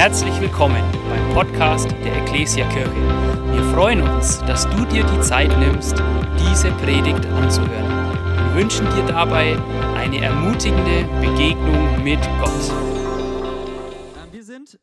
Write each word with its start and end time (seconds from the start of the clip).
Herzlich 0.00 0.40
willkommen 0.40 0.82
beim 1.10 1.34
Podcast 1.34 1.90
der 1.90 2.22
Ecclesia 2.22 2.66
Kirche. 2.70 2.90
Wir 3.52 3.62
freuen 3.74 4.00
uns, 4.00 4.38
dass 4.38 4.64
du 4.70 4.86
dir 4.86 5.04
die 5.04 5.20
Zeit 5.20 5.50
nimmst, 5.58 5.92
diese 6.38 6.70
Predigt 6.78 7.26
anzuhören. 7.26 8.14
Wir 8.46 8.62
wünschen 8.62 8.86
dir 8.94 9.04
dabei 9.04 9.58
eine 9.96 10.22
ermutigende 10.22 11.04
Begegnung 11.20 12.02
mit 12.02 12.18
Gott. 12.40 12.70
Ähm, 14.16 14.32
Wir 14.32 14.42
sind 14.42 14.80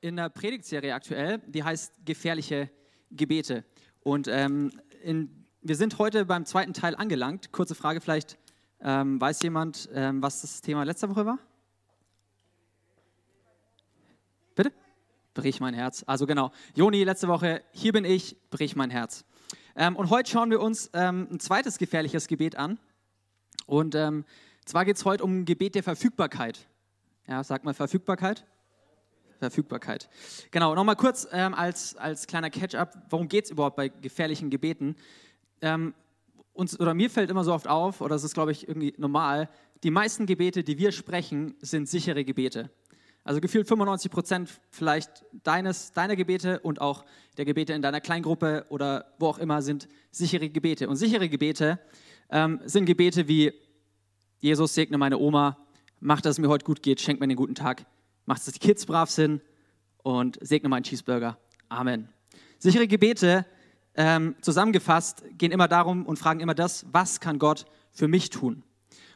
in 0.00 0.18
einer 0.18 0.28
Predigtserie 0.28 0.92
aktuell, 0.92 1.38
die 1.46 1.62
heißt 1.62 1.92
Gefährliche 2.04 2.68
Gebete. 3.12 3.64
Und 4.00 4.26
ähm, 4.26 4.72
in, 5.04 5.46
wir 5.62 5.76
sind 5.76 6.00
heute 6.00 6.24
beim 6.24 6.44
zweiten 6.46 6.72
Teil 6.72 6.96
angelangt. 6.96 7.52
Kurze 7.52 7.76
Frage 7.76 8.00
vielleicht, 8.00 8.36
ähm, 8.80 9.20
weiß 9.20 9.40
jemand, 9.42 9.88
ähm, 9.94 10.20
was 10.20 10.40
das 10.40 10.62
Thema 10.62 10.82
letzter 10.82 11.08
Woche 11.10 11.26
war? 11.26 11.38
Bitte? 14.58 14.72
Brich 15.38 15.60
mein 15.60 15.72
Herz. 15.72 16.02
Also 16.08 16.26
genau, 16.26 16.50
Joni, 16.74 17.04
letzte 17.04 17.28
Woche, 17.28 17.62
hier 17.70 17.92
bin 17.92 18.04
ich, 18.04 18.36
brich 18.50 18.74
mein 18.74 18.90
Herz. 18.90 19.24
Ähm, 19.76 19.94
und 19.94 20.10
heute 20.10 20.28
schauen 20.28 20.50
wir 20.50 20.60
uns 20.60 20.90
ähm, 20.94 21.28
ein 21.30 21.38
zweites 21.38 21.78
gefährliches 21.78 22.26
Gebet 22.26 22.56
an. 22.56 22.80
Und 23.64 23.94
ähm, 23.94 24.24
zwar 24.64 24.84
geht 24.84 24.96
es 24.96 25.04
heute 25.04 25.22
um 25.22 25.42
ein 25.42 25.44
Gebet 25.44 25.76
der 25.76 25.84
Verfügbarkeit. 25.84 26.66
Ja, 27.28 27.44
sag 27.44 27.62
mal 27.62 27.72
Verfügbarkeit. 27.72 28.46
Verfügbarkeit. 29.38 30.08
Genau, 30.50 30.74
nochmal 30.74 30.96
kurz 30.96 31.28
ähm, 31.30 31.54
als, 31.54 31.96
als 31.96 32.26
kleiner 32.26 32.50
Catch-up, 32.50 33.06
worum 33.08 33.28
geht 33.28 33.44
es 33.44 33.52
überhaupt 33.52 33.76
bei 33.76 33.90
gefährlichen 33.90 34.50
Gebeten? 34.50 34.96
Ähm, 35.60 35.94
uns, 36.52 36.80
oder 36.80 36.94
mir 36.94 37.10
fällt 37.10 37.30
immer 37.30 37.44
so 37.44 37.54
oft 37.54 37.68
auf, 37.68 38.00
oder 38.00 38.16
es 38.16 38.24
ist, 38.24 38.34
glaube 38.34 38.50
ich, 38.50 38.66
irgendwie 38.66 38.92
normal, 38.98 39.48
die 39.84 39.92
meisten 39.92 40.26
Gebete, 40.26 40.64
die 40.64 40.78
wir 40.78 40.90
sprechen, 40.90 41.54
sind 41.60 41.88
sichere 41.88 42.24
Gebete. 42.24 42.70
Also 43.24 43.40
gefühlt 43.40 43.68
95 43.68 44.10
Prozent 44.10 44.60
vielleicht 44.70 45.24
deines, 45.42 45.92
deiner 45.92 46.16
Gebete 46.16 46.60
und 46.60 46.80
auch 46.80 47.04
der 47.36 47.44
Gebete 47.44 47.74
in 47.74 47.82
deiner 47.82 48.00
Kleingruppe 48.00 48.64
oder 48.70 49.12
wo 49.18 49.26
auch 49.26 49.38
immer 49.38 49.60
sind 49.60 49.88
sichere 50.10 50.48
Gebete. 50.48 50.88
Und 50.88 50.96
sichere 50.96 51.28
Gebete 51.28 51.78
ähm, 52.30 52.60
sind 52.64 52.86
Gebete 52.86 53.28
wie 53.28 53.52
Jesus 54.40 54.74
segne 54.74 54.98
meine 54.98 55.18
Oma, 55.18 55.58
mach, 56.00 56.20
dass 56.20 56.32
es 56.32 56.38
mir 56.38 56.48
heute 56.48 56.64
gut 56.64 56.82
geht, 56.82 57.00
schenk 57.00 57.20
mir 57.20 57.24
einen 57.24 57.36
guten 57.36 57.54
Tag, 57.54 57.84
mach, 58.24 58.38
dass 58.38 58.52
die 58.52 58.60
Kids 58.60 58.86
brav 58.86 59.10
sind 59.10 59.42
und 59.98 60.38
segne 60.40 60.68
meinen 60.68 60.84
Cheeseburger. 60.84 61.38
Amen. 61.68 62.08
Sichere 62.58 62.86
Gebete, 62.86 63.44
ähm, 63.94 64.36
zusammengefasst, 64.40 65.24
gehen 65.32 65.50
immer 65.50 65.68
darum 65.68 66.06
und 66.06 66.18
fragen 66.18 66.40
immer 66.40 66.54
das, 66.54 66.86
was 66.92 67.20
kann 67.20 67.38
Gott 67.38 67.66
für 67.90 68.06
mich 68.06 68.30
tun? 68.30 68.62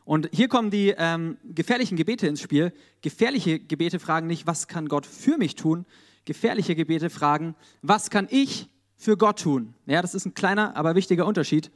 Und 0.05 0.29
hier 0.33 0.49
kommen 0.49 0.71
die 0.71 0.95
ähm, 0.97 1.39
gefährlichen 1.45 1.97
Gebete 1.97 2.27
ins 2.27 2.41
Spiel. 2.41 2.73
Gefährliche 3.03 3.61
Gebete 3.61 3.99
fragen 3.99 4.27
nicht, 4.27 4.47
was 4.47 4.67
kann 4.67 4.89
Gott 4.89 5.07
für 5.07 5.39
mich 5.39 5.55
tun? 5.55 5.87
Gefährliche 6.25 6.75
Gebete 6.75 7.11
fragen, 7.11 7.55
was 7.83 8.11
kann 8.11 8.27
ich 8.31 8.69
für 8.97 9.17
Gott 9.17 9.41
tun? 9.41 9.75
Ja, 9.87 10.03
das 10.03 10.15
ist 10.15 10.27
ein 10.27 10.35
kleiner, 10.35 10.77
aber 10.77 10.95
wichtiger 10.95 11.27
Unterschied. 11.27 11.71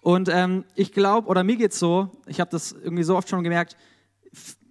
Und 0.00 0.28
ähm, 0.28 0.64
ich 0.74 0.92
glaube, 0.92 1.28
oder 1.28 1.42
mir 1.42 1.56
geht 1.56 1.72
es 1.72 1.78
so, 1.78 2.10
ich 2.26 2.40
habe 2.40 2.50
das 2.50 2.72
irgendwie 2.72 3.02
so 3.02 3.16
oft 3.16 3.28
schon 3.28 3.42
gemerkt, 3.42 3.76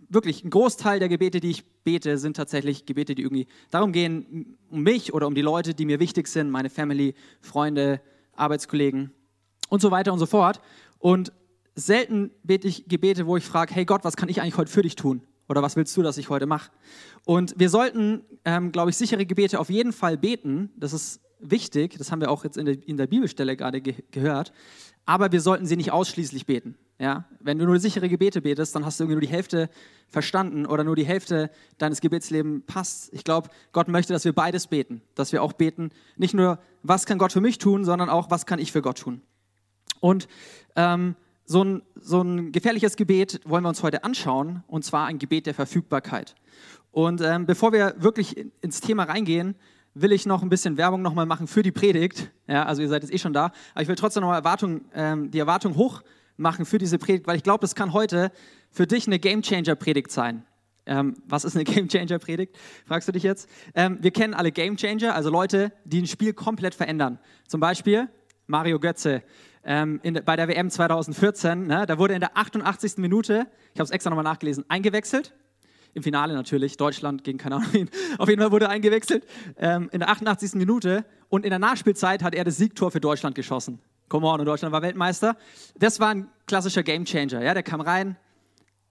wirklich 0.09 0.43
ein 0.43 0.49
Großteil 0.49 0.99
der 0.99 1.09
Gebete, 1.09 1.39
die 1.39 1.49
ich 1.49 1.65
bete, 1.83 2.17
sind 2.17 2.37
tatsächlich 2.37 2.85
Gebete, 2.85 3.15
die 3.15 3.23
irgendwie 3.23 3.47
darum 3.69 3.91
gehen, 3.91 4.57
um 4.69 4.81
mich 4.81 5.13
oder 5.13 5.27
um 5.27 5.35
die 5.35 5.41
Leute, 5.41 5.73
die 5.73 5.85
mir 5.85 5.99
wichtig 5.99 6.27
sind, 6.27 6.49
meine 6.49 6.69
Family, 6.69 7.15
Freunde, 7.41 8.01
Arbeitskollegen 8.35 9.11
und 9.69 9.81
so 9.81 9.91
weiter 9.91 10.13
und 10.13 10.19
so 10.19 10.25
fort. 10.25 10.61
Und 10.99 11.31
selten 11.75 12.31
bete 12.43 12.67
ich 12.67 12.87
Gebete, 12.87 13.27
wo 13.27 13.37
ich 13.37 13.45
frage, 13.45 13.73
hey 13.73 13.85
Gott, 13.85 14.03
was 14.03 14.15
kann 14.15 14.29
ich 14.29 14.41
eigentlich 14.41 14.57
heute 14.57 14.71
für 14.71 14.81
dich 14.81 14.95
tun? 14.95 15.21
Oder 15.47 15.61
was 15.61 15.75
willst 15.75 15.95
du, 15.95 16.01
dass 16.01 16.17
ich 16.17 16.29
heute 16.29 16.47
mache? 16.47 16.71
Und 17.25 17.53
wir 17.57 17.69
sollten, 17.69 18.23
ähm, 18.45 18.71
glaube 18.71 18.89
ich, 18.89 18.97
sichere 18.97 19.25
Gebete 19.25 19.59
auf 19.59 19.69
jeden 19.69 19.93
Fall 19.93 20.17
beten. 20.17 20.71
Das 20.77 20.93
ist 20.93 21.21
wichtig. 21.39 21.97
Das 21.97 22.11
haben 22.11 22.21
wir 22.21 22.31
auch 22.31 22.43
jetzt 22.43 22.57
in 22.57 22.65
der, 22.65 22.87
in 22.87 22.97
der 22.97 23.07
Bibelstelle 23.07 23.55
gerade 23.55 23.81
ge 23.81 23.95
gehört. 24.11 24.51
Aber 25.05 25.31
wir 25.31 25.41
sollten 25.41 25.67
sie 25.67 25.75
nicht 25.75 25.91
ausschließlich 25.91 26.47
beten. 26.47 26.75
Ja? 26.97 27.25
Wenn 27.39 27.59
du 27.59 27.65
nur 27.65 27.79
sichere 27.79 28.09
Gebete 28.09 28.41
betest, 28.41 28.75
dann 28.75 28.85
hast 28.85 28.99
du 28.99 29.03
irgendwie 29.03 29.15
nur 29.15 29.21
die 29.21 29.27
Hälfte 29.27 29.69
verstanden 30.07 30.65
oder 30.65 30.83
nur 30.83 30.95
die 30.95 31.05
Hälfte 31.05 31.51
deines 31.77 32.01
Gebetslebens 32.01 32.63
passt. 32.65 33.13
Ich 33.13 33.23
glaube, 33.23 33.49
Gott 33.71 33.87
möchte, 33.87 34.13
dass 34.13 34.25
wir 34.25 34.33
beides 34.33 34.65
beten. 34.65 35.01
Dass 35.13 35.31
wir 35.31 35.43
auch 35.43 35.53
beten, 35.53 35.91
nicht 36.17 36.33
nur, 36.33 36.57
was 36.81 37.05
kann 37.05 37.19
Gott 37.19 37.33
für 37.33 37.41
mich 37.41 37.59
tun, 37.59 37.85
sondern 37.85 38.09
auch, 38.09 38.31
was 38.31 38.47
kann 38.47 38.57
ich 38.57 38.71
für 38.71 38.81
Gott 38.81 38.97
tun. 38.97 39.21
Und 39.99 40.27
ähm, 40.75 41.15
so 41.45 41.63
ein, 41.63 41.83
so 41.95 42.21
ein 42.21 42.51
gefährliches 42.51 42.95
Gebet 42.95 43.39
wollen 43.45 43.63
wir 43.63 43.69
uns 43.69 43.83
heute 43.83 44.03
anschauen, 44.03 44.63
und 44.67 44.83
zwar 44.83 45.05
ein 45.05 45.19
Gebet 45.19 45.45
der 45.45 45.53
Verfügbarkeit. 45.53 46.35
Und 46.91 47.21
ähm, 47.21 47.45
bevor 47.45 47.71
wir 47.71 47.95
wirklich 47.97 48.45
ins 48.61 48.81
Thema 48.81 49.03
reingehen, 49.03 49.55
will 49.93 50.11
ich 50.11 50.25
noch 50.25 50.41
ein 50.41 50.49
bisschen 50.49 50.77
Werbung 50.77 51.01
nochmal 51.01 51.25
machen 51.25 51.47
für 51.47 51.61
die 51.61 51.71
Predigt. 51.71 52.31
Ja, 52.47 52.65
also 52.65 52.81
ihr 52.81 52.89
seid 52.89 53.03
jetzt 53.03 53.13
eh 53.13 53.17
schon 53.17 53.33
da, 53.33 53.51
aber 53.73 53.81
ich 53.81 53.87
will 53.87 53.95
trotzdem 53.95 54.21
noch 54.21 54.33
Erwartung, 54.33 54.81
ähm, 54.93 55.31
die 55.31 55.39
Erwartung 55.39 55.75
hoch 55.75 56.03
machen 56.37 56.65
für 56.65 56.77
diese 56.77 56.97
Predigt, 56.97 57.27
weil 57.27 57.37
ich 57.37 57.43
glaube, 57.43 57.61
das 57.61 57.75
kann 57.75 57.93
heute 57.93 58.31
für 58.71 58.87
dich 58.87 59.07
eine 59.07 59.19
Gamechanger-Predigt 59.19 60.11
sein. 60.11 60.45
Ähm, 60.85 61.15
was 61.27 61.45
ist 61.45 61.55
eine 61.55 61.63
Gamechanger-Predigt? 61.65 62.57
Fragst 62.85 63.07
du 63.07 63.11
dich 63.11 63.23
jetzt? 63.23 63.49
Ähm, 63.73 63.99
wir 64.01 64.11
kennen 64.11 64.33
alle 64.33 64.51
Gamechanger, 64.51 65.15
also 65.15 65.29
Leute, 65.29 65.71
die 65.85 66.01
ein 66.01 66.07
Spiel 66.07 66.33
komplett 66.33 66.75
verändern. 66.75 67.19
Zum 67.47 67.59
Beispiel 67.59 68.09
Mario 68.47 68.79
Götze 68.79 69.23
ähm, 69.65 69.99
in, 70.03 70.19
bei 70.23 70.35
der 70.35 70.47
WM 70.47 70.69
2014. 70.69 71.67
Ne, 71.67 71.85
da 71.85 71.97
wurde 71.97 72.13
in 72.13 72.19
der 72.19 72.37
88. 72.37 72.97
Minute, 72.97 73.47
ich 73.73 73.79
habe 73.79 73.85
es 73.85 73.91
extra 73.91 74.09
nochmal 74.09 74.23
nachgelesen, 74.23 74.63
eingewechselt. 74.69 75.33
Im 75.93 76.03
Finale 76.03 76.33
natürlich, 76.33 76.75
Deutschland 76.77 77.23
gegen 77.23 77.37
keine 77.37 77.55
Ahnung 77.55 77.69
wen. 77.71 77.89
Auf 78.17 78.27
jeden 78.27 78.41
Fall 78.41 78.51
wurde 78.51 78.69
eingewechselt. 78.69 79.25
Ähm, 79.57 79.89
in 79.91 79.99
der 79.99 80.09
88. 80.09 80.53
Minute 80.55 81.05
und 81.29 81.45
in 81.45 81.49
der 81.49 81.59
Nachspielzeit 81.59 82.21
hat 82.21 82.35
er 82.35 82.43
das 82.43 82.57
Siegtor 82.57 82.91
für 82.91 82.99
Deutschland 82.99 83.35
geschossen. 83.35 83.79
Come 84.09 84.27
on, 84.27 84.39
und 84.39 84.45
Deutschland 84.45 84.71
war 84.71 84.81
Weltmeister. 84.81 85.37
Das 85.79 85.99
war 85.99 86.09
ein 86.09 86.29
klassischer 86.45 86.83
Gamechanger. 86.83 87.41
Ja, 87.41 87.53
der 87.53 87.63
kam 87.63 87.81
rein, 87.81 88.17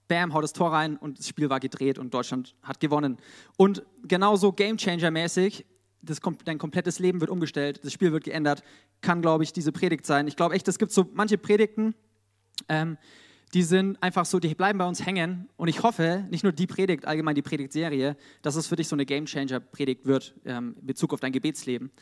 bam, 0.08 0.34
haut 0.34 0.42
das 0.42 0.52
Tor 0.52 0.72
rein 0.72 0.96
und 0.96 1.18
das 1.18 1.28
Spiel 1.28 1.50
war 1.50 1.60
gedreht 1.60 1.98
und 1.98 2.12
Deutschland 2.12 2.56
hat 2.62 2.80
gewonnen. 2.80 3.18
Und 3.56 3.84
genauso 4.02 4.48
Gamechanger-mäßig, 4.52 5.64
das, 6.04 6.20
dein 6.44 6.59
komplettes 6.59 6.98
Leben 6.98 7.20
wird 7.20 7.31
umgestellt, 7.31 7.81
das 7.84 7.92
Spiel 7.92 8.12
wird 8.12 8.25
geändert, 8.25 8.62
kann, 9.00 9.22
glaube 9.22 9.44
ich, 9.44 9.53
diese 9.53 9.72
Predigt 9.72 10.06
sein. 10.06 10.28
Ich 10.28 10.37
glaube 10.37 10.54
echt, 10.54 10.69
es 10.69 10.78
gibt 10.78 10.92
so 10.92 11.09
manche 11.12 11.38
Predigten, 11.38 11.94
ähm, 12.69 12.97
die 13.54 13.62
sind 13.62 14.03
einfach 14.03 14.25
so, 14.26 14.41
die 14.41 14.53
bleiben 14.54 14.81
bei 14.81 14.87
uns 14.87 15.06
hängen. 15.06 15.48
Und 15.56 15.69
ich 15.69 15.82
hoffe, 15.84 16.26
nicht 16.28 16.42
nur 16.42 16.53
die 16.53 16.66
Predigt, 16.66 17.06
allgemein 17.06 17.37
die 17.37 17.42
Predigtserie, 17.42 18.16
dass 18.42 18.56
es 18.56 18.66
für 18.66 18.75
dich 18.75 18.88
so 18.88 18.97
eine 18.97 19.06
Gamechanger-Predigt 19.06 20.06
wird 20.06 20.34
ähm, 20.44 20.75
in 20.81 20.87
Bezug 20.87 21.12
auf 21.12 21.20
dein 21.20 21.31
Gebetsleben. 21.31 21.92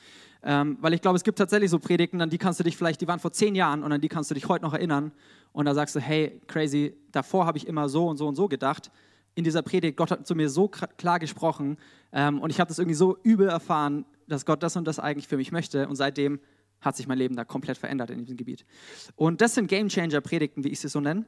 Ähm, 0.43 0.79
weil 0.81 0.95
ich 0.95 1.03
glaube, 1.03 1.17
es 1.17 1.25
gibt 1.25 1.37
tatsächlich 1.37 1.71
so 1.71 1.79
Predigten, 1.79 2.23
an 2.23 2.31
die 2.31 2.39
kannst 2.39 2.59
du 2.59 2.65
dich 2.65 2.77
vielleicht, 2.77 3.03
die 3.03 3.09
waren 3.09 3.21
vor 3.21 3.33
zehn 3.33 3.55
Jahren 3.55 3.83
und 3.83 3.93
an 3.93 4.01
die 4.01 4.09
kannst 4.09 4.31
du 4.31 4.35
dich 4.35 4.49
heute 4.49 4.65
noch 4.65 4.73
erinnern. 4.73 5.13
Und 5.53 5.67
da 5.67 5.75
sagst 5.75 5.95
du, 5.95 6.01
hey, 6.01 6.41
crazy, 6.47 6.95
davor 7.13 7.45
habe 7.45 7.59
ich 7.59 7.67
immer 7.67 7.91
so 7.91 8.09
und 8.09 8.17
so 8.17 8.27
und 8.27 8.35
so 8.35 8.49
gedacht. 8.49 8.91
In 9.35 9.45
dieser 9.45 9.63
Predigt, 9.63 9.97
Gott 9.97 10.11
hat 10.11 10.27
zu 10.27 10.35
mir 10.35 10.49
so 10.51 10.69
klar 10.69 11.19
gesprochen 11.19 11.79
ähm, 12.13 12.41
und 12.41 12.51
ich 12.51 12.61
habe 12.61 12.69
das 12.69 12.79
irgendwie 12.79 12.95
so 12.95 13.17
übel 13.23 13.49
erfahren, 13.49 14.05
dass 14.29 14.45
Gott 14.45 14.63
das 14.63 14.77
und 14.77 14.87
das 14.87 14.99
eigentlich 14.99 15.29
für 15.29 15.37
mich 15.37 15.53
möchte. 15.53 15.89
Und 15.89 15.97
seitdem 15.97 16.41
hat 16.81 16.97
sich 16.97 17.07
mein 17.07 17.19
Leben 17.19 17.37
da 17.37 17.45
komplett 17.45 17.79
verändert 17.79 18.11
in 18.11 18.19
diesem 18.19 18.37
Gebiet. 18.37 18.67
Und 19.15 19.41
das 19.41 19.55
sind 19.55 19.69
Gamechanger-Predigten, 19.69 20.65
wie 20.65 20.69
ich 20.69 20.81
sie 20.81 20.89
so 20.89 21.01
nenne. 21.01 21.25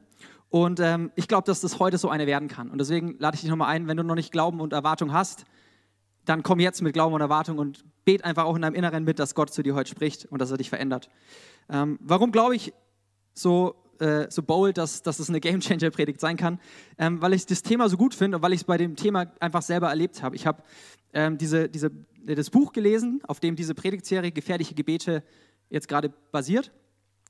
Und 0.49 0.79
ähm, 0.79 1.11
ich 1.15 1.27
glaube, 1.27 1.45
dass 1.45 1.61
das 1.61 1.79
heute 1.79 1.97
so 1.97 2.09
eine 2.09 2.27
werden 2.27 2.47
kann. 2.47 2.69
Und 2.69 2.77
deswegen 2.77 3.17
lade 3.19 3.35
ich 3.35 3.41
dich 3.41 3.49
nochmal 3.49 3.69
ein, 3.69 3.87
wenn 3.87 3.97
du 3.97 4.03
noch 4.03 4.15
nicht 4.15 4.31
Glauben 4.31 4.59
und 4.59 4.73
Erwartung 4.73 5.13
hast, 5.13 5.45
dann 6.25 6.43
komm 6.43 6.59
jetzt 6.59 6.81
mit 6.81 6.93
Glauben 6.93 7.13
und 7.15 7.21
Erwartung 7.21 7.57
und 7.57 7.85
bet 8.03 8.25
einfach 8.25 8.45
auch 8.45 8.55
in 8.55 8.63
deinem 8.63 8.75
Inneren 8.75 9.03
mit, 9.03 9.19
dass 9.19 9.35
Gott 9.35 9.53
zu 9.53 9.63
dir 9.63 9.75
heute 9.75 9.89
spricht 9.89 10.25
und 10.25 10.41
dass 10.41 10.51
er 10.51 10.57
dich 10.57 10.69
verändert. 10.69 11.09
Ähm, 11.69 11.97
warum 12.01 12.31
glaube 12.31 12.55
ich 12.55 12.73
so, 13.33 13.75
äh, 13.99 14.27
so 14.29 14.43
bold, 14.43 14.77
dass, 14.77 15.01
dass 15.01 15.19
es 15.19 15.29
eine 15.29 15.39
Gamechanger-Predigt 15.39 16.19
sein 16.19 16.37
kann? 16.37 16.59
Ähm, 16.97 17.21
weil 17.21 17.33
ich 17.33 17.45
das 17.45 17.61
Thema 17.61 17.89
so 17.89 17.97
gut 17.97 18.15
finde 18.15 18.37
und 18.37 18.43
weil 18.43 18.53
ich 18.53 18.61
es 18.61 18.63
bei 18.65 18.77
dem 18.77 18.95
Thema 18.95 19.31
einfach 19.39 19.61
selber 19.61 19.89
erlebt 19.89 20.21
habe. 20.23 20.35
Ich 20.35 20.45
habe 20.45 20.63
ähm, 21.13 21.37
diese, 21.37 21.69
diese, 21.69 21.91
das 22.25 22.49
Buch 22.49 22.73
gelesen, 22.73 23.21
auf 23.27 23.39
dem 23.39 23.55
diese 23.55 23.75
Predigtserie 23.75 24.31
Gefährliche 24.31 24.75
Gebete 24.75 25.23
jetzt 25.69 25.87
gerade 25.87 26.11
basiert, 26.31 26.71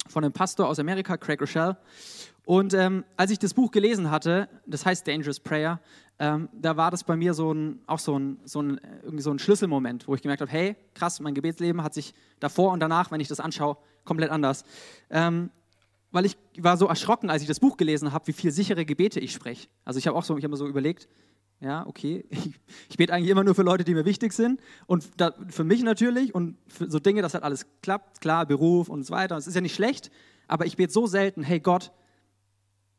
von 0.07 0.23
einem 0.23 0.33
Pastor 0.33 0.67
aus 0.67 0.79
Amerika, 0.79 1.17
Craig 1.17 1.41
Rochelle. 1.41 1.77
Und 2.45 2.73
ähm, 2.73 3.03
als 3.17 3.31
ich 3.31 3.39
das 3.39 3.53
Buch 3.53 3.71
gelesen 3.71 4.11
hatte, 4.11 4.47
das 4.67 4.85
heißt 4.85 5.07
Dangerous 5.07 5.39
Prayer, 5.39 5.81
ähm, 6.19 6.47
da 6.53 6.77
war 6.77 6.91
das 6.91 7.03
bei 7.03 7.15
mir 7.15 7.33
so 7.33 7.51
ein, 7.51 7.81
auch 7.87 7.99
so 7.99 8.17
ein, 8.17 8.39
so, 8.45 8.61
ein, 8.61 8.79
irgendwie 9.03 9.23
so 9.23 9.31
ein 9.31 9.39
Schlüsselmoment, 9.39 10.07
wo 10.07 10.15
ich 10.15 10.21
gemerkt 10.21 10.41
habe, 10.41 10.51
hey, 10.51 10.75
krass, 10.93 11.19
mein 11.19 11.33
Gebetsleben 11.33 11.83
hat 11.83 11.93
sich 11.93 12.13
davor 12.39 12.71
und 12.71 12.79
danach, 12.79 13.11
wenn 13.11 13.19
ich 13.19 13.27
das 13.27 13.39
anschaue, 13.39 13.77
komplett 14.05 14.29
anders. 14.29 14.63
Ähm, 15.09 15.49
weil 16.15 16.25
ich 16.25 16.37
war 16.57 16.77
so 16.77 16.87
erschrocken, 16.87 17.29
als 17.29 17.41
ich 17.41 17.47
das 17.49 17.59
Buch 17.59 17.75
gelesen 17.75 18.13
habe, 18.13 18.25
wie 18.27 18.31
viele 18.31 18.53
sichere 18.53 18.85
Gebete 18.85 19.19
ich 19.19 19.33
spreche. 19.33 19.67
Also 19.83 19.99
ich 19.99 20.07
habe 20.07 20.17
auch 20.17 20.23
so, 20.23 20.37
ich 20.37 20.45
habe 20.45 20.51
mir 20.51 20.57
so 20.57 20.65
überlegt, 20.65 21.09
ja, 21.59 21.85
okay, 21.85 22.23
ich, 22.29 22.53
ich 22.89 22.95
bete 22.95 23.11
eigentlich 23.13 23.29
immer 23.29 23.43
nur 23.43 23.53
für 23.53 23.63
Leute, 23.63 23.83
die 23.83 23.93
mir 23.93 24.05
wichtig 24.05 24.31
sind 24.31 24.61
und 24.87 25.09
da, 25.17 25.33
für 25.49 25.65
mich 25.65 25.83
natürlich 25.83 26.33
und 26.33 26.57
für 26.67 26.89
so 26.89 26.99
Dinge, 26.99 27.21
dass 27.21 27.33
halt 27.33 27.43
alles 27.43 27.65
klappt, 27.81 28.21
klar, 28.21 28.45
Beruf 28.45 28.87
und 28.87 29.03
so 29.03 29.13
weiter. 29.13 29.35
Es 29.35 29.45
ist 29.45 29.55
ja 29.55 29.61
nicht 29.61 29.75
schlecht, 29.75 30.09
aber 30.47 30.65
ich 30.65 30.77
bete 30.77 30.93
so 30.93 31.05
selten, 31.05 31.43
hey 31.43 31.59
Gott, 31.59 31.91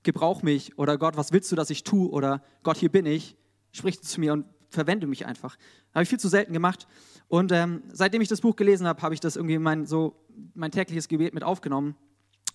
gebrauch 0.02 0.42
mich 0.42 0.78
oder 0.78 0.98
Gott, 0.98 1.16
was 1.16 1.32
willst 1.32 1.50
du, 1.50 1.56
dass 1.56 1.70
ich 1.70 1.84
tue 1.84 2.10
oder 2.10 2.42
Gott, 2.64 2.76
hier 2.76 2.92
bin 2.92 3.06
ich, 3.06 3.34
sprich 3.72 4.02
zu 4.02 4.20
mir 4.20 4.34
und 4.34 4.44
verwende 4.68 5.06
mich 5.06 5.24
einfach. 5.24 5.56
Habe 5.94 6.02
ich 6.02 6.08
viel 6.10 6.20
zu 6.20 6.28
selten 6.28 6.52
gemacht. 6.52 6.86
Und 7.28 7.50
ähm, 7.50 7.82
seitdem 7.92 8.20
ich 8.20 8.28
das 8.28 8.42
Buch 8.42 8.56
gelesen 8.56 8.86
habe, 8.86 9.00
habe 9.00 9.14
ich 9.14 9.20
das 9.20 9.36
irgendwie 9.36 9.58
mein, 9.58 9.86
so, 9.86 10.22
mein 10.52 10.70
tägliches 10.70 11.08
Gebet 11.08 11.32
mit 11.32 11.44
aufgenommen. 11.44 11.96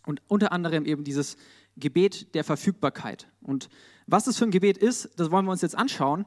Und 0.06 0.21
unter 0.27 0.51
anderem 0.51 0.86
eben 0.86 1.03
dieses 1.03 1.38
Gebet 1.77 2.33
der 2.36 2.44
Verfügbarkeit. 2.44 3.27
Und 3.42 3.69
was 4.07 4.25
das 4.25 4.38
für 4.38 4.45
ein 4.45 4.51
Gebet 4.51 4.77
ist, 4.77 5.09
das 5.18 5.31
wollen 5.31 5.45
wir 5.45 5.51
uns 5.51 5.62
jetzt 5.62 5.77
anschauen. 5.77 6.25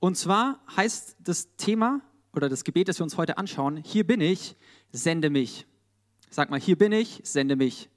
Und 0.00 0.16
zwar 0.16 0.60
heißt 0.76 1.16
das 1.20 1.56
Thema 1.56 2.00
oder 2.32 2.48
das 2.48 2.64
Gebet, 2.64 2.88
das 2.88 2.98
wir 2.98 3.04
uns 3.04 3.16
heute 3.16 3.38
anschauen, 3.38 3.76
hier 3.76 4.06
bin 4.06 4.20
ich, 4.20 4.56
sende 4.90 5.30
mich. 5.30 5.66
Sag 6.30 6.50
mal, 6.50 6.58
hier 6.58 6.76
bin 6.76 6.92
ich, 6.92 7.20
sende 7.24 7.56
mich. 7.56 7.88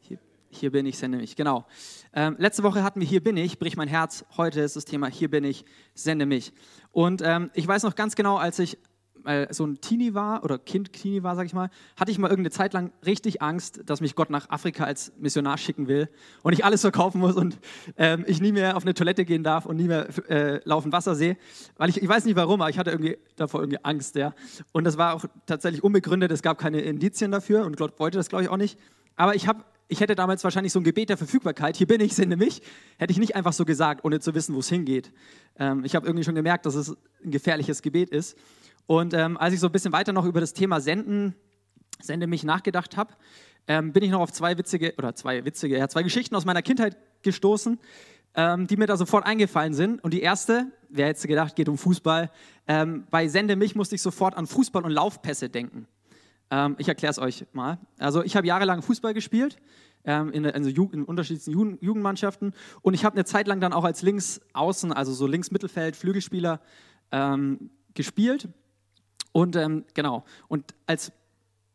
Hier, 0.00 0.18
hier 0.48 0.72
bin 0.72 0.86
ich, 0.86 0.98
sende 0.98 1.18
mich. 1.18 1.36
Genau. 1.36 1.66
Ähm, 2.12 2.36
letzte 2.38 2.62
Woche 2.62 2.82
hatten 2.82 3.00
wir 3.00 3.06
Hier 3.06 3.22
bin 3.22 3.36
ich, 3.36 3.58
brich 3.58 3.76
mein 3.76 3.88
Herz. 3.88 4.24
Heute 4.36 4.60
ist 4.60 4.74
das 4.74 4.84
Thema 4.84 5.06
Hier 5.08 5.30
bin 5.30 5.44
ich, 5.44 5.64
sende 5.94 6.26
mich. 6.26 6.52
Und 6.92 7.22
ähm, 7.22 7.50
ich 7.54 7.68
weiß 7.68 7.82
noch 7.82 7.94
ganz 7.94 8.16
genau, 8.16 8.38
als 8.38 8.58
ich 8.58 8.78
äh, 9.24 9.52
so 9.52 9.66
ein 9.66 9.80
Teenie 9.80 10.14
war 10.14 10.44
oder 10.44 10.58
Kind 10.58 10.92
Teenie 10.92 11.22
war, 11.22 11.36
sag 11.36 11.46
ich 11.46 11.52
mal, 11.52 11.70
hatte 11.96 12.10
ich 12.10 12.18
mal 12.18 12.28
irgendeine 12.28 12.50
Zeit 12.50 12.72
lang 12.72 12.92
richtig 13.04 13.42
Angst, 13.42 13.82
dass 13.86 14.00
mich 14.00 14.14
Gott 14.14 14.30
nach 14.30 14.50
Afrika 14.50 14.84
als 14.84 15.12
Missionar 15.18 15.58
schicken 15.58 15.88
will 15.88 16.08
und 16.42 16.52
ich 16.52 16.64
alles 16.64 16.80
verkaufen 16.80 17.20
muss 17.20 17.36
und 17.36 17.58
ähm, 17.96 18.24
ich 18.26 18.40
nie 18.40 18.52
mehr 18.52 18.76
auf 18.76 18.82
eine 18.82 18.94
Toilette 18.94 19.24
gehen 19.24 19.42
darf 19.42 19.66
und 19.66 19.76
nie 19.76 19.88
mehr 19.88 20.08
äh, 20.28 20.60
laufen 20.64 20.92
Wasser 20.92 21.14
sehe, 21.14 21.36
weil 21.76 21.90
ich, 21.90 22.02
ich 22.02 22.08
weiß 22.08 22.24
nicht 22.24 22.36
warum, 22.36 22.60
aber 22.60 22.70
ich 22.70 22.78
hatte 22.78 22.90
irgendwie 22.90 23.18
davor 23.36 23.60
irgendwie 23.60 23.84
Angst, 23.84 24.16
ja. 24.16 24.34
Und 24.72 24.84
das 24.84 24.98
war 24.98 25.14
auch 25.14 25.24
tatsächlich 25.46 25.82
unbegründet, 25.82 26.30
es 26.30 26.42
gab 26.42 26.58
keine 26.58 26.80
Indizien 26.80 27.30
dafür 27.30 27.64
und 27.64 27.76
Gott 27.76 27.98
wollte 27.98 28.18
das, 28.18 28.28
glaube 28.28 28.44
ich, 28.44 28.50
auch 28.50 28.56
nicht. 28.56 28.78
Aber 29.16 29.34
ich 29.34 29.46
habe 29.46 29.64
ich 29.90 30.00
hätte 30.00 30.14
damals 30.14 30.44
wahrscheinlich 30.44 30.72
so 30.72 30.78
ein 30.78 30.84
Gebet 30.84 31.08
der 31.08 31.16
Verfügbarkeit, 31.16 31.76
hier 31.76 31.88
bin 31.88 32.00
ich, 32.00 32.14
sende 32.14 32.36
mich, 32.36 32.62
hätte 32.96 33.10
ich 33.10 33.18
nicht 33.18 33.34
einfach 33.34 33.52
so 33.52 33.64
gesagt, 33.64 34.04
ohne 34.04 34.20
zu 34.20 34.34
wissen, 34.34 34.54
wo 34.54 34.60
es 34.60 34.68
hingeht. 34.68 35.12
Ähm, 35.58 35.84
ich 35.84 35.96
habe 35.96 36.06
irgendwie 36.06 36.24
schon 36.24 36.36
gemerkt, 36.36 36.64
dass 36.64 36.76
es 36.76 36.96
ein 37.24 37.32
gefährliches 37.32 37.82
Gebet 37.82 38.10
ist. 38.10 38.38
Und 38.90 39.14
ähm, 39.14 39.36
als 39.36 39.54
ich 39.54 39.60
so 39.60 39.66
ein 39.68 39.72
bisschen 39.72 39.92
weiter 39.92 40.12
noch 40.12 40.24
über 40.24 40.40
das 40.40 40.52
Thema 40.52 40.80
Senden, 40.80 41.36
Sende 42.00 42.26
mich 42.26 42.42
nachgedacht 42.42 42.96
habe, 42.96 43.14
ähm, 43.68 43.92
bin 43.92 44.02
ich 44.02 44.10
noch 44.10 44.18
auf 44.18 44.32
zwei 44.32 44.58
witzige, 44.58 44.94
oder 44.98 45.14
zwei 45.14 45.44
witzige, 45.44 45.78
ja, 45.78 45.88
zwei 45.88 46.02
Geschichten 46.02 46.34
aus 46.34 46.44
meiner 46.44 46.60
Kindheit 46.60 46.96
gestoßen, 47.22 47.78
ähm, 48.34 48.66
die 48.66 48.76
mir 48.76 48.88
da 48.88 48.96
sofort 48.96 49.24
eingefallen 49.24 49.74
sind. 49.74 50.02
Und 50.02 50.12
die 50.12 50.22
erste, 50.22 50.72
wer 50.88 51.06
hätte 51.06 51.28
gedacht, 51.28 51.54
geht 51.54 51.68
um 51.68 51.78
Fußball. 51.78 52.32
Ähm, 52.66 53.06
bei 53.12 53.28
Sende 53.28 53.54
mich 53.54 53.76
musste 53.76 53.94
ich 53.94 54.02
sofort 54.02 54.36
an 54.36 54.48
Fußball 54.48 54.82
und 54.82 54.90
Laufpässe 54.90 55.48
denken. 55.48 55.86
Ähm, 56.50 56.74
ich 56.78 56.88
erkläre 56.88 57.12
es 57.12 57.20
euch 57.20 57.46
mal. 57.52 57.78
Also 58.00 58.24
ich 58.24 58.34
habe 58.34 58.48
jahrelang 58.48 58.82
Fußball 58.82 59.14
gespielt, 59.14 59.58
ähm, 60.02 60.32
in, 60.32 60.44
also 60.44 60.68
in 60.68 61.04
unterschiedlichen 61.04 61.52
Jugend 61.52 61.80
Jugendmannschaften. 61.80 62.54
Und 62.82 62.94
ich 62.94 63.04
habe 63.04 63.14
eine 63.14 63.24
Zeit 63.24 63.46
lang 63.46 63.60
dann 63.60 63.72
auch 63.72 63.84
als 63.84 64.02
Linksaußen, 64.02 64.92
also 64.92 65.12
so 65.12 65.28
Linksmittelfeld, 65.28 65.94
Flügelspieler 65.94 66.60
gespielt. 67.94 68.48
Und 69.32 69.56
ähm, 69.56 69.84
genau, 69.94 70.24
und 70.48 70.74
als, 70.86 71.12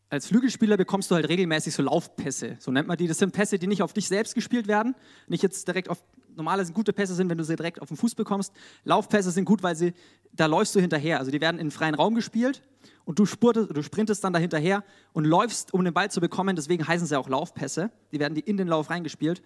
als 0.10 0.28
Flügelspieler 0.28 0.78
bekommst 0.78 1.10
du 1.10 1.16
halt 1.16 1.30
regelmäßig 1.30 1.74
so 1.74 1.84
Laufpässe, 1.84 2.57
so 2.60 2.72
nennt 2.72 2.88
man 2.88 2.98
die. 2.98 3.07
Das 3.07 3.18
sind 3.18 3.31
Pässe, 3.31 3.60
die 3.60 3.68
nicht 3.68 3.81
auf 3.81 3.94
dich 3.94 4.07
selbst 4.07 4.36
gespielt 4.36 4.68
werden, 4.68 4.96
nicht 5.28 5.44
jetzt 5.44 5.68
direkt 5.68 5.90
auf, 5.90 6.04
normale 6.36 6.66
gute 6.72 6.94
Pässe 6.94 7.16
sind, 7.16 7.30
wenn 7.30 7.38
du 7.38 7.44
sie 7.44 7.56
direkt 7.56 7.81
auf 7.81 7.88
den 7.88 7.98
Fuß 7.98 8.16
bekommst. 8.16 8.54
Laufpässe 8.84 9.31
sind 9.31 9.46
gut, 9.46 9.63
weil 9.63 9.75
sie, 9.75 9.94
da 10.34 10.48
läufst 10.48 10.75
du 10.75 10.80
hinterher. 10.80 11.19
Also 11.19 11.31
die 11.31 11.42
werden 11.42 11.60
in 11.60 11.72
freien 11.72 11.96
Raum 11.96 12.16
gespielt 12.16 12.62
und 13.06 13.19
du, 13.19 13.25
spurtest, 13.25 13.75
du 13.75 13.81
sprintest 13.81 14.24
dann 14.24 14.34
da 14.34 14.40
hinterher 14.40 14.84
und 15.13 15.25
läufst, 15.25 15.74
um 15.74 15.84
den 15.84 15.94
Ball 15.94 16.12
zu 16.12 16.19
bekommen. 16.19 16.56
Deswegen 16.56 16.88
heißen 16.88 17.08
sie 17.08 17.18
auch 17.18 17.30
Laufpässe. 17.30 17.92
Die 18.12 18.19
werden 18.19 18.36
die 18.36 18.42
in 18.42 18.58
den 18.58 18.68
Lauf 18.68 18.90
reingespielt. 18.90 19.42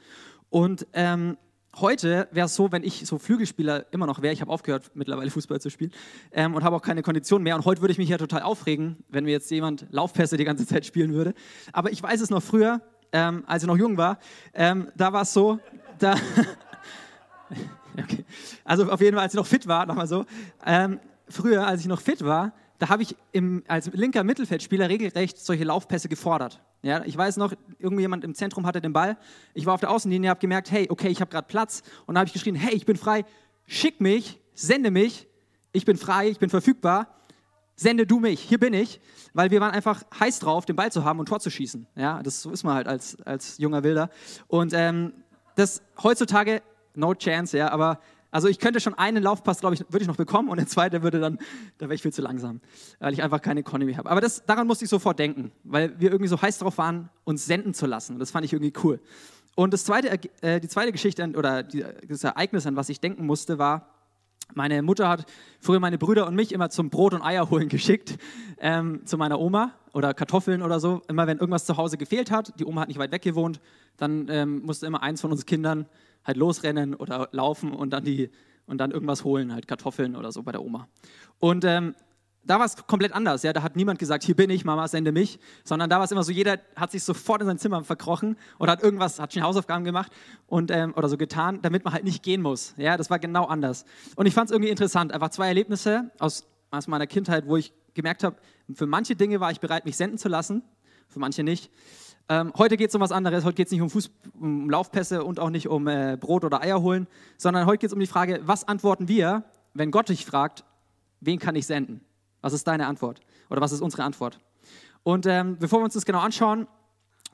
Und 0.50 0.88
ähm, 0.94 1.38
heute 1.76 2.28
wäre 2.32 2.46
es 2.46 2.56
so, 2.56 2.72
wenn 2.72 2.84
ich 2.84 3.06
so 3.06 3.18
Flügelspieler 3.18 3.86
immer 3.92 4.06
noch 4.06 4.22
wäre, 4.22 4.34
ich 4.34 4.42
habe 4.42 4.52
aufgehört 4.52 4.92
mittlerweile 4.94 5.30
Fußball 5.30 5.62
zu 5.62 5.70
spielen 5.70 5.92
ähm, 6.32 6.56
und 6.56 6.64
habe 6.64 6.76
auch 6.76 6.82
keine 6.82 7.02
Kondition 7.02 7.44
mehr 7.44 7.56
und 7.56 7.66
heute 7.66 7.82
würde 7.82 7.92
ich 7.92 7.98
mich 7.98 8.10
ja 8.10 8.18
total 8.18 8.42
aufregen, 8.42 8.98
wenn 9.10 9.26
mir 9.26 9.32
jetzt 9.32 9.50
jemand 9.52 9.86
Laufpässe 9.92 10.38
die 10.38 10.46
ganze 10.46 10.66
Zeit 10.66 10.86
spielen 10.86 11.14
würde. 11.14 11.34
Aber 11.72 11.92
ich 11.92 12.02
weiß 12.02 12.22
es 12.22 12.30
noch 12.30 12.44
früher, 12.44 12.82
ähm, 13.12 13.44
als 13.48 13.64
ich 13.64 13.68
noch 13.68 13.78
jung 13.78 13.98
war, 13.98 14.20
ähm, 14.54 14.90
da 14.96 15.14
war 15.14 15.24
es 15.24 15.34
so, 15.34 15.60
da... 15.98 16.16
okay. 17.98 18.26
Also 18.64 18.90
auf 18.92 19.02
jeden 19.02 19.16
Fall, 19.16 19.24
als 19.24 19.34
ich 19.34 19.38
noch 19.38 19.48
fit 19.48 19.68
war, 19.68 19.86
nochmal 19.86 20.08
so, 20.08 20.26
ähm, 20.66 21.00
früher, 21.28 21.66
als 21.66 21.82
ich 21.82 21.88
noch 21.88 22.02
fit 22.02 22.24
war, 22.24 22.54
da 22.80 22.88
habe 22.88 23.04
ich 23.04 23.16
im, 23.34 23.64
als 23.68 23.92
linker 23.94 24.24
Mittelfeldspieler 24.24 24.90
regelrecht 24.90 25.38
solche 25.38 25.66
Laufpässe 25.66 26.08
gefordert. 26.08 26.62
Ja, 26.82 27.04
ich 27.06 27.16
weiß 27.16 27.36
noch, 27.36 27.54
irgendjemand 27.78 28.24
im 28.24 28.34
Zentrum 28.34 28.66
hatte 28.66 28.80
den 28.80 28.94
Ball. 28.94 29.18
Ich 29.54 29.66
war 29.66 29.74
auf 29.74 29.82
der 29.82 29.92
Außenlinie, 29.92 30.30
habe 30.30 30.40
gemerkt, 30.40 30.72
hey, 30.72 30.88
okay, 30.90 31.10
ich 31.10 31.20
habe 31.20 31.30
gerade 31.30 31.46
Platz. 31.46 31.84
Und 32.06 32.16
dann 32.16 32.20
habe 32.22 32.28
ich 32.28 32.34
geschrien, 32.34 32.56
hey, 32.56 32.74
ich 32.74 32.86
bin 32.86 32.96
frei, 32.96 33.26
schick 33.66 34.00
mich, 34.00 34.40
sende 34.54 34.92
mich, 34.92 35.28
ich 35.74 35.84
bin 35.84 35.98
frei, 35.98 36.30
ich 36.30 36.40
bin 36.40 36.50
verfügbar, 36.50 37.20
sende 37.76 38.08
du 38.08 38.20
mich, 38.20 38.40
hier 38.40 38.60
bin 38.60 38.74
ich. 38.74 39.02
Weil 39.34 39.52
wir 39.52 39.60
waren 39.60 39.72
einfach 39.72 40.04
heiß 40.18 40.40
drauf, 40.40 40.66
den 40.66 40.78
Ball 40.78 40.92
zu 40.92 41.04
haben 41.04 41.20
und 41.20 41.28
Tor 41.28 41.42
zu 41.42 41.52
schießen. 41.52 41.86
Ja, 41.96 42.24
das 42.24 42.42
so 42.42 42.50
ist 42.50 42.64
man 42.64 42.76
halt 42.76 42.88
als, 42.88 43.22
als 43.22 43.58
junger 43.58 43.84
Wilder. 43.84 44.10
Und 44.48 44.72
ähm, 44.74 45.12
das 45.56 45.82
heutzutage, 46.02 46.62
no 46.96 47.14
chance, 47.14 47.58
ja, 47.58 47.72
aber 47.72 48.00
also 48.32 48.48
ich 48.48 48.60
könnte 48.60 48.80
schon 48.80 48.94
einen 48.94 49.24
Laufpass, 49.24 49.60
glaube 49.60 49.76
ich, 49.76 49.82
würde 49.90 50.02
ich 50.02 50.08
noch 50.08 50.16
bekommen 50.16 50.50
und 50.50 50.58
der 50.58 50.68
zweite 50.68 51.02
würde 51.02 51.20
dann, 51.20 51.40
da 51.78 51.86
wäre 51.86 51.96
ich 51.96 52.02
viel 52.02 52.14
zu 52.14 52.22
langsam, 52.22 52.62
weil 53.00 53.14
ich 53.14 53.24
einfach 53.24 53.42
keine 53.42 53.62
Economy 53.62 53.94
habe. 53.94 54.10
Aber 54.10 54.22
das, 54.22 54.46
daran 54.46 54.68
musste 54.68 54.86
ich 54.86 54.90
sofort 54.90 55.18
denken, 55.18 55.52
weil 55.64 56.00
wir 56.00 56.12
irgendwie 56.12 56.30
so 56.30 56.40
heiß 56.42 56.60
drauf 56.60 56.78
waren, 56.78 57.10
uns 57.24 57.46
senden 57.46 57.74
zu 57.74 57.86
lassen. 57.88 58.14
Und 58.14 58.20
das 58.20 58.32
fand 58.32 58.46
ich 58.46 58.54
irgendwie 58.54 58.74
cool. 58.84 59.00
Und 59.56 59.74
das 59.74 59.84
zweite, 59.84 60.20
äh, 60.42 60.60
die 60.60 60.68
zweite 60.68 60.92
Geschichte 60.92 61.28
oder 61.36 61.64
die, 61.64 61.84
das 62.08 62.24
Ereignis, 62.24 62.66
an 62.68 62.76
was 62.76 62.90
ich 62.90 63.00
denken 63.00 63.26
musste, 63.26 63.58
war, 63.58 63.96
meine 64.54 64.82
Mutter 64.82 65.10
hat 65.10 65.26
früher 65.60 65.80
meine 65.80 65.98
Brüder 65.98 66.26
und 66.26 66.36
mich 66.36 66.52
immer 66.54 66.70
zum 66.70 66.90
Brot 66.90 67.14
und 67.14 67.22
Eier 67.22 67.50
holen 67.50 67.70
geschickt, 67.70 68.18
ähm, 68.60 69.06
zu 69.06 69.18
meiner 69.18 69.40
Oma 69.40 69.74
oder 69.94 70.14
Kartoffeln 70.14 70.62
oder 70.62 70.80
so. 70.80 71.02
Immer 71.08 71.28
wenn 71.28 71.38
irgendwas 71.38 71.66
zu 71.66 71.78
Hause 71.78 71.98
gefehlt 71.98 72.32
hat, 72.32 72.60
die 72.60 72.66
Oma 72.66 72.82
hat 72.82 72.88
nicht 72.88 73.00
weit 73.00 73.12
weg 73.12 73.22
gewohnt, 73.22 73.60
dann 73.98 74.28
ähm, 74.30 74.62
musste 74.64 74.86
immer 74.86 75.04
eins 75.04 75.22
von 75.22 75.32
uns 75.32 75.46
Kindern 75.46 75.88
halt 76.24 76.38
losrennen 76.38 76.96
oder 76.96 77.30
laufen 77.32 77.74
und 77.74 77.92
dann, 77.92 78.04
die, 78.04 78.30
und 78.66 78.78
dann 78.78 78.92
irgendwas 78.92 79.24
holen, 79.24 79.54
halt 79.54 79.68
Kartoffeln 79.68 80.16
oder 80.16 80.32
so 80.32 80.44
bei 80.44 80.52
der 80.52 80.62
Oma. 80.62 80.88
Und 81.40 81.66
ähm, 81.66 81.96
da 82.44 82.58
war 82.58 82.66
es 82.66 82.76
komplett 82.88 83.14
anders. 83.14 83.44
Ja, 83.44 83.54
da 83.54 83.62
hat 83.62 83.76
niemand 83.76 84.00
gesagt, 84.00 84.24
hier 84.24 84.36
bin 84.36 84.50
ich, 84.50 84.66
Mama, 84.66 84.88
sende 84.88 85.12
mich, 85.12 85.40
sondern 85.64 85.90
da 85.90 85.98
war 85.98 86.06
es 86.06 86.12
immer 86.12 86.24
so, 86.24 86.32
jeder 86.32 86.58
hat 86.76 86.92
sich 86.92 87.04
sofort 87.04 87.42
in 87.42 87.48
sein 87.48 87.58
Zimmer 87.58 87.84
verkrochen 87.84 88.38
oder 88.58 88.72
hat 88.72 88.82
irgendwas, 88.82 89.20
hat 89.20 89.34
schon 89.34 89.44
Hausaufgaben 89.44 89.84
gemacht 89.84 90.12
und, 90.48 90.72
ähm, 90.72 90.94
oder 90.96 91.10
so 91.10 91.18
getan, 91.18 91.62
damit 91.62 91.84
man 91.84 91.94
halt 91.94 92.04
nicht 92.04 92.24
gehen 92.24 92.42
muss. 92.42 92.74
Ja, 92.78 92.98
das 92.98 93.10
war 93.10 93.20
genau 93.20 93.46
anders. 93.46 93.86
Und 94.16 94.26
ich 94.26 94.34
fand 94.34 94.50
es 94.50 94.52
irgendwie 94.52 94.72
interessant, 94.72 95.14
einfach 95.14 95.30
zwei 95.30 95.48
Erlebnisse 95.48 96.12
aus, 96.18 96.48
aus 96.72 96.88
meiner 96.88 97.08
Kindheit, 97.08 97.48
wo 97.48 97.58
ich 97.58 97.74
gemerkt 97.94 98.24
habe, 98.24 98.38
für 98.74 98.86
manche 98.86 99.16
Dinge 99.16 99.40
war 99.40 99.52
ich 99.52 99.60
bereit, 99.60 99.86
mich 99.86 99.98
senden 99.98 100.18
zu 100.18 100.30
lassen, 100.30 100.64
für 101.08 101.20
manche 101.20 101.44
nicht. 101.44 101.70
Ähm, 102.32 102.54
heute 102.60 102.78
geht 102.78 102.90
es 102.90 102.96
um 102.96 103.02
was 103.02 103.12
anderes. 103.12 103.44
Heute 103.44 103.56
geht 103.56 103.68
es 103.68 103.72
nicht 103.72 103.82
um, 103.82 103.90
Fuß, 103.90 104.12
um 104.40 104.70
Laufpässe 104.70 105.24
und 105.24 105.40
auch 105.40 105.50
nicht 105.50 105.68
um 105.68 105.88
äh, 105.88 106.16
Brot 106.16 106.46
oder 106.46 106.62
Eier 106.62 106.80
holen, 106.80 107.08
sondern 107.38 107.66
heute 107.66 107.80
geht 107.80 107.88
es 107.88 107.94
um 107.94 108.00
die 108.00 108.06
Frage, 108.06 108.40
was 108.44 108.68
antworten 108.68 109.08
wir, 109.08 109.44
wenn 109.74 109.90
Gott 109.90 110.10
dich 110.10 110.28
fragt, 110.28 110.64
wen 111.22 111.40
kann 111.40 111.56
ich 111.56 111.66
senden? 111.66 112.02
Was 112.42 112.54
ist 112.54 112.68
deine 112.68 112.86
Antwort? 112.86 113.20
Oder 113.50 113.62
was 113.62 113.72
ist 113.72 113.82
unsere 113.82 114.04
Antwort? 114.04 114.40
Und 115.02 115.26
ähm, 115.26 115.58
bevor 115.58 115.80
wir 115.80 115.86
uns 115.86 115.96
das 115.96 116.06
genau 116.06 116.20
anschauen, 116.20 116.68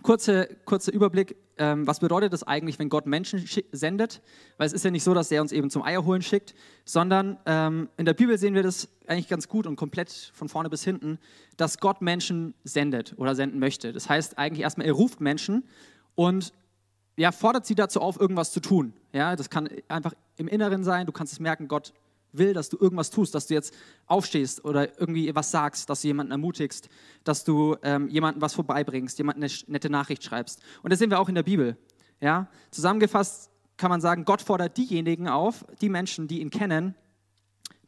kurzer 0.06 0.46
kurze 0.66 0.92
Überblick, 0.92 1.36
ähm, 1.58 1.88
was 1.88 2.00
bedeutet 2.00 2.32
das 2.32 2.44
eigentlich, 2.44 2.78
wenn 2.78 2.90
Gott 2.90 3.08
Menschen 3.08 3.44
sendet? 3.72 4.22
Weil 4.58 4.68
es 4.68 4.74
ist 4.74 4.86
ja 4.86 4.92
nicht 4.92 5.04
so, 5.04 5.16
dass 5.16 5.32
er 5.32 5.42
uns 5.42 5.52
eben 5.52 5.72
zum 5.72 5.82
Eierholen 5.82 6.22
schickt, 6.22 6.54
sondern 6.86 7.38
ähm, 7.48 7.90
in 7.98 8.06
der 8.06 8.14
Bibel 8.14 8.38
sehen 8.38 8.54
wir 8.54 8.62
das 8.62 8.88
eigentlich 9.08 9.28
ganz 9.28 9.48
gut 9.48 9.66
und 9.66 9.78
komplett 9.78 10.32
von 10.34 10.48
vorne 10.48 10.70
bis 10.70 10.84
hinten, 10.84 11.18
dass 11.58 11.80
Gott 11.80 12.02
Menschen 12.02 12.54
sendet 12.64 13.16
oder 13.18 13.34
senden 13.36 13.60
möchte. 13.60 13.94
Das 13.94 14.08
heißt 14.08 14.38
eigentlich 14.38 14.62
erstmal, 14.62 14.86
er 14.86 14.94
ruft 14.94 15.22
Menschen 15.22 15.64
und 16.14 16.54
ja, 17.18 17.32
fordert 17.32 17.66
sie 17.66 17.76
dazu 17.76 18.00
auf, 18.00 18.20
irgendwas 18.20 18.52
zu 18.52 18.60
tun. 18.60 18.94
Ja, 19.12 19.36
das 19.36 19.50
kann 19.50 19.70
einfach 19.88 20.14
im 20.38 20.48
Inneren 20.48 20.84
sein, 20.84 21.08
du 21.08 21.14
kannst 21.14 21.34
es 21.34 21.40
merken, 21.40 21.68
Gott 21.68 21.94
will, 22.38 22.54
dass 22.54 22.70
du 22.70 22.77
irgendwas 22.80 23.10
tust, 23.10 23.36
dass 23.36 23.48
du 23.48 23.54
jetzt 23.54 23.74
aufstehst 24.06 24.63
oder 24.65 25.00
irgendwie 25.00 25.34
was 25.36 25.51
sagst, 25.51 25.89
dass 25.89 26.01
du 26.01 26.08
jemanden 26.08 26.32
ermutigst, 26.32 26.89
dass 27.24 27.44
du 27.44 27.75
ähm, 27.84 28.10
jemandem 28.10 28.42
was 28.42 28.54
vorbeibringst, 28.54 29.18
jemandem 29.18 29.44
eine 29.44 29.54
nette 29.68 29.89
Nachricht 29.89 30.24
schreibst. 30.24 30.62
Und 30.84 30.92
das 30.92 31.00
sehen 31.00 31.10
wir 31.10 31.20
auch 31.20 31.30
in 31.30 31.36
der 31.36 31.44
Bibel. 31.44 31.77
Ja? 32.20 32.48
Zusammengefasst 32.72 33.51
kann 33.77 33.89
man 33.89 34.01
sagen, 34.01 34.25
Gott 34.25 34.42
fordert 34.42 34.77
diejenigen 34.77 35.27
auf, 35.27 35.65
die 35.82 35.89
Menschen, 35.89 36.27
die 36.27 36.42
ihn 36.42 36.50
kennen, 36.50 36.96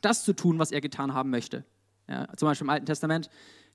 das 0.01 0.23
zu 0.23 0.33
tun, 0.33 0.59
was 0.59 0.71
er 0.71 0.81
getan 0.81 1.13
haben 1.13 1.29
möchte. 1.29 1.65
Ja? 2.07 2.27
Zum 2.35 2.47
Beispiel 2.47 2.65
im 2.65 2.69
Alten 2.69 2.85
Testament, 2.85 3.29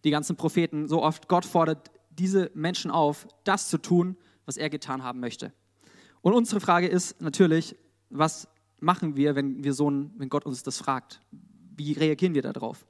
die 0.05 0.11
ganzen 0.11 0.37
Propheten, 0.37 0.88
so 0.88 1.02
oft, 1.02 1.29
Gott 1.29 1.45
fordert 1.45 1.91
diese 2.11 2.50
Menschen 2.55 2.91
auf, 2.91 3.26
das 3.45 3.69
zu 3.69 3.79
tun, 3.79 4.17
was 4.45 4.57
er 4.57 4.71
getan 4.71 5.02
haben 5.02 5.21
möchte. 5.21 5.52
Und 6.21 6.35
unsere 6.35 6.61
Frage 6.61 6.87
ist 6.87 7.21
natürlich, 7.21 7.76
was 8.11 8.49
machen 8.83 9.17
wir, 9.17 9.35
wenn, 9.35 9.65
wir 9.65 9.73
so 9.73 9.91
ein, 9.91 10.12
wenn 10.17 10.29
Gott 10.29 10.45
uns 10.45 10.62
das 10.62 10.79
fragt? 10.79 11.21
Wie 11.77 11.93
reagieren 11.93 12.35
wir 12.35 12.43
darauf? 12.43 12.87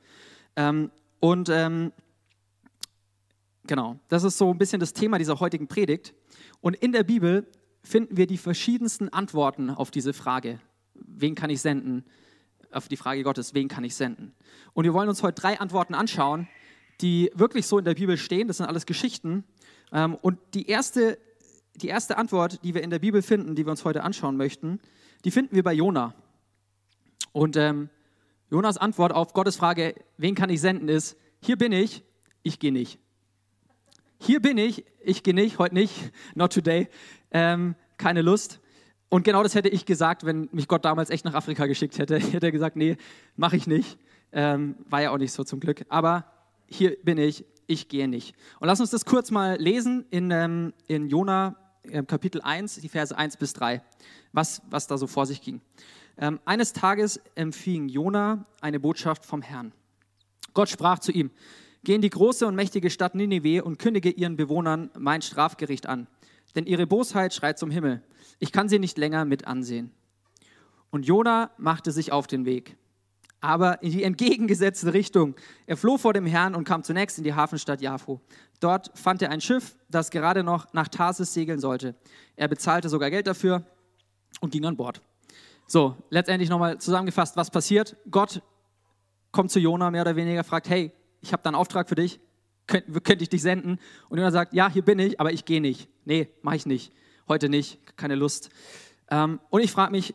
Ähm, 0.57 0.91
und 1.21 1.49
ähm, 1.49 1.93
genau, 3.67 3.99
das 4.09 4.25
ist 4.25 4.39
so 4.39 4.51
ein 4.51 4.59
bisschen 4.59 4.81
das 4.81 4.93
Thema 4.93 5.19
dieser 5.19 5.39
heutigen 5.41 5.69
Predigt. 5.69 6.15
Und 6.61 6.75
in 6.77 6.93
der 6.93 7.05
Bibel 7.05 7.47
finden 7.83 8.17
wir 8.17 8.27
die 8.27 8.39
verschiedensten 8.39 9.09
Antworten 9.09 9.71
auf 9.71 9.91
diese 9.91 10.13
Frage. 10.13 10.61
Wen 10.95 11.35
kann 11.35 11.51
ich 11.51 11.61
senden? 11.61 12.05
auf 12.73 12.89
die 12.89 12.97
Frage 12.97 13.23
Gottes, 13.23 13.55
wen 13.55 13.69
kann 13.69 13.85
ich 13.85 13.95
senden? 13.95 14.33
Und 14.73 14.85
wir 14.85 14.95
wollen 14.95 15.09
uns 15.09 15.23
heute 15.23 15.41
drei 15.41 15.61
Antworten 15.61 15.95
anschauen, 15.95 16.49
die 17.01 17.31
wirklich 17.35 17.67
so 17.67 17.79
in 17.79 17.85
der 17.85 17.95
Bibel 17.95 18.17
stehen. 18.17 18.49
Das 18.49 18.59
sind 18.59 18.67
alles 18.67 18.87
Geschichten. 18.87 19.45
Ähm, 19.93 20.15
und 20.15 20.39
die 20.55 20.67
erste, 20.67 21.19
die 21.77 21.89
erste 21.89 22.17
Antwort, 22.17 22.61
die 22.65 22.75
wir 22.75 22.83
in 22.83 22.91
der 22.91 22.99
Bibel 22.99 23.23
finden, 23.23 23.55
die 23.55 23.67
wir 23.67 23.71
uns 23.71 23.85
heute 23.85 24.03
anschauen 24.03 24.37
möchten, 24.37 24.81
die 25.25 25.31
finden 25.31 25.55
wir 25.55 25.63
bei 25.63 25.73
Jona. 25.73 26.15
Und 27.33 27.57
ähm, 27.57 27.89
Jonas 28.51 28.77
Antwort 28.77 29.13
auf 29.13 29.33
Gottes 29.33 29.57
Frage, 29.57 29.95
wen 30.19 30.35
kann 30.35 30.51
ich 30.51 30.61
senden, 30.61 30.89
ist, 30.89 31.17
hier 31.41 31.57
bin 31.57 31.73
ich, 31.73 32.03
ich 32.43 32.59
gehe 32.59 32.73
nicht. 32.73 32.99
Hier 34.19 34.41
bin 34.41 34.59
ich, 34.59 34.85
ich 35.01 35.23
gehe 35.23 35.35
nicht, 35.35 35.59
heute 35.59 35.75
nicht, 35.75 36.13
not 36.35 36.53
today, 36.53 36.89
ähm, 37.31 37.75
keine 37.97 38.23
Lust. 38.23 38.61
Und 39.09 39.25
genau 39.25 39.43
das 39.43 39.55
hätte 39.55 39.69
ich 39.69 39.85
gesagt, 39.85 40.25
wenn 40.25 40.49
mich 40.53 40.69
Gott 40.69 40.85
damals 40.85 41.11
echt 41.11 41.25
nach 41.25 41.35
Afrika 41.35 41.67
geschickt 41.67 41.99
hätte. 41.99 42.17
Ich 42.17 42.33
hätte 42.33 42.53
gesagt, 42.53 42.77
nee, 42.77 42.97
mache 43.37 43.57
ich 43.57 43.67
nicht. 43.67 43.99
Ähm, 44.33 44.77
war 44.89 45.03
ja 45.03 45.11
auch 45.11 45.19
nicht 45.19 45.33
so 45.33 45.45
zum 45.45 45.61
Glück. 45.61 45.85
Aber 45.89 46.25
hier 46.67 46.97
bin 47.03 47.19
ich, 47.19 47.45
ich 47.67 47.89
gehe 47.89 48.09
nicht. 48.09 48.35
Und 48.61 48.69
lass 48.69 48.81
uns 48.81 48.91
das 48.91 49.05
kurz 49.05 49.31
mal 49.31 49.57
lesen 49.61 50.07
in, 50.11 50.31
ähm, 50.31 50.73
in 50.87 51.09
Jona 51.09 51.57
Kapitel 52.07 52.41
1, 52.41 52.77
die 52.77 52.89
Verse 52.89 53.17
1 53.17 53.37
bis 53.37 53.55
3, 53.55 53.83
was, 54.33 54.63
was 54.71 54.87
da 54.87 54.97
so 54.97 55.07
vor 55.07 55.27
sich 55.27 55.43
ging. 55.43 55.61
Ähm, 56.17 56.39
eines 56.45 56.73
Tages 56.73 57.21
empfing 57.35 57.89
Jona 57.89 58.47
eine 58.61 58.79
Botschaft 58.79 59.25
vom 59.25 59.43
Herrn. 59.43 59.73
Gott 60.55 60.69
sprach 60.69 60.99
zu 60.99 61.13
ihm, 61.13 61.31
Geh 61.85 61.97
in 61.97 62.01
die 62.01 62.11
große 62.11 62.47
und 62.47 62.55
mächtige 62.55 62.91
Stadt 62.91 63.17
Ninive 63.17 63.65
und 63.65 63.81
kündige 63.81 64.11
ihren 64.11 64.37
Bewohnern 64.37 64.91
mein 64.97 65.21
Strafgericht 65.21 65.89
an, 65.89 66.07
denn 66.55 66.67
ihre 66.67 66.87
Bosheit 66.87 67.35
schreit 67.35 67.59
zum 67.59 67.73
Himmel. 67.73 68.03
Ich 68.39 68.53
kann 68.53 68.69
sie 68.69 68.79
nicht 68.79 68.99
länger 68.99 69.25
mit 69.25 69.49
ansehen. 69.49 69.91
Und 70.91 71.07
Jona 71.07 71.51
machte 71.59 71.91
sich 71.91 72.13
auf 72.13 72.29
den 72.29 72.45
Weg, 72.45 72.77
aber 73.43 73.83
in 73.83 73.91
die 73.91 74.05
entgegengesetzte 74.05 74.95
Richtung. 74.95 75.35
Er 75.67 75.77
floh 75.77 75.99
vor 75.99 76.15
dem 76.15 76.25
Herrn 76.25 76.55
und 76.55 76.65
kam 76.65 76.85
zunächst 76.85 77.19
in 77.19 77.25
die 77.25 77.35
Hafenstadt 77.35 77.83
Jaffo. 77.83 78.21
Dort 78.61 78.97
fand 78.97 79.21
er 79.21 79.31
ein 79.31 79.41
Schiff, 79.41 79.75
das 79.91 80.11
gerade 80.11 80.45
noch 80.45 80.73
nach 80.73 80.89
Tarsis 80.89 81.35
segeln 81.35 81.59
sollte. 81.59 81.97
Er 82.37 82.47
bezahlte 82.47 82.89
sogar 82.89 83.11
Geld 83.11 83.27
dafür 83.27 83.65
und 84.41 84.53
ging 84.53 84.65
an 84.65 84.77
Bord. 84.77 85.03
So, 85.67 85.97
letztendlich 86.09 86.49
nochmal 86.49 86.79
zusammengefasst, 86.79 87.37
was 87.37 87.51
passiert? 87.51 87.97
Gott 88.11 88.43
kommt 89.33 89.51
zu 89.51 89.59
Jona 89.59 89.91
mehr 89.91 90.03
oder 90.03 90.15
weniger, 90.15 90.45
fragt, 90.45 90.69
hey, 90.69 90.93
ich 91.21 91.33
habe 91.33 91.43
da 91.43 91.51
einen 91.51 91.57
Auftrag 91.57 91.89
für 91.89 91.97
dich, 91.97 92.21
könnte 92.69 93.01
könnt 93.01 93.23
ich 93.23 93.29
dich 93.29 93.43
senden? 93.43 93.81
Und 94.09 94.19
Jona 94.19 94.31
sagt, 94.31 94.55
ja, 94.55 94.71
hier 94.71 94.83
bin 94.83 95.01
ich, 95.01 95.19
aber 95.19 95.33
ich 95.33 95.45
gehe 95.45 95.61
nicht. 95.61 95.89
Nee, 96.05 96.29
mache 96.43 96.57
ich 96.57 96.67
nicht. 96.67 96.93
Heute 97.27 97.49
nicht, 97.49 97.97
keine 97.97 98.15
Lust. 98.15 98.51
Ähm, 99.11 99.41
und 99.51 99.63
ich 99.63 99.73
frage 99.73 99.91
mich, 99.91 100.15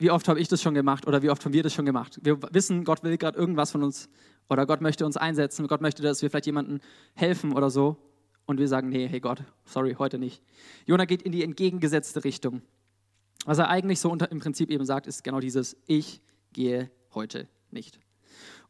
wie 0.00 0.10
oft 0.10 0.28
habe 0.28 0.40
ich 0.40 0.48
das 0.48 0.62
schon 0.62 0.72
gemacht 0.72 1.06
oder 1.06 1.22
wie 1.22 1.28
oft 1.28 1.44
haben 1.44 1.52
wir 1.52 1.62
das 1.62 1.74
schon 1.74 1.84
gemacht? 1.84 2.18
Wir 2.22 2.40
wissen, 2.52 2.84
Gott 2.84 3.02
will 3.02 3.18
gerade 3.18 3.38
irgendwas 3.38 3.70
von 3.70 3.82
uns 3.82 4.08
oder 4.48 4.64
Gott 4.64 4.80
möchte 4.80 5.04
uns 5.04 5.18
einsetzen, 5.18 5.68
Gott 5.68 5.82
möchte, 5.82 6.02
dass 6.02 6.22
wir 6.22 6.30
vielleicht 6.30 6.46
jemandem 6.46 6.80
helfen 7.14 7.52
oder 7.52 7.68
so. 7.70 7.98
Und 8.46 8.58
wir 8.58 8.66
sagen, 8.66 8.88
nee, 8.88 9.06
hey 9.06 9.20
Gott, 9.20 9.42
sorry, 9.64 9.94
heute 9.98 10.18
nicht. 10.18 10.42
Jona 10.86 11.04
geht 11.04 11.22
in 11.22 11.32
die 11.32 11.44
entgegengesetzte 11.44 12.24
Richtung. 12.24 12.62
Was 13.44 13.58
er 13.58 13.68
eigentlich 13.68 14.00
so 14.00 14.10
unter, 14.10 14.30
im 14.32 14.40
Prinzip 14.40 14.70
eben 14.70 14.86
sagt, 14.86 15.06
ist 15.06 15.22
genau 15.22 15.38
dieses, 15.38 15.76
ich 15.86 16.22
gehe 16.52 16.90
heute 17.14 17.46
nicht. 17.70 18.00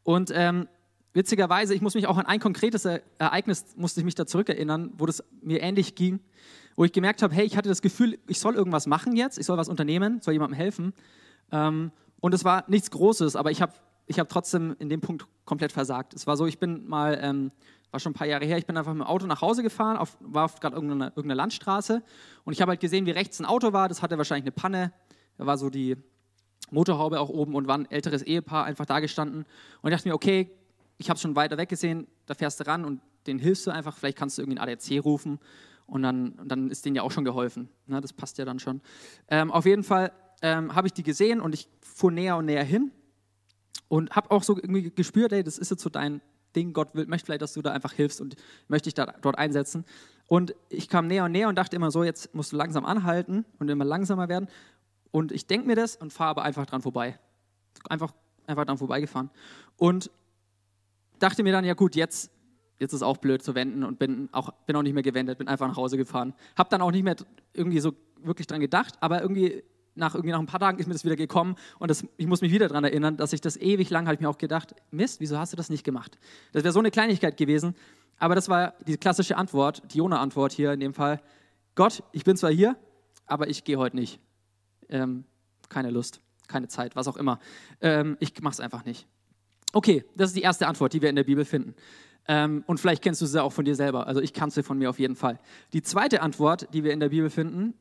Und 0.03 0.31
ähm, 0.35 0.67
witzigerweise, 1.13 1.73
ich 1.73 1.81
muss 1.81 1.95
mich 1.95 2.07
auch 2.07 2.17
an 2.17 2.25
ein 2.25 2.41
konkretes 2.41 2.85
Ereignis, 2.85 3.65
musste 3.77 4.01
ich 4.01 4.05
mich 4.05 4.15
da 4.15 4.25
zurückerinnern, 4.25 4.91
wo 4.97 5.05
das 5.05 5.23
mir 5.41 5.61
ähnlich 5.61 5.95
ging, 5.95 6.19
wo 6.75 6.83
ich 6.83 6.91
gemerkt 6.91 7.21
habe, 7.21 7.33
hey, 7.33 7.45
ich 7.45 7.57
hatte 7.57 7.69
das 7.69 7.81
Gefühl, 7.81 8.19
ich 8.27 8.39
soll 8.39 8.55
irgendwas 8.55 8.85
machen 8.85 9.15
jetzt, 9.15 9.37
ich 9.37 9.45
soll 9.45 9.57
was 9.57 9.69
unternehmen, 9.69 10.21
soll 10.21 10.33
jemandem 10.33 10.57
helfen. 10.57 10.93
Ähm, 11.51 11.91
und 12.19 12.33
es 12.33 12.43
war 12.43 12.63
nichts 12.67 12.91
Großes, 12.91 13.35
aber 13.35 13.51
ich 13.51 13.61
habe 13.61 13.73
ich 14.07 14.19
hab 14.19 14.29
trotzdem 14.29 14.75
in 14.79 14.89
dem 14.89 15.01
Punkt 15.01 15.25
komplett 15.45 15.71
versagt. 15.71 16.13
Es 16.13 16.27
war 16.27 16.37
so, 16.37 16.45
ich 16.45 16.59
bin 16.59 16.87
mal, 16.87 17.17
ähm, 17.21 17.51
war 17.91 17.99
schon 17.99 18.11
ein 18.11 18.15
paar 18.15 18.27
Jahre 18.27 18.45
her, 18.45 18.57
ich 18.57 18.65
bin 18.65 18.77
einfach 18.77 18.93
mit 18.93 19.01
dem 19.01 19.07
Auto 19.07 19.25
nach 19.25 19.41
Hause 19.41 19.63
gefahren, 19.63 19.97
auf, 19.97 20.17
war 20.19 20.49
gerade 20.59 20.75
irgendeine, 20.75 21.07
irgendeine 21.07 21.35
Landstraße 21.35 22.03
und 22.43 22.53
ich 22.53 22.61
habe 22.61 22.71
halt 22.71 22.79
gesehen, 22.79 23.05
wie 23.05 23.11
rechts 23.11 23.39
ein 23.39 23.45
Auto 23.45 23.73
war, 23.73 23.89
das 23.89 24.01
hatte 24.01 24.17
wahrscheinlich 24.17 24.43
eine 24.43 24.51
Panne, 24.51 24.93
da 25.37 25.45
war 25.45 25.57
so 25.57 25.69
die 25.69 25.97
Motorhaube 26.71 27.19
auch 27.19 27.29
oben 27.29 27.55
und 27.55 27.67
war 27.67 27.77
ein 27.77 27.89
älteres 27.89 28.21
Ehepaar 28.21 28.65
einfach 28.65 28.85
da 28.85 28.99
gestanden 28.99 29.45
und 29.81 29.91
ich 29.91 29.95
dachte 29.95 30.07
mir, 30.07 30.15
okay, 30.15 30.51
ich 30.97 31.09
habe 31.09 31.19
schon 31.19 31.35
weiter 31.35 31.57
weg 31.57 31.69
gesehen, 31.69 32.07
da 32.27 32.33
fährst 32.33 32.59
du 32.59 32.67
ran 32.67 32.85
und 32.85 33.01
den 33.27 33.39
hilfst 33.39 33.67
du 33.67 33.71
einfach, 33.71 33.97
vielleicht 33.97 34.17
kannst 34.17 34.37
du 34.37 34.41
irgendwie 34.41 34.59
einen 34.59 34.69
ADAC 34.69 35.03
rufen 35.03 35.39
und 35.85 36.03
dann, 36.03 36.39
dann 36.45 36.69
ist 36.69 36.85
denen 36.85 36.95
ja 36.95 37.01
auch 37.01 37.11
schon 37.11 37.25
geholfen. 37.25 37.69
Ne? 37.87 37.99
Das 37.99 38.13
passt 38.13 38.37
ja 38.37 38.45
dann 38.45 38.59
schon. 38.59 38.81
Ähm, 39.27 39.51
auf 39.51 39.65
jeden 39.65 39.83
Fall 39.83 40.11
ähm, 40.41 40.75
habe 40.75 40.87
ich 40.87 40.93
die 40.93 41.03
gesehen 41.03 41.39
und 41.39 41.53
ich 41.53 41.67
fuhr 41.81 42.11
näher 42.11 42.37
und 42.37 42.45
näher 42.45 42.63
hin 42.63 42.91
und 43.87 44.15
habe 44.15 44.31
auch 44.31 44.43
so 44.43 44.55
irgendwie 44.55 44.89
gespürt, 44.89 45.33
ey, 45.33 45.43
das 45.43 45.57
ist 45.57 45.69
jetzt 45.69 45.83
so 45.83 45.89
dein 45.89 46.21
Ding, 46.55 46.73
Gott 46.73 46.95
will, 46.95 47.05
möchte 47.07 47.25
vielleicht, 47.25 47.41
dass 47.41 47.53
du 47.53 47.61
da 47.61 47.71
einfach 47.71 47.93
hilfst 47.93 48.21
und 48.21 48.35
möchte 48.67 48.85
dich 48.85 48.93
da, 48.93 49.13
dort 49.21 49.37
einsetzen. 49.37 49.85
Und 50.27 50.55
ich 50.69 50.89
kam 50.89 51.07
näher 51.07 51.25
und 51.25 51.31
näher 51.31 51.49
und 51.49 51.55
dachte 51.55 51.75
immer 51.75 51.91
so, 51.91 52.03
jetzt 52.03 52.33
musst 52.33 52.51
du 52.51 52.57
langsam 52.57 52.85
anhalten 52.85 53.45
und 53.59 53.69
immer 53.69 53.85
langsamer 53.85 54.29
werden. 54.29 54.47
Und 55.11 55.31
ich 55.31 55.47
denke 55.47 55.67
mir 55.67 55.75
das 55.75 55.95
und 55.95 56.13
fahre 56.13 56.31
aber 56.31 56.43
einfach 56.43 56.65
dran 56.65 56.81
vorbei. 56.81 57.19
Einfach, 57.89 58.13
einfach 58.47 58.65
dran 58.65 58.77
vorbeigefahren. 58.77 59.29
Und 59.77 60.09
dachte 61.19 61.43
mir 61.43 61.51
dann, 61.51 61.65
ja 61.65 61.73
gut, 61.73 61.95
jetzt, 61.95 62.31
jetzt 62.79 62.93
ist 62.93 63.01
auch 63.01 63.17
blöd 63.17 63.43
zu 63.43 63.55
wenden 63.55 63.83
und 63.83 63.99
bin 63.99 64.29
auch, 64.31 64.51
bin 64.65 64.75
auch 64.75 64.83
nicht 64.83 64.93
mehr 64.93 65.03
gewendet, 65.03 65.37
bin 65.37 65.47
einfach 65.47 65.67
nach 65.67 65.77
Hause 65.77 65.97
gefahren. 65.97 66.33
Hab 66.55 66.69
dann 66.69 66.81
auch 66.81 66.91
nicht 66.91 67.03
mehr 67.03 67.15
irgendwie 67.53 67.79
so 67.79 67.93
wirklich 68.23 68.47
dran 68.47 68.61
gedacht, 68.61 68.95
aber 69.01 69.21
irgendwie 69.21 69.63
nach, 70.01 70.15
irgendwie 70.15 70.31
nach 70.31 70.39
ein 70.39 70.47
paar 70.47 70.59
Tagen 70.59 70.79
ist 70.79 70.87
mir 70.87 70.93
das 70.93 71.05
wieder 71.05 71.15
gekommen 71.15 71.55
und 71.79 71.89
das, 71.89 72.05
ich 72.17 72.27
muss 72.27 72.41
mich 72.41 72.51
wieder 72.51 72.67
daran 72.67 72.83
erinnern, 72.83 73.15
dass 73.15 73.31
ich 73.31 73.39
das 73.39 73.55
ewig 73.55 73.89
lang, 73.89 74.07
habe 74.07 74.15
ich 74.15 74.19
mir 74.19 74.29
auch 74.29 74.37
gedacht, 74.37 74.75
Mist, 74.91 75.21
wieso 75.21 75.37
hast 75.37 75.53
du 75.53 75.57
das 75.57 75.69
nicht 75.69 75.85
gemacht? 75.85 76.17
Das 76.51 76.63
wäre 76.63 76.73
so 76.73 76.79
eine 76.79 76.91
Kleinigkeit 76.91 77.37
gewesen, 77.37 77.75
aber 78.17 78.35
das 78.35 78.49
war 78.49 78.73
die 78.85 78.97
klassische 78.97 79.37
Antwort, 79.37 79.81
die 79.93 79.99
Jona-Antwort 79.99 80.51
hier 80.51 80.73
in 80.73 80.81
dem 80.81 80.93
Fall. 80.93 81.21
Gott, 81.75 82.03
ich 82.11 82.25
bin 82.25 82.35
zwar 82.35 82.51
hier, 82.51 82.75
aber 83.25 83.47
ich 83.47 83.63
gehe 83.63 83.77
heute 83.77 83.95
nicht. 83.95 84.19
Ähm, 84.89 85.23
keine 85.69 85.89
Lust, 85.89 86.19
keine 86.47 86.67
Zeit, 86.67 86.97
was 86.97 87.07
auch 87.07 87.15
immer. 87.15 87.39
Ähm, 87.79 88.17
ich 88.19 88.39
mache 88.41 88.53
es 88.53 88.59
einfach 88.59 88.83
nicht. 88.83 89.07
Okay, 89.71 90.03
das 90.15 90.31
ist 90.31 90.35
die 90.35 90.41
erste 90.41 90.67
Antwort, 90.67 90.91
die 90.91 91.01
wir 91.01 91.09
in 91.09 91.15
der 91.15 91.23
Bibel 91.23 91.45
finden. 91.45 91.75
Ähm, 92.27 92.63
und 92.67 92.79
vielleicht 92.79 93.01
kennst 93.01 93.21
du 93.21 93.25
sie 93.25 93.41
auch 93.41 93.53
von 93.53 93.65
dir 93.65 93.75
selber. 93.75 94.05
Also 94.05 94.19
ich 94.21 94.33
kann 94.33 94.51
sie 94.51 94.63
von 94.63 94.77
mir 94.77 94.89
auf 94.89 94.99
jeden 94.99 95.15
Fall. 95.15 95.39
Die 95.73 95.81
zweite 95.81 96.21
Antwort, 96.21 96.67
die 96.73 96.83
wir 96.83 96.91
in 96.91 96.99
der 96.99 97.09
Bibel 97.09 97.29
finden, 97.29 97.73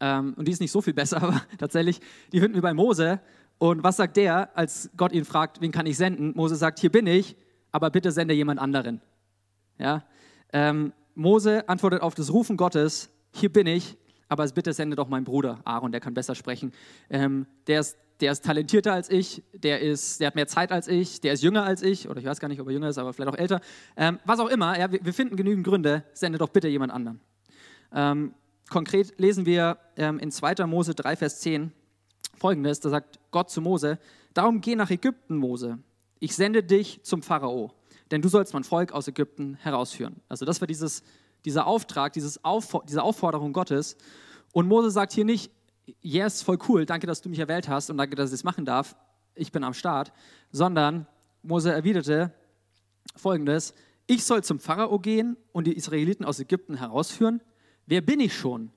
ähm, 0.00 0.34
und 0.36 0.46
die 0.46 0.52
ist 0.52 0.60
nicht 0.60 0.72
so 0.72 0.80
viel 0.80 0.94
besser, 0.94 1.22
aber 1.22 1.42
tatsächlich, 1.58 2.00
die 2.32 2.40
finden 2.40 2.54
wir 2.54 2.62
bei 2.62 2.74
Mose. 2.74 3.20
Und 3.58 3.82
was 3.82 3.96
sagt 3.96 4.16
der, 4.16 4.56
als 4.56 4.90
Gott 4.96 5.12
ihn 5.12 5.24
fragt, 5.24 5.60
wen 5.60 5.72
kann 5.72 5.86
ich 5.86 5.96
senden? 5.96 6.32
Mose 6.36 6.56
sagt, 6.56 6.78
hier 6.78 6.90
bin 6.90 7.06
ich, 7.06 7.36
aber 7.72 7.90
bitte 7.90 8.12
sende 8.12 8.34
jemand 8.34 8.60
anderen. 8.60 9.00
Ja? 9.78 10.04
Ähm, 10.52 10.92
Mose 11.14 11.68
antwortet 11.68 12.02
auf 12.02 12.14
das 12.14 12.32
Rufen 12.32 12.56
Gottes, 12.56 13.10
hier 13.32 13.52
bin 13.52 13.66
ich, 13.66 13.96
aber 14.28 14.46
bitte 14.48 14.72
sende 14.72 14.94
doch 14.94 15.08
meinen 15.08 15.24
Bruder 15.24 15.60
Aaron, 15.64 15.90
der 15.90 16.00
kann 16.00 16.14
besser 16.14 16.34
sprechen. 16.34 16.72
Ähm, 17.10 17.46
der 17.66 17.80
ist 17.80 17.96
der 18.20 18.32
ist 18.32 18.44
talentierter 18.44 18.92
als 18.92 19.10
ich, 19.10 19.42
der, 19.52 19.80
ist, 19.80 20.20
der 20.20 20.28
hat 20.28 20.34
mehr 20.34 20.46
Zeit 20.46 20.72
als 20.72 20.88
ich, 20.88 21.20
der 21.20 21.34
ist 21.34 21.42
jünger 21.42 21.64
als 21.64 21.82
ich, 21.82 22.08
oder 22.08 22.18
ich 22.18 22.26
weiß 22.26 22.40
gar 22.40 22.48
nicht, 22.48 22.60
ob 22.60 22.66
er 22.66 22.72
jünger 22.72 22.88
ist, 22.88 22.98
aber 22.98 23.12
vielleicht 23.12 23.30
auch 23.30 23.38
älter. 23.38 23.60
Ähm, 23.96 24.18
was 24.24 24.40
auch 24.40 24.48
immer, 24.48 24.78
ja, 24.78 24.90
wir, 24.90 25.04
wir, 25.04 25.12
finden 25.12 25.36
genügend 25.36 25.66
Gründe, 25.66 26.04
sende 26.12 26.38
doch 26.38 26.48
bitte 26.48 26.68
jemand 26.68 26.92
anderen. 26.92 27.20
Konkret 28.68 29.18
lesen 29.18 29.46
wir 29.46 29.78
ähm, 29.96 30.18
in 30.18 30.30
2. 30.30 30.66
Mose 30.66 30.94
3, 30.94 31.16
Vers 31.16 31.40
10 31.40 31.72
folgendes: 32.36 32.80
Da 32.80 32.90
sagt 32.90 33.18
Gott 33.30 33.50
zu 33.50 33.60
Mose: 33.60 33.98
Darum 34.34 34.60
geh 34.60 34.76
nach 34.76 34.90
Ägypten, 34.90 35.36
Mose. 35.36 35.78
Ich 36.20 36.34
sende 36.34 36.62
dich 36.62 37.02
zum 37.02 37.22
Pharao, 37.22 37.72
denn 38.10 38.22
du 38.22 38.28
sollst 38.28 38.52
mein 38.52 38.64
Volk 38.64 38.92
aus 38.92 39.08
Ägypten 39.08 39.54
herausführen. 39.54 40.16
Also, 40.28 40.44
das 40.44 40.60
war 40.60 40.66
dieses, 40.66 41.02
dieser 41.44 41.66
Auftrag, 41.66 42.12
dieses 42.12 42.44
Auf, 42.44 42.76
diese 42.88 43.02
Aufforderung 43.02 43.52
Gottes. 43.52 43.96
Und 44.52 44.66
Mose 44.66 44.90
sagt 44.90 45.12
hier 45.12 45.24
nicht, 45.24 45.50
yes, 46.00 46.42
voll 46.42 46.58
cool, 46.68 46.86
danke, 46.86 47.06
dass 47.06 47.22
du 47.22 47.28
mich 47.28 47.38
erwählt 47.38 47.68
hast 47.68 47.90
und 47.90 47.98
danke, 47.98 48.16
dass 48.16 48.30
ich 48.30 48.34
es 48.34 48.44
machen 48.44 48.64
darf, 48.64 48.96
ich 49.34 49.52
bin 49.52 49.64
am 49.64 49.74
Start, 49.74 50.12
sondern 50.50 51.06
Mose 51.42 51.72
erwiderte 51.72 52.32
folgendes, 53.14 53.74
ich 54.06 54.24
soll 54.24 54.42
zum 54.42 54.58
Pharao 54.58 54.98
gehen 54.98 55.36
und 55.52 55.66
die 55.66 55.76
Israeliten 55.76 56.24
aus 56.24 56.40
Ägypten 56.40 56.76
herausführen. 56.76 57.40
Wer 57.88 58.02
bin 58.02 58.20
ich 58.20 58.36
schon? 58.36 58.70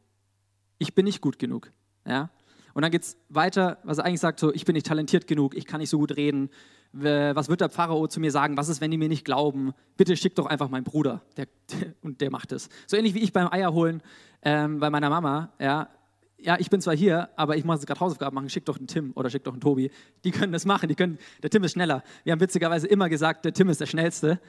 Ich 0.78 0.96
bin 0.96 1.04
nicht 1.04 1.20
gut 1.20 1.38
genug. 1.38 1.70
Ja? 2.08 2.30
Und 2.74 2.82
dann 2.84 2.92
geht 2.92 3.04
es 3.04 3.18
weiter, 3.28 3.78
was 3.84 3.98
er 3.98 4.06
eigentlich 4.06 4.22
sagt, 4.22 4.40
so, 4.40 4.54
ich 4.54 4.64
bin 4.64 4.74
nicht 4.74 4.86
talentiert 4.86 5.28
genug, 5.28 5.54
ich 5.54 5.66
kann 5.66 5.82
nicht 5.82 5.90
so 5.90 6.00
gut 6.00 6.16
reden. 6.16 6.50
Was 6.94 7.50
wird 7.50 7.60
der 7.60 7.70
Pharao 7.70 8.08
zu 8.08 8.22
mir 8.22 8.32
sagen? 8.32 8.56
Was 8.56 8.70
ist, 8.70 8.80
wenn 8.80 8.90
die 8.90 8.98
mir 8.98 9.10
nicht 9.10 9.26
glauben? 9.26 9.74
Bitte 9.98 10.16
schick 10.16 10.36
doch 10.36 10.46
einfach 10.46 10.70
meinen 10.70 10.86
Bruder. 10.86 11.24
Der, 11.36 11.48
und 12.02 12.22
der 12.22 12.32
macht 12.32 12.54
es. 12.54 12.70
So 12.88 12.96
ähnlich 12.96 13.14
wie 13.14 13.20
ich 13.20 13.34
beim 13.34 13.52
Eierholen 13.52 14.02
ähm, 14.44 14.80
bei 14.80 14.90
meiner 14.90 15.10
Mama. 15.10 15.52
Ja, 15.60 15.90
ja, 16.38 16.58
ich 16.58 16.70
bin 16.70 16.80
zwar 16.80 16.96
hier, 16.96 17.30
aber 17.36 17.58
ich 17.58 17.66
muss 17.66 17.86
gerade 17.86 18.00
Hausaufgaben 18.00 18.34
machen, 18.34 18.50
schick 18.50 18.66
doch 18.66 18.78
einen 18.78 18.88
Tim 18.88 19.12
oder 19.16 19.30
schick 19.30 19.44
doch 19.44 19.52
einen 19.52 19.62
Tobi. 19.62 19.92
Die 20.24 20.32
können 20.32 20.54
das 20.54 20.66
machen, 20.66 20.88
die 20.88 20.96
können, 20.96 21.20
der 21.44 21.50
Tim 21.50 21.64
ist 21.66 21.74
schneller. 21.74 22.02
Wir 22.24 22.32
haben 22.32 22.40
witzigerweise 22.40 22.88
immer 22.88 23.10
gesagt, 23.10 23.44
der 23.44 23.54
Tim 23.54 23.68
ist 23.68 23.82
der 23.82 23.86
Schnellste. 23.86 24.40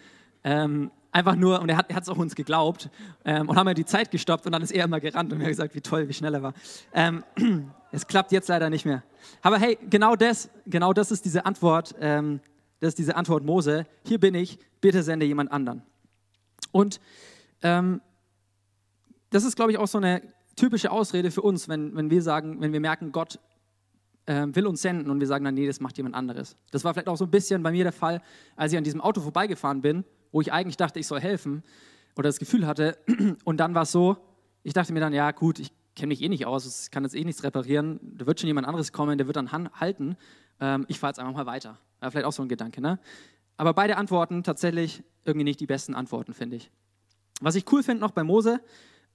Ähm, 0.45 0.91
einfach 1.13 1.37
nur, 1.37 1.61
und 1.61 1.69
er 1.69 1.77
hat 1.77 1.91
es 1.91 2.09
auch 2.09 2.17
uns 2.17 2.35
geglaubt 2.35 2.91
ähm, 3.25 3.49
und 3.49 3.57
haben 3.57 3.67
mir 3.67 3.75
die 3.75 3.85
Zeit 3.85 4.11
gestoppt 4.11 4.47
und 4.47 4.53
dann 4.53 4.63
ist 4.63 4.73
er 4.73 4.85
immer 4.85 4.99
gerannt 4.99 5.33
und 5.33 5.39
mir 5.39 5.49
gesagt, 5.49 5.75
wie 5.75 5.81
toll, 5.81 6.09
wie 6.09 6.15
schnell 6.15 6.35
er 6.35 6.43
war. 6.43 6.55
Ähm, 6.93 7.23
es 7.93 8.07
klappt 8.07 8.33
jetzt 8.33 8.49
leider 8.49 8.71
nicht 8.71 8.87
mehr. 8.87 9.03
Aber 9.43 9.59
hey, 9.59 9.79
genau 9.89 10.17
das, 10.17 10.51
genau 10.67 10.93
das 10.93 11.11
ist 11.13 11.25
diese 11.25 11.45
Antwort, 11.45 11.95
ähm, 12.01 12.41
das 12.81 12.89
ist 12.89 12.99
diese 12.99 13.15
Antwort 13.15 13.45
Mose. 13.45 13.87
Hier 14.05 14.19
bin 14.19 14.35
ich, 14.35 14.59
bitte 14.81 15.03
sende 15.03 15.27
jemand 15.27 15.53
anderen. 15.53 15.83
Und 16.73 17.01
ähm, 17.63 18.01
das 19.31 19.45
ist, 19.45 19.55
glaube 19.55 19.71
ich, 19.71 19.79
auch 19.79 19.87
so 19.87 19.99
eine 19.99 20.23
typische 20.57 20.91
Ausrede 20.91 21.31
für 21.31 21.43
uns, 21.43 21.69
wenn, 21.69 21.95
wenn 21.95 22.11
wir 22.11 22.23
sagen, 22.23 22.61
wenn 22.61 22.73
wir 22.73 22.81
merken, 22.81 23.13
Gott 23.13 23.39
äh, 24.27 24.47
will 24.49 24.67
uns 24.67 24.83
senden 24.83 25.11
und 25.11 25.21
wir 25.21 25.27
sagen 25.27 25.45
dann, 25.45 25.55
nee, 25.55 25.67
das 25.67 25.81
macht 25.81 25.97
jemand 25.97 26.15
anderes. 26.15 26.57
Das 26.71 26.85
war 26.85 26.93
vielleicht 26.93 27.09
auch 27.09 27.17
so 27.17 27.25
ein 27.25 27.31
bisschen 27.31 27.63
bei 27.63 27.71
mir 27.71 27.85
der 27.85 27.93
Fall, 27.93 28.23
als 28.57 28.73
ich 28.73 28.79
an 28.79 28.85
diesem 28.85 29.01
Auto 29.01 29.21
vorbeigefahren 29.21 29.81
bin, 29.81 30.05
wo 30.33 30.41
ich 30.41 30.53
eigentlich 30.53 30.77
dachte, 30.77 30.99
ich 30.99 31.07
soll 31.07 31.21
helfen 31.21 31.63
oder 32.17 32.29
das 32.29 32.39
Gefühl 32.39 32.67
hatte. 32.67 32.99
Und 33.45 33.59
dann 33.59 33.75
war 33.75 33.83
es 33.83 33.93
so, 33.93 34.17
ich 34.63 34.73
dachte 34.73 34.93
mir 34.93 35.01
dann, 35.01 35.13
ja 35.13 35.31
gut, 35.31 35.59
ich 35.59 35.71
kenne 35.95 36.09
mich 36.09 36.23
eh 36.23 36.29
nicht 36.29 36.47
aus, 36.47 36.85
ich 36.85 36.91
kann 36.91 37.05
jetzt 37.05 37.15
eh 37.15 37.25
nichts 37.25 37.45
reparieren, 37.45 38.01
da 38.03 38.27
wird 38.27 38.41
schon 38.41 38.49
jemand 38.49 38.67
anderes 38.67 38.93
kommen, 38.93 39.19
der 39.19 39.27
wird 39.27 39.37
dann 39.37 39.53
halten. 39.53 40.17
Ähm, 40.61 40.87
ich 40.89 40.99
fahre 40.99 41.11
jetzt 41.11 41.19
einfach 41.19 41.35
mal 41.35 41.47
weiter. 41.47 41.79
Ja, 42.01 42.11
vielleicht 42.11 42.27
auch 42.27 42.33
so 42.33 42.43
ein 42.43 42.49
Gedanke, 42.49 42.81
ne? 42.81 42.99
Aber 43.57 43.75
beide 43.75 43.97
Antworten 43.97 44.43
tatsächlich 44.43 45.05
irgendwie 45.25 45.45
nicht 45.45 45.61
die 45.61 45.67
besten 45.67 45.95
Antworten, 45.95 46.33
finde 46.33 46.57
ich. 46.57 46.71
Was 47.41 47.55
ich 47.55 47.71
cool 47.71 47.83
finde 47.83 48.01
noch 48.01 48.13
bei 48.13 48.25
Mose, 48.25 48.61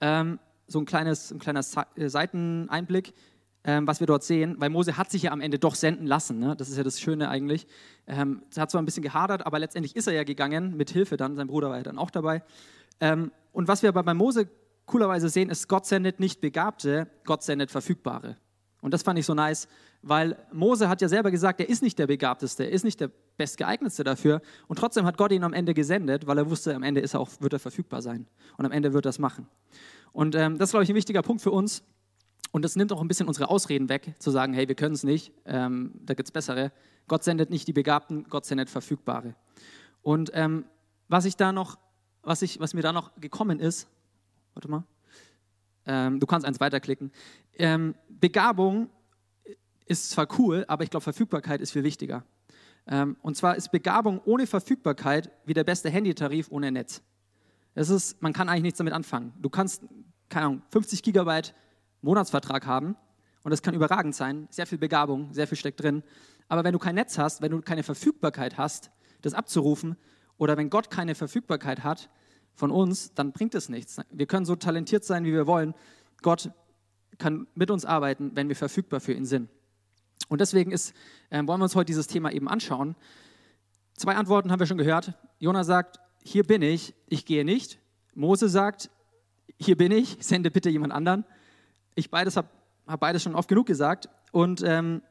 ähm, 0.00 0.38
so 0.66 0.78
ein, 0.78 0.84
kleines, 0.84 1.30
ein 1.30 1.38
kleiner 1.38 1.60
äh, 1.96 2.08
Seiteneinblick, 2.08 3.14
ähm, 3.64 3.86
was 3.86 4.00
wir 4.00 4.06
dort 4.06 4.24
sehen, 4.24 4.56
weil 4.58 4.70
Mose 4.70 4.96
hat 4.96 5.10
sich 5.10 5.22
ja 5.22 5.32
am 5.32 5.40
Ende 5.40 5.58
doch 5.58 5.74
senden 5.74 6.06
lassen. 6.06 6.38
Ne? 6.38 6.54
Das 6.56 6.68
ist 6.68 6.76
ja 6.76 6.84
das 6.84 7.00
Schöne 7.00 7.28
eigentlich. 7.28 7.66
Ähm, 8.06 8.42
er 8.54 8.62
hat 8.62 8.70
zwar 8.70 8.80
ein 8.80 8.84
bisschen 8.84 9.02
gehadert, 9.02 9.44
aber 9.46 9.58
letztendlich 9.58 9.96
ist 9.96 10.06
er 10.06 10.14
ja 10.14 10.24
gegangen, 10.24 10.76
mit 10.76 10.90
Hilfe 10.90 11.16
dann. 11.16 11.36
Sein 11.36 11.48
Bruder 11.48 11.70
war 11.70 11.76
ja 11.76 11.82
dann 11.82 11.98
auch 11.98 12.10
dabei. 12.10 12.42
Ähm, 13.00 13.32
und 13.52 13.68
was 13.68 13.82
wir 13.82 13.88
aber 13.88 14.02
bei 14.02 14.14
Mose 14.14 14.48
coolerweise 14.86 15.28
sehen, 15.28 15.50
ist, 15.50 15.68
Gott 15.68 15.86
sendet 15.86 16.20
nicht 16.20 16.40
Begabte, 16.40 17.08
Gott 17.24 17.42
sendet 17.42 17.70
Verfügbare. 17.70 18.36
Und 18.80 18.94
das 18.94 19.02
fand 19.02 19.18
ich 19.18 19.26
so 19.26 19.34
nice, 19.34 19.68
weil 20.02 20.36
Mose 20.52 20.88
hat 20.88 21.02
ja 21.02 21.08
selber 21.08 21.30
gesagt, 21.30 21.60
er 21.60 21.68
ist 21.68 21.82
nicht 21.82 21.98
der 21.98 22.06
Begabteste, 22.06 22.64
er 22.64 22.70
ist 22.70 22.84
nicht 22.84 23.00
der 23.00 23.10
Bestgeeignetste 23.36 24.04
dafür. 24.04 24.40
Und 24.68 24.78
trotzdem 24.78 25.04
hat 25.04 25.16
Gott 25.16 25.32
ihn 25.32 25.42
am 25.42 25.52
Ende 25.52 25.74
gesendet, 25.74 26.26
weil 26.26 26.38
er 26.38 26.48
wusste, 26.48 26.74
am 26.74 26.84
Ende 26.84 27.00
ist 27.00 27.14
er 27.14 27.20
auch, 27.20 27.28
wird 27.40 27.52
er 27.52 27.58
verfügbar 27.58 28.02
sein. 28.02 28.26
Und 28.56 28.64
am 28.64 28.72
Ende 28.72 28.92
wird 28.92 29.06
er 29.06 29.10
es 29.10 29.18
machen. 29.18 29.48
Und 30.12 30.34
ähm, 30.34 30.58
das 30.58 30.68
ist, 30.68 30.72
glaube 30.72 30.84
ich, 30.84 30.90
ein 30.90 30.94
wichtiger 30.94 31.22
Punkt 31.22 31.42
für 31.42 31.50
uns. 31.50 31.82
Und 32.50 32.64
das 32.64 32.76
nimmt 32.76 32.92
auch 32.92 33.00
ein 33.00 33.08
bisschen 33.08 33.28
unsere 33.28 33.50
Ausreden 33.50 33.88
weg, 33.88 34.14
zu 34.18 34.30
sagen, 34.30 34.54
hey, 34.54 34.68
wir 34.68 34.74
können 34.74 34.94
es 34.94 35.04
nicht, 35.04 35.32
ähm, 35.44 35.92
da 36.04 36.14
gibt 36.14 36.28
es 36.28 36.32
bessere. 36.32 36.72
Gott 37.06 37.24
sendet 37.24 37.50
nicht 37.50 37.68
die 37.68 37.72
Begabten, 37.72 38.24
Gott 38.24 38.46
sendet 38.46 38.70
Verfügbare. 38.70 39.34
Und 40.02 40.30
ähm, 40.34 40.64
was 41.08 41.24
ich 41.24 41.36
da 41.36 41.52
noch, 41.52 41.78
was, 42.22 42.42
ich, 42.42 42.60
was 42.60 42.74
mir 42.74 42.82
da 42.82 42.92
noch 42.92 43.18
gekommen 43.20 43.60
ist, 43.60 43.88
warte 44.54 44.70
mal, 44.70 44.84
ähm, 45.86 46.20
du 46.20 46.26
kannst 46.26 46.46
eins 46.46 46.60
weiterklicken. 46.60 47.10
Ähm, 47.54 47.94
Begabung 48.08 48.90
ist 49.86 50.10
zwar 50.10 50.28
cool, 50.38 50.64
aber 50.68 50.84
ich 50.84 50.90
glaube, 50.90 51.02
Verfügbarkeit 51.02 51.60
ist 51.60 51.72
viel 51.72 51.84
wichtiger. 51.84 52.24
Ähm, 52.86 53.16
und 53.22 53.36
zwar 53.36 53.56
ist 53.56 53.70
Begabung 53.70 54.20
ohne 54.24 54.46
Verfügbarkeit 54.46 55.30
wie 55.44 55.54
der 55.54 55.64
beste 55.64 55.90
Handytarif 55.90 56.50
ohne 56.50 56.70
Netz. 56.70 57.02
Das 57.74 57.90
ist, 57.90 58.20
man 58.22 58.32
kann 58.32 58.48
eigentlich 58.48 58.62
nichts 58.62 58.78
damit 58.78 58.92
anfangen. 58.92 59.32
Du 59.40 59.48
kannst, 59.48 59.82
keine 60.28 60.46
Ahnung, 60.46 60.62
50 60.70 61.02
Gigabyte 61.02 61.54
Monatsvertrag 62.02 62.66
haben 62.66 62.96
und 63.42 63.50
das 63.50 63.62
kann 63.62 63.74
überragend 63.74 64.14
sein, 64.14 64.48
sehr 64.50 64.66
viel 64.66 64.78
Begabung, 64.78 65.32
sehr 65.32 65.46
viel 65.46 65.58
steckt 65.58 65.82
drin. 65.82 66.02
Aber 66.48 66.64
wenn 66.64 66.72
du 66.72 66.78
kein 66.78 66.94
Netz 66.94 67.18
hast, 67.18 67.42
wenn 67.42 67.50
du 67.50 67.60
keine 67.60 67.82
Verfügbarkeit 67.82 68.58
hast, 68.58 68.90
das 69.22 69.34
abzurufen, 69.34 69.96
oder 70.38 70.56
wenn 70.56 70.70
Gott 70.70 70.90
keine 70.90 71.14
Verfügbarkeit 71.14 71.82
hat 71.82 72.08
von 72.54 72.70
uns, 72.70 73.12
dann 73.14 73.32
bringt 73.32 73.54
es 73.54 73.68
nichts. 73.68 74.00
Wir 74.10 74.26
können 74.26 74.46
so 74.46 74.56
talentiert 74.56 75.04
sein, 75.04 75.24
wie 75.24 75.32
wir 75.32 75.46
wollen. 75.46 75.74
Gott 76.22 76.50
kann 77.18 77.46
mit 77.54 77.70
uns 77.70 77.84
arbeiten, 77.84 78.32
wenn 78.34 78.48
wir 78.48 78.56
verfügbar 78.56 79.00
für 79.00 79.12
ihn 79.12 79.26
sind. 79.26 79.50
Und 80.28 80.40
deswegen 80.40 80.70
ist, 80.70 80.94
äh, 81.30 81.38
wollen 81.46 81.60
wir 81.60 81.64
uns 81.64 81.74
heute 81.74 81.86
dieses 81.86 82.06
Thema 82.06 82.30
eben 82.30 82.48
anschauen. 82.48 82.96
Zwei 83.96 84.14
Antworten 84.14 84.52
haben 84.52 84.60
wir 84.60 84.66
schon 84.66 84.78
gehört. 84.78 85.14
Jona 85.38 85.64
sagt, 85.64 85.98
hier 86.22 86.44
bin 86.44 86.62
ich, 86.62 86.94
ich 87.06 87.24
gehe 87.24 87.44
nicht. 87.44 87.78
Mose 88.14 88.48
sagt, 88.48 88.90
hier 89.58 89.76
bin 89.76 89.90
ich, 89.90 90.18
sende 90.20 90.50
bitte 90.50 90.70
jemand 90.70 90.92
anderen. 90.92 91.24
Ich 91.98 92.10
beides 92.10 92.36
habe 92.36 92.48
hab 92.86 93.00
beides 93.00 93.24
schon 93.24 93.34
oft 93.34 93.48
genug 93.48 93.66
gesagt. 93.66 94.08
Und 94.30 94.62
ähm, 94.64 95.02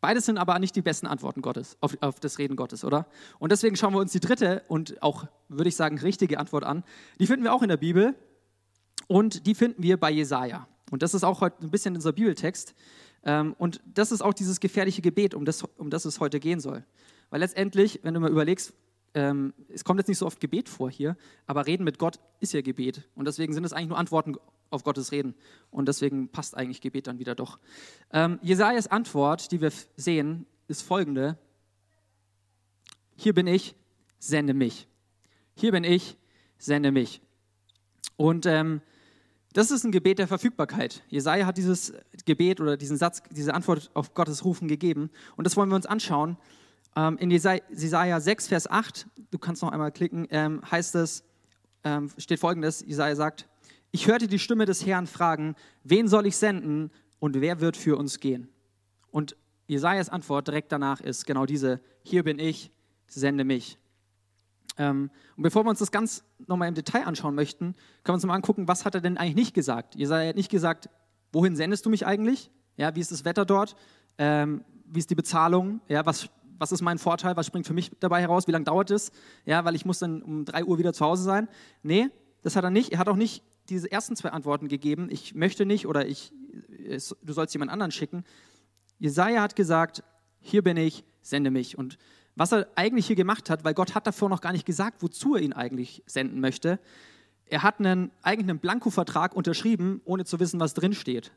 beides 0.00 0.26
sind 0.26 0.38
aber 0.38 0.60
nicht 0.60 0.76
die 0.76 0.82
besten 0.82 1.08
Antworten 1.08 1.42
Gottes, 1.42 1.76
auf, 1.80 1.96
auf 2.00 2.20
das 2.20 2.38
Reden 2.38 2.54
Gottes, 2.54 2.84
oder? 2.84 3.06
Und 3.40 3.50
deswegen 3.50 3.74
schauen 3.74 3.92
wir 3.92 3.98
uns 3.98 4.12
die 4.12 4.20
dritte 4.20 4.62
und 4.68 5.02
auch, 5.02 5.26
würde 5.48 5.68
ich 5.68 5.74
sagen, 5.74 5.98
richtige 5.98 6.38
Antwort 6.38 6.62
an. 6.62 6.84
Die 7.18 7.26
finden 7.26 7.42
wir 7.42 7.52
auch 7.52 7.62
in 7.62 7.68
der 7.68 7.78
Bibel 7.78 8.14
und 9.08 9.46
die 9.46 9.56
finden 9.56 9.82
wir 9.82 9.96
bei 9.98 10.12
Jesaja. 10.12 10.68
Und 10.92 11.02
das 11.02 11.14
ist 11.14 11.24
auch 11.24 11.40
heute 11.40 11.64
ein 11.64 11.70
bisschen 11.70 11.96
unser 11.96 12.12
Bibeltext. 12.12 12.74
Ähm, 13.24 13.56
und 13.58 13.80
das 13.92 14.12
ist 14.12 14.22
auch 14.22 14.32
dieses 14.32 14.60
gefährliche 14.60 15.02
Gebet, 15.02 15.34
um 15.34 15.44
das, 15.44 15.64
um 15.78 15.90
das 15.90 16.04
es 16.04 16.20
heute 16.20 16.38
gehen 16.38 16.60
soll. 16.60 16.84
Weil 17.30 17.40
letztendlich, 17.40 17.98
wenn 18.04 18.14
du 18.14 18.20
mal 18.20 18.30
überlegst, 18.30 18.72
ähm, 19.14 19.52
es 19.68 19.82
kommt 19.82 19.98
jetzt 19.98 20.06
nicht 20.06 20.18
so 20.18 20.26
oft 20.26 20.38
Gebet 20.38 20.68
vor 20.68 20.90
hier, 20.90 21.16
aber 21.48 21.66
Reden 21.66 21.82
mit 21.82 21.98
Gott 21.98 22.20
ist 22.38 22.52
ja 22.52 22.60
Gebet. 22.60 23.08
Und 23.16 23.26
deswegen 23.26 23.52
sind 23.52 23.64
es 23.64 23.72
eigentlich 23.72 23.88
nur 23.88 23.98
Antworten 23.98 24.36
auf 24.70 24.84
Gottes 24.84 25.12
Reden. 25.12 25.34
Und 25.70 25.86
deswegen 25.86 26.28
passt 26.28 26.56
eigentlich 26.56 26.80
Gebet 26.80 27.06
dann 27.06 27.18
wieder 27.18 27.34
doch. 27.34 27.58
Ähm, 28.12 28.38
Jesajas 28.42 28.86
Antwort, 28.86 29.52
die 29.52 29.60
wir 29.60 29.72
sehen, 29.96 30.46
ist 30.68 30.82
folgende: 30.82 31.38
Hier 33.16 33.34
bin 33.34 33.46
ich, 33.46 33.74
sende 34.18 34.54
mich. 34.54 34.88
Hier 35.54 35.72
bin 35.72 35.84
ich, 35.84 36.16
sende 36.58 36.92
mich. 36.92 37.20
Und 38.16 38.46
ähm, 38.46 38.80
das 39.52 39.72
ist 39.72 39.84
ein 39.84 39.90
Gebet 39.90 40.20
der 40.20 40.28
Verfügbarkeit. 40.28 41.02
Jesaja 41.08 41.44
hat 41.44 41.56
dieses 41.56 41.92
Gebet 42.24 42.60
oder 42.60 42.76
diesen 42.76 42.96
Satz, 42.96 43.22
diese 43.30 43.52
Antwort 43.52 43.90
auf 43.94 44.14
Gottes 44.14 44.44
Rufen 44.44 44.68
gegeben. 44.68 45.10
Und 45.36 45.44
das 45.44 45.56
wollen 45.56 45.68
wir 45.68 45.76
uns 45.76 45.86
anschauen. 45.86 46.36
Ähm, 46.94 47.18
in 47.18 47.30
Jesaja 47.30 48.20
6, 48.20 48.48
Vers 48.48 48.70
8, 48.70 49.08
du 49.30 49.38
kannst 49.38 49.62
noch 49.62 49.72
einmal 49.72 49.90
klicken, 49.90 50.28
ähm, 50.30 50.60
heißt 50.70 50.94
es, 50.94 51.24
ähm, 51.82 52.10
steht 52.16 52.38
folgendes: 52.38 52.84
Jesaja 52.86 53.16
sagt, 53.16 53.48
ich 53.92 54.06
hörte 54.06 54.28
die 54.28 54.38
Stimme 54.38 54.66
des 54.66 54.86
Herrn 54.86 55.06
fragen, 55.06 55.56
wen 55.84 56.08
soll 56.08 56.26
ich 56.26 56.36
senden 56.36 56.90
und 57.18 57.40
wer 57.40 57.60
wird 57.60 57.76
für 57.76 57.96
uns 57.96 58.20
gehen? 58.20 58.48
Und 59.10 59.36
Jesajas 59.66 60.08
Antwort 60.08 60.48
direkt 60.48 60.72
danach 60.72 61.00
ist 61.00 61.26
genau 61.26 61.46
diese: 61.46 61.80
Hier 62.02 62.24
bin 62.24 62.38
ich, 62.38 62.70
sende 63.06 63.44
mich. 63.44 63.78
Ähm, 64.78 65.10
und 65.36 65.42
bevor 65.42 65.64
wir 65.64 65.70
uns 65.70 65.78
das 65.78 65.90
ganz 65.90 66.24
nochmal 66.46 66.68
im 66.68 66.74
Detail 66.74 67.06
anschauen 67.06 67.34
möchten, 67.34 67.74
können 68.02 68.06
wir 68.06 68.14
uns 68.14 68.26
mal 68.26 68.34
angucken, 68.34 68.68
was 68.68 68.84
hat 68.84 68.94
er 68.94 69.00
denn 69.00 69.16
eigentlich 69.16 69.34
nicht 69.34 69.54
gesagt? 69.54 69.94
Jesaja 69.94 70.30
hat 70.30 70.36
nicht 70.36 70.50
gesagt, 70.50 70.88
wohin 71.32 71.56
sendest 71.56 71.86
du 71.86 71.90
mich 71.90 72.06
eigentlich? 72.06 72.50
Ja, 72.76 72.94
wie 72.94 73.00
ist 73.00 73.12
das 73.12 73.24
Wetter 73.24 73.44
dort? 73.44 73.76
Ähm, 74.18 74.64
wie 74.86 74.98
ist 74.98 75.10
die 75.10 75.14
Bezahlung? 75.14 75.80
Ja, 75.88 76.06
was, 76.06 76.28
was 76.58 76.72
ist 76.72 76.82
mein 76.82 76.98
Vorteil? 76.98 77.36
Was 77.36 77.46
springt 77.46 77.66
für 77.66 77.74
mich 77.74 77.90
dabei 78.00 78.20
heraus? 78.20 78.46
Wie 78.46 78.52
lange 78.52 78.64
dauert 78.64 78.90
es? 78.90 79.12
Ja, 79.44 79.64
weil 79.64 79.74
ich 79.74 79.84
muss 79.84 79.98
dann 79.98 80.22
um 80.22 80.44
3 80.44 80.64
Uhr 80.64 80.78
wieder 80.78 80.92
zu 80.92 81.04
Hause 81.04 81.22
sein. 81.22 81.48
Nee, 81.82 82.08
das 82.42 82.56
hat 82.56 82.64
er 82.64 82.70
nicht. 82.70 82.92
Er 82.92 82.98
hat 82.98 83.08
auch 83.08 83.16
nicht 83.16 83.42
diese 83.70 83.90
ersten 83.90 84.16
zwei 84.16 84.30
Antworten 84.30 84.68
gegeben, 84.68 85.08
ich 85.10 85.34
möchte 85.34 85.64
nicht 85.64 85.86
oder 85.86 86.06
ich, 86.06 86.32
es, 86.88 87.16
du 87.22 87.32
sollst 87.32 87.54
jemand 87.54 87.70
anderen 87.70 87.92
schicken. 87.92 88.24
Jesaja 88.98 89.40
hat 89.40 89.56
gesagt, 89.56 90.02
hier 90.40 90.62
bin 90.62 90.76
ich, 90.76 91.04
sende 91.22 91.50
mich. 91.50 91.78
Und 91.78 91.96
was 92.34 92.52
er 92.52 92.68
eigentlich 92.74 93.06
hier 93.06 93.16
gemacht 93.16 93.50
hat, 93.50 93.64
weil 93.64 93.74
Gott 93.74 93.94
hat 93.94 94.06
davor 94.06 94.28
noch 94.28 94.40
gar 94.40 94.52
nicht 94.52 94.66
gesagt, 94.66 95.02
wozu 95.02 95.36
er 95.36 95.42
ihn 95.42 95.52
eigentlich 95.52 96.02
senden 96.06 96.40
möchte, 96.40 96.78
er 97.46 97.62
hat 97.62 97.78
einen, 97.78 98.10
eigentlich 98.22 98.48
einen 98.48 98.58
Blankovertrag 98.58 99.34
unterschrieben, 99.34 100.00
ohne 100.04 100.24
zu 100.24 100.38
wissen, 100.38 100.60
was 100.60 100.74
drin 100.74 100.92
steht. 100.92 101.32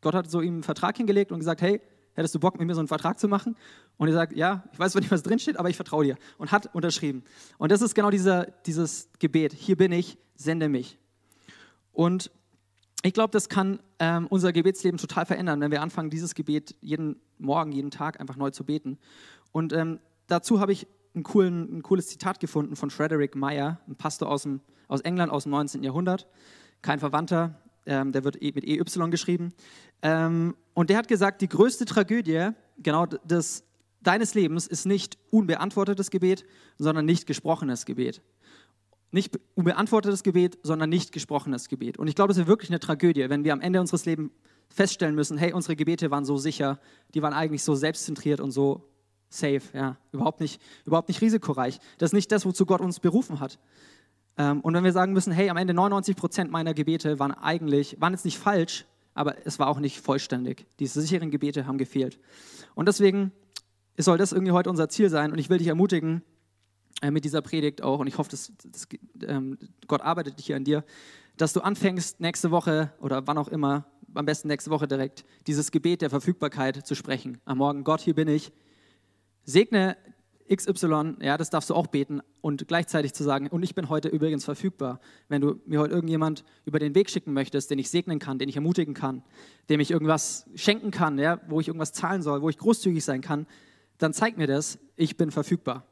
Gott 0.00 0.14
hat 0.14 0.30
so 0.30 0.40
ihm 0.40 0.54
einen 0.54 0.62
Vertrag 0.62 0.96
hingelegt 0.96 1.32
und 1.32 1.38
gesagt, 1.38 1.62
hey, 1.62 1.80
hättest 2.14 2.34
du 2.34 2.40
Bock, 2.40 2.58
mit 2.58 2.66
mir 2.66 2.74
so 2.74 2.80
einen 2.80 2.88
Vertrag 2.88 3.18
zu 3.18 3.28
machen? 3.28 3.56
Und 3.96 4.08
er 4.08 4.14
sagt, 4.14 4.36
ja, 4.36 4.64
ich 4.72 4.78
weiß 4.78 4.92
zwar 4.92 5.00
nicht, 5.00 5.10
was 5.10 5.22
drin 5.22 5.38
steht, 5.38 5.58
aber 5.58 5.70
ich 5.70 5.76
vertraue 5.76 6.04
dir. 6.04 6.16
Und 6.38 6.52
hat 6.52 6.74
unterschrieben. 6.74 7.22
Und 7.58 7.70
das 7.72 7.82
ist 7.82 7.94
genau 7.94 8.10
dieser, 8.10 8.46
dieses 8.66 9.08
Gebet. 9.18 9.52
Hier 9.52 9.76
bin 9.76 9.92
ich, 9.92 10.18
sende 10.34 10.68
mich. 10.68 10.98
Und 11.94 12.30
ich 13.02 13.14
glaube, 13.14 13.30
das 13.30 13.48
kann 13.48 13.80
ähm, 13.98 14.26
unser 14.26 14.52
Gebetsleben 14.52 14.98
total 14.98 15.24
verändern, 15.24 15.60
wenn 15.60 15.70
wir 15.70 15.80
anfangen, 15.80 16.10
dieses 16.10 16.34
Gebet 16.34 16.74
jeden 16.80 17.16
Morgen, 17.38 17.72
jeden 17.72 17.90
Tag 17.90 18.20
einfach 18.20 18.36
neu 18.36 18.50
zu 18.50 18.64
beten. 18.64 18.98
Und 19.52 19.72
ähm, 19.72 20.00
dazu 20.26 20.60
habe 20.60 20.72
ich 20.72 20.86
ein, 21.14 21.22
coolen, 21.22 21.78
ein, 21.78 21.82
cooles 21.82 22.08
Zitat 22.08 22.40
gefunden 22.40 22.76
von 22.76 22.90
Frederick 22.90 23.36
Meyer, 23.36 23.80
ein 23.86 23.96
Pastor 23.96 24.30
aus, 24.30 24.42
dem, 24.42 24.60
aus 24.88 25.00
England 25.00 25.30
aus 25.32 25.44
dem 25.44 25.50
19. 25.50 25.82
Jahrhundert, 25.82 26.26
kein 26.82 26.98
Verwandter, 26.98 27.60
ähm, 27.86 28.12
der 28.12 28.24
wird 28.24 28.42
e, 28.42 28.52
mit 28.54 28.64
EY 28.64 28.82
geschrieben. 29.10 29.52
Ähm, 30.02 30.56
und 30.74 30.90
der 30.90 30.98
hat 30.98 31.08
gesagt, 31.08 31.42
die 31.42 31.48
größte 31.48 31.84
Tragödie 31.84 32.50
genau 32.78 33.06
des, 33.06 33.64
deines 34.00 34.34
Lebens 34.34 34.66
ist 34.66 34.86
nicht 34.86 35.18
unbeantwortetes 35.30 36.10
Gebet, 36.10 36.44
sondern 36.78 37.04
nicht 37.04 37.26
gesprochenes 37.26 37.84
Gebet. 37.84 38.22
Nicht 39.14 39.38
unbeantwortetes 39.54 40.24
Gebet, 40.24 40.58
sondern 40.64 40.90
nicht 40.90 41.12
gesprochenes 41.12 41.68
Gebet. 41.68 41.98
Und 42.00 42.08
ich 42.08 42.16
glaube, 42.16 42.32
es 42.32 42.36
ist 42.36 42.48
wirklich 42.48 42.70
eine 42.70 42.80
Tragödie, 42.80 43.30
wenn 43.30 43.44
wir 43.44 43.52
am 43.52 43.60
Ende 43.60 43.80
unseres 43.80 44.06
Lebens 44.06 44.32
feststellen 44.68 45.14
müssen, 45.14 45.38
hey, 45.38 45.52
unsere 45.52 45.76
Gebete 45.76 46.10
waren 46.10 46.24
so 46.24 46.36
sicher, 46.36 46.80
die 47.14 47.22
waren 47.22 47.32
eigentlich 47.32 47.62
so 47.62 47.76
selbstzentriert 47.76 48.40
und 48.40 48.50
so 48.50 48.82
safe, 49.28 49.62
ja, 49.72 49.98
überhaupt 50.10 50.40
nicht, 50.40 50.60
überhaupt 50.84 51.06
nicht 51.06 51.20
risikoreich. 51.20 51.78
Das 51.98 52.08
ist 52.08 52.12
nicht 52.12 52.32
das, 52.32 52.44
wozu 52.44 52.66
Gott 52.66 52.80
uns 52.80 52.98
berufen 52.98 53.38
hat. 53.38 53.60
Ähm, 54.36 54.60
und 54.62 54.74
wenn 54.74 54.82
wir 54.82 54.92
sagen 54.92 55.12
müssen, 55.12 55.32
hey, 55.32 55.48
am 55.48 55.58
Ende 55.58 55.74
99 55.74 56.16
Prozent 56.16 56.50
meiner 56.50 56.74
Gebete 56.74 57.20
waren 57.20 57.30
eigentlich, 57.30 58.00
waren 58.00 58.14
jetzt 58.14 58.24
nicht 58.24 58.38
falsch, 58.40 58.84
aber 59.14 59.46
es 59.46 59.60
war 59.60 59.68
auch 59.68 59.78
nicht 59.78 60.00
vollständig. 60.00 60.66
Diese 60.80 61.00
sicheren 61.00 61.30
Gebete 61.30 61.68
haben 61.68 61.78
gefehlt. 61.78 62.18
Und 62.74 62.88
deswegen 62.88 63.30
soll 63.96 64.18
das 64.18 64.32
irgendwie 64.32 64.50
heute 64.50 64.70
unser 64.70 64.88
Ziel 64.88 65.08
sein. 65.08 65.30
Und 65.30 65.38
ich 65.38 65.50
will 65.50 65.58
dich 65.58 65.68
ermutigen, 65.68 66.22
äh, 67.04 67.10
mit 67.10 67.24
dieser 67.24 67.42
Predigt 67.42 67.82
auch, 67.82 67.98
und 67.98 68.06
ich 68.06 68.16
hoffe, 68.16 68.30
dass, 68.30 68.50
dass 68.64 68.88
ähm, 69.26 69.58
Gott 69.86 70.00
arbeitet 70.00 70.40
hier 70.40 70.56
an 70.56 70.64
dir, 70.64 70.84
dass 71.36 71.52
du 71.52 71.60
anfängst, 71.60 72.18
nächste 72.20 72.50
Woche 72.50 72.92
oder 72.98 73.26
wann 73.26 73.36
auch 73.36 73.48
immer, 73.48 73.84
am 74.14 74.24
besten 74.24 74.48
nächste 74.48 74.70
Woche 74.70 74.88
direkt, 74.88 75.24
dieses 75.46 75.70
Gebet 75.70 76.00
der 76.00 76.08
Verfügbarkeit 76.08 76.86
zu 76.86 76.94
sprechen. 76.94 77.40
Am 77.44 77.58
Morgen, 77.58 77.84
Gott, 77.84 78.00
hier 78.00 78.14
bin 78.14 78.28
ich. 78.28 78.52
Segne 79.44 79.98
XY, 80.48 81.16
ja, 81.20 81.36
das 81.36 81.50
darfst 81.50 81.68
du 81.68 81.74
auch 81.74 81.88
beten 81.88 82.22
und 82.40 82.68
gleichzeitig 82.68 83.12
zu 83.12 83.22
sagen, 83.22 83.48
und 83.48 83.62
ich 83.62 83.74
bin 83.74 83.90
heute 83.90 84.08
übrigens 84.08 84.46
verfügbar. 84.46 85.00
Wenn 85.28 85.42
du 85.42 85.60
mir 85.66 85.80
heute 85.80 85.92
irgendjemand 85.92 86.44
über 86.64 86.78
den 86.78 86.94
Weg 86.94 87.10
schicken 87.10 87.34
möchtest, 87.34 87.70
den 87.70 87.78
ich 87.78 87.90
segnen 87.90 88.18
kann, 88.18 88.38
den 88.38 88.48
ich 88.48 88.56
ermutigen 88.56 88.94
kann, 88.94 89.22
dem 89.68 89.80
ich 89.80 89.90
irgendwas 89.90 90.46
schenken 90.54 90.90
kann, 90.90 91.18
ja, 91.18 91.40
wo 91.48 91.60
ich 91.60 91.68
irgendwas 91.68 91.92
zahlen 91.92 92.22
soll, 92.22 92.40
wo 92.40 92.48
ich 92.48 92.56
großzügig 92.56 93.04
sein 93.04 93.20
kann, 93.20 93.46
dann 93.98 94.14
zeig 94.14 94.38
mir 94.38 94.46
das, 94.46 94.78
ich 94.96 95.18
bin 95.18 95.30
verfügbar. 95.30 95.86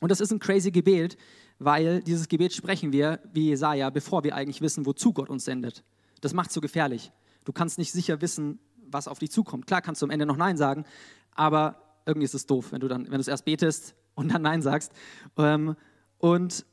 Und 0.00 0.10
das 0.10 0.20
ist 0.20 0.32
ein 0.32 0.38
crazy 0.38 0.70
Gebet, 0.70 1.16
weil 1.58 2.02
dieses 2.02 2.28
Gebet 2.28 2.52
sprechen 2.52 2.92
wir, 2.92 3.20
wie 3.32 3.48
Jesaja, 3.48 3.90
bevor 3.90 4.24
wir 4.24 4.34
eigentlich 4.34 4.62
wissen, 4.62 4.86
wozu 4.86 5.12
Gott 5.12 5.28
uns 5.28 5.44
sendet. 5.44 5.84
Das 6.20 6.32
macht 6.32 6.48
es 6.48 6.54
so 6.54 6.60
gefährlich. 6.60 7.12
Du 7.44 7.52
kannst 7.52 7.78
nicht 7.78 7.92
sicher 7.92 8.20
wissen, 8.20 8.58
was 8.86 9.08
auf 9.08 9.18
dich 9.18 9.30
zukommt. 9.30 9.66
Klar 9.66 9.82
kannst 9.82 10.02
du 10.02 10.06
am 10.06 10.10
Ende 10.10 10.26
noch 10.26 10.36
Nein 10.36 10.56
sagen, 10.56 10.84
aber 11.32 12.00
irgendwie 12.06 12.24
ist 12.24 12.34
es 12.34 12.46
doof, 12.46 12.72
wenn 12.72 12.80
du 12.80 12.88
dann, 12.88 13.04
wenn 13.04 13.12
du 13.12 13.20
es 13.20 13.28
erst 13.28 13.44
betest 13.44 13.94
und 14.14 14.32
dann 14.32 14.42
Nein 14.42 14.62
sagst. 14.62 14.92
Ähm, 15.36 15.76
und 16.18 16.64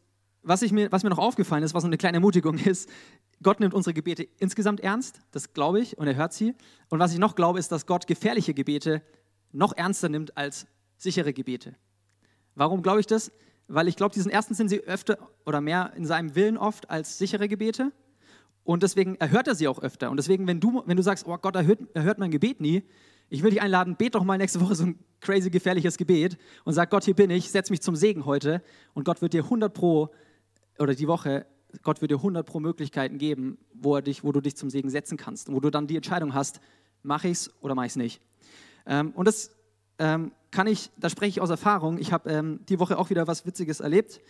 was, 0.42 0.62
ich 0.62 0.72
mir, 0.72 0.92
was 0.92 1.04
mir 1.04 1.10
noch 1.10 1.20
aufgefallen 1.20 1.64
ist, 1.64 1.74
was 1.74 1.84
so 1.84 1.88
eine 1.88 1.98
kleine 1.98 2.18
Ermutigung 2.18 2.58
ist, 2.58 2.90
Gott 3.44 3.60
nimmt 3.60 3.74
unsere 3.74 3.94
Gebete 3.94 4.24
insgesamt 4.40 4.80
ernst, 4.80 5.20
das 5.32 5.54
glaube 5.54 5.80
ich, 5.80 5.98
und 5.98 6.08
er 6.08 6.16
hört 6.16 6.34
sie. 6.34 6.56
Und 6.90 7.00
was 7.00 7.14
ich 7.14 7.20
noch 7.20 7.36
glaube, 7.36 7.60
ist, 7.60 7.72
dass 7.72 7.86
Gott 7.86 8.08
gefährliche 8.08 8.54
Gebete 8.54 9.04
noch 9.52 9.76
ernster 9.76 10.10
nimmt 10.10 10.36
als 10.38 10.66
sichere 10.98 11.34
Gebete. 11.34 11.76
Warum 12.58 12.82
glaube 12.82 13.00
ich 13.00 13.06
das? 13.06 13.32
Weil 13.68 13.88
ich 13.88 13.96
glaube, 13.96 14.16
diesen 14.16 14.32
ersten 14.32 14.56
sind 14.56 14.70
sie 14.70 14.82
öfter 14.82 15.20
oder 15.46 15.62
mehr 15.62 15.94
in 15.96 16.06
seinem 16.06 16.34
Willen 16.34 16.58
oft 16.58 16.90
als 16.90 17.20
sichere 17.20 17.48
Gebete. 17.48 17.92
Und 18.64 18.82
deswegen 18.82 19.16
erhört 19.16 19.48
er 19.48 19.54
sie 19.54 19.68
auch 19.68 19.80
öfter. 19.80 20.10
Und 20.10 20.18
deswegen, 20.18 20.48
wenn 20.48 20.60
du, 20.60 20.82
wenn 20.88 20.98
du 20.98 21.04
sagst, 21.04 21.28
oh 21.28 21.38
Gott, 21.38 21.56
er 21.56 21.68
hört, 21.68 21.82
er 21.94 22.02
hört 22.02 22.18
mein 22.18 22.32
Gebet 22.32 22.60
nie, 22.60 22.84
ich 23.30 23.44
will 23.44 23.52
dich 23.52 23.62
einladen, 23.62 23.96
bet 23.96 24.16
doch 24.16 24.24
mal 24.24 24.40
nächste 24.40 24.60
Woche 24.60 24.74
so 24.74 24.86
ein 24.86 25.00
crazy 25.20 25.52
gefährliches 25.52 25.98
Gebet 25.98 26.38
und 26.66 26.74
sag, 26.74 26.90
Gott, 26.90 27.04
hier 27.04 27.14
bin 27.14 27.30
ich, 27.30 27.52
setz 27.52 27.70
mich 27.70 27.82
zum 27.82 27.96
Segen 27.96 28.26
heute 28.26 28.64
und 28.96 29.04
Gott 29.04 29.22
wird 29.22 29.34
dir 29.34 29.44
100 29.44 29.72
pro, 29.72 30.10
oder 30.80 30.96
die 30.96 31.08
Woche, 31.08 31.46
Gott 31.84 32.02
wird 32.02 32.10
dir 32.10 32.18
100 32.18 32.46
pro 32.46 32.60
Möglichkeiten 32.60 33.20
geben, 33.20 33.60
wo, 33.74 33.96
er 33.96 34.02
dich, 34.02 34.24
wo 34.24 34.32
du 34.32 34.42
dich 34.42 34.56
zum 34.56 34.70
Segen 34.72 34.90
setzen 34.90 35.18
kannst 35.18 35.50
und 35.50 35.56
wo 35.56 35.60
du 35.60 35.70
dann 35.70 35.86
die 35.86 35.96
Entscheidung 35.96 36.34
hast, 36.34 36.60
mache 37.04 37.28
ich 37.28 37.34
es 37.34 37.62
oder 37.62 37.76
mache 37.76 37.86
ich 37.86 37.92
es 37.92 37.98
nicht. 37.98 38.22
Ähm, 38.88 39.12
und 39.12 39.28
das 39.28 39.52
ähm, 40.00 40.32
kann 40.52 40.68
ich, 40.68 40.90
da 40.98 41.10
spreche 41.10 41.30
ich 41.30 41.42
aus 41.42 41.50
Erfahrung, 41.50 41.98
ich 41.98 42.12
habe 42.12 42.30
ähm, 42.30 42.60
die 42.68 42.80
Woche 42.80 42.98
auch 42.98 43.10
wieder 43.10 43.28
was 43.28 43.46
Witziges 43.46 43.80
erlebt. 43.80 44.22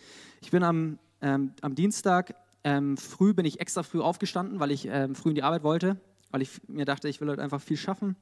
Ich 0.42 0.52
bin 0.52 0.64
am, 0.64 1.00
ähm, 1.22 1.54
am 1.62 1.76
Dienstag 1.76 2.36
ähm, 2.64 2.98
früh, 2.98 3.34
bin 3.34 3.46
ich 3.46 3.60
extra 3.60 3.84
früh 3.84 4.02
aufgestanden, 4.02 4.60
weil 4.60 4.72
ich 4.72 4.88
ähm, 4.90 5.16
früh 5.16 5.30
in 5.30 5.36
die 5.36 5.44
Arbeit 5.44 5.64
wollte, 5.64 5.98
weil 6.32 6.42
ich 6.42 6.50
mir 6.68 6.86
dachte, 6.86 7.08
ich 7.08 7.22
will 7.22 7.30
heute 7.30 7.42
einfach 7.42 7.62
viel 7.62 7.78
schaffen 7.78 8.16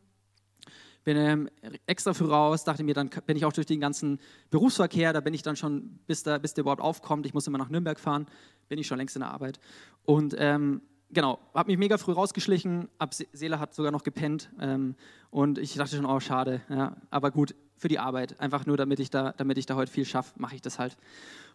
bin 1.05 1.17
ähm, 1.17 1.49
extra 1.85 2.13
früh 2.13 2.25
raus, 2.25 2.65
dachte 2.65 2.83
mir, 2.83 2.95
dann 2.95 3.09
bin 3.25 3.37
ich 3.37 3.45
auch 3.45 3.53
durch 3.53 3.67
den 3.67 3.79
ganzen 3.79 4.19
Berufsverkehr, 4.49 5.13
da 5.13 5.21
bin 5.21 5.33
ich 5.33 5.43
dann 5.43 5.55
schon, 5.55 5.99
bis, 6.07 6.23
da, 6.23 6.39
bis 6.39 6.55
der 6.55 6.63
überhaupt 6.63 6.81
aufkommt, 6.81 7.25
ich 7.25 7.33
muss 7.33 7.47
immer 7.47 7.59
nach 7.59 7.69
Nürnberg 7.69 7.99
fahren, 7.99 8.25
bin 8.67 8.79
ich 8.79 8.87
schon 8.87 8.97
längst 8.97 9.15
in 9.15 9.21
der 9.21 9.29
Arbeit. 9.29 9.59
Und 10.03 10.35
ähm, 10.37 10.81
genau, 11.11 11.39
habe 11.53 11.67
mich 11.67 11.77
mega 11.77 11.97
früh 11.97 12.11
rausgeschlichen, 12.11 12.89
ab 12.97 13.13
Seele 13.13 13.59
hat 13.59 13.75
sogar 13.75 13.91
noch 13.91 14.03
gepennt 14.03 14.49
ähm, 14.59 14.95
und 15.29 15.59
ich 15.59 15.75
dachte 15.75 15.95
schon, 15.95 16.05
oh 16.05 16.19
schade, 16.19 16.61
ja, 16.69 16.97
aber 17.11 17.29
gut, 17.29 17.55
für 17.77 17.87
die 17.87 17.99
Arbeit, 17.99 18.39
einfach 18.39 18.65
nur 18.65 18.77
damit 18.77 18.99
ich 18.99 19.09
da, 19.09 19.33
damit 19.37 19.57
ich 19.57 19.65
da 19.65 19.75
heute 19.75 19.91
viel 19.91 20.05
schaffe, 20.05 20.33
mache 20.37 20.55
ich 20.55 20.61
das 20.61 20.79
halt. 20.79 20.97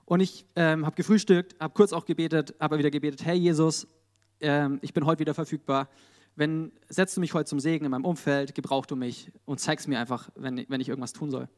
Und 0.05 0.21
ich 0.21 0.45
ähm, 0.57 0.87
habe 0.87 0.97
gefrühstückt, 0.97 1.55
habe 1.61 1.73
kurz 1.75 1.93
auch 1.93 2.05
gebetet, 2.05 2.55
habe 2.61 2.79
wieder 2.79 2.91
gebetet, 2.91 3.25
hey 3.25 3.37
Jesus, 3.37 3.87
ähm, 4.41 4.79
ich 4.83 4.93
bin 4.93 5.07
heute 5.07 5.21
wieder 5.21 5.35
verfügbar, 5.35 5.89
wenn, 6.37 6.73
setzt 6.89 7.17
du 7.17 7.21
mich 7.21 7.35
heute 7.35 7.49
zum 7.49 7.61
Segen 7.61 7.85
in 7.85 7.91
meinem 7.91 8.05
Umfeld, 8.05 8.55
gebrauch 8.55 8.87
du 8.87 8.97
mich 8.97 9.31
und 9.45 9.61
zeigst 9.61 9.89
mir 9.89 9.99
einfach, 9.99 10.31
wenn, 10.37 10.65
wenn 10.69 10.81
ich 10.81 10.89
irgendwas 10.89 11.13
tun 11.13 11.31
soll. 11.31 11.49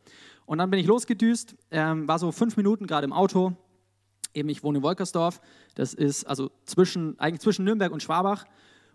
Und 0.45 0.59
dann 0.59 0.71
bin 0.71 0.81
ich 0.81 0.87
losgedüst, 0.87 1.55
ähm, 1.71 2.09
war 2.09 2.19
so 2.19 2.33
fünf 2.33 2.57
Minuten 2.57 2.87
gerade 2.87 3.05
im 3.05 3.13
Auto. 3.13 3.53
Eben, 4.35 4.49
ich 4.49 4.65
wohne 4.65 4.79
in 4.79 4.83
Wolkersdorf. 4.83 5.41
Das 5.75 5.95
ist 5.95 6.25
also 6.25 6.51
zwischen, 6.65 7.19
eigentlich 7.19 7.41
zwischen 7.41 7.65
Nürnberg 7.65 7.93
und 7.93 8.03
Schwabach. 8.03 8.47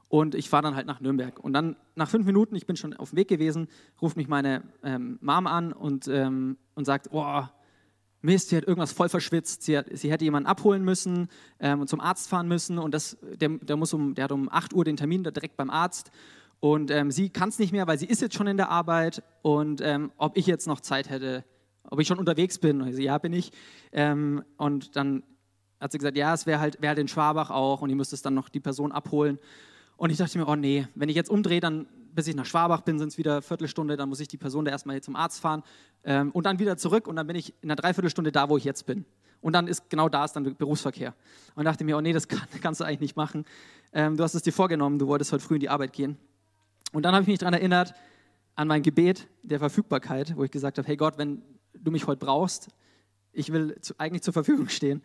Und 0.10 0.36
ich 0.36 0.50
fahre 0.50 0.63
dann 0.63 0.76
halt 0.76 0.88
nach 0.88 1.02
Nürnberg. 1.02 1.39
Und 1.39 1.54
dann 1.54 1.76
nach 1.96 2.10
fünf 2.10 2.26
Minuten, 2.26 2.56
ich 2.56 2.65
bin 2.65 2.78
schon 2.78 2.93
auf 2.93 3.10
dem 3.10 3.17
Weg 3.17 3.28
gewesen, 3.28 3.67
ruft 4.02 4.15
mich 4.15 4.28
meine 4.28 4.63
ähm, 4.84 5.20
Mom 5.22 5.48
an 5.48 5.74
und, 5.74 6.08
ähm, 6.08 6.58
und 6.76 6.86
sagt, 6.86 7.12
boah, 7.12 7.52
Mist, 8.22 8.50
sie 8.50 8.58
hat 8.58 8.63
irgendwas 8.63 8.93
voll 8.93 9.10
verschwitzt, 9.10 9.63
sie, 9.63 9.78
hat, 9.78 9.86
sie 9.91 10.12
hätte 10.12 10.24
jemanden 10.24 10.48
abholen 10.48 10.84
müssen 10.84 11.28
ähm, 11.60 11.82
und 11.82 11.88
zum 11.88 12.00
Arzt 12.00 12.30
fahren 12.30 12.48
müssen 12.48 12.80
und 12.80 12.93
das, 12.93 13.17
der, 13.22 13.50
der, 13.50 13.76
muss 13.76 13.93
um, 13.93 14.15
der 14.15 14.24
hat 14.24 14.32
um 14.32 14.50
8 14.50 14.74
Uhr 14.74 14.86
den 14.86 14.98
Termin 14.98 15.24
da 15.24 15.32
direkt 15.32 15.56
beim 15.56 15.70
Arzt 15.70 16.12
und 16.60 16.89
ähm, 16.89 17.12
sie 17.12 17.30
kann 17.30 17.50
es 17.50 17.60
nicht 17.60 17.72
mehr, 17.72 17.88
weil 17.88 18.00
sie 18.00 18.08
ist 18.08 18.22
jetzt 18.22 18.36
schon 18.36 18.48
in 18.48 18.58
der 18.58 18.70
Arbeit 18.70 19.24
und 19.41 19.82
ähm, 19.82 20.12
ob 20.17 20.38
ich 20.38 20.48
jetzt 20.48 20.67
noch 20.67 20.82
Zeit 20.82 21.10
hätte, 21.10 21.46
ob 21.84 22.00
ich 22.00 22.08
schon 22.08 22.20
unterwegs 22.20 22.58
bin. 22.58 22.82
Und 22.82 22.88
ich 22.88 22.98
ja, 22.98 23.17
bin 23.17 23.34
ich. 23.34 23.52
Ähm, 23.91 24.43
und 24.58 24.96
dann 24.96 25.24
hat 25.80 25.91
sie 25.91 26.00
gesagt, 26.00 26.17
ja, 26.17 26.34
es 26.34 26.48
wäre 26.48 26.60
halt, 26.60 26.82
wär 26.82 26.89
halt 26.89 27.00
in 27.00 27.08
Schwabach 27.08 27.52
auch 27.52 27.82
und 27.82 27.89
ich 27.89 27.96
müsste 27.96 28.15
es 28.15 28.24
dann 28.24 28.34
noch 28.34 28.50
die 28.50 28.60
Person 28.60 28.91
abholen. 28.91 29.38
Und 29.97 30.12
ich 30.12 30.17
dachte 30.17 30.38
mir, 30.38 30.47
oh 30.47 30.55
nee, 30.55 30.88
wenn 30.95 31.10
ich 31.10 31.15
jetzt 31.15 31.29
umdrehe, 31.29 31.60
dann 31.60 31.88
bis 32.13 32.27
ich 32.27 32.36
nach 32.36 32.45
Schwabach 32.45 32.81
bin, 32.81 32.97
sind 32.97 33.10
es 33.10 33.19
wieder 33.19 33.33
eine 33.33 33.41
Viertelstunde, 33.43 33.95
dann 33.95 34.10
muss 34.10 34.19
ich 34.19 34.27
die 34.27 34.38
Person 34.38 34.65
da 34.65 34.71
erstmal 34.71 34.99
zum 35.01 35.15
Arzt 35.15 35.39
fahren 35.39 35.62
ähm, 36.03 36.31
und 36.31 36.47
dann 36.47 36.57
wieder 36.57 36.75
zurück 36.75 37.07
und 37.07 37.15
dann 37.15 37.27
bin 37.27 37.36
ich 37.36 37.53
in 37.62 37.69
einer 37.69 37.75
Dreiviertelstunde 37.75 38.31
da, 38.31 38.49
wo 38.49 38.57
ich 38.57 38.63
jetzt 38.63 38.88
bin. 38.88 39.05
Und 39.39 39.53
dann 39.53 39.67
ist 39.67 39.88
genau 39.91 40.10
da 40.10 40.25
ist 40.25 40.33
dann 40.33 40.55
Berufsverkehr. 40.55 41.13
Und 41.53 41.65
dachte 41.65 41.83
mir, 41.83 41.95
oh 41.95 42.01
nee, 42.01 42.13
das 42.13 42.27
kann, 42.27 42.47
kannst 42.60 42.81
du 42.81 42.86
eigentlich 42.86 43.01
nicht 43.01 43.15
machen. 43.15 43.45
Ähm, 43.93 44.17
du 44.17 44.23
hast 44.23 44.33
es 44.33 44.41
dir 44.41 44.51
vorgenommen, 44.51 44.97
du 44.97 45.07
wolltest 45.07 45.31
heute 45.31 45.43
früh 45.43 45.55
in 45.55 45.60
die 45.60 45.69
Arbeit 45.69 45.93
gehen. 45.93 46.17
Und 46.91 47.03
dann 47.03 47.13
habe 47.13 47.21
ich 47.21 47.27
mich 47.27 47.38
daran 47.38 47.53
erinnert, 47.53 47.93
an 48.55 48.67
mein 48.67 48.81
Gebet 48.81 49.27
der 49.43 49.60
Verfügbarkeit, 49.60 50.36
wo 50.36 50.43
ich 50.43 50.49
gesagt 50.49 50.79
habe, 50.79 50.88
hey 50.88 50.97
Gott, 50.97 51.19
wenn 51.19 51.43
du 51.75 51.91
mich 51.91 52.07
heute 52.07 52.25
brauchst, 52.25 52.69
ich 53.31 53.53
will 53.53 53.79
zu, 53.81 53.93
eigentlich 53.99 54.23
zur 54.23 54.33
Verfügung 54.33 54.69
stehen. 54.69 55.03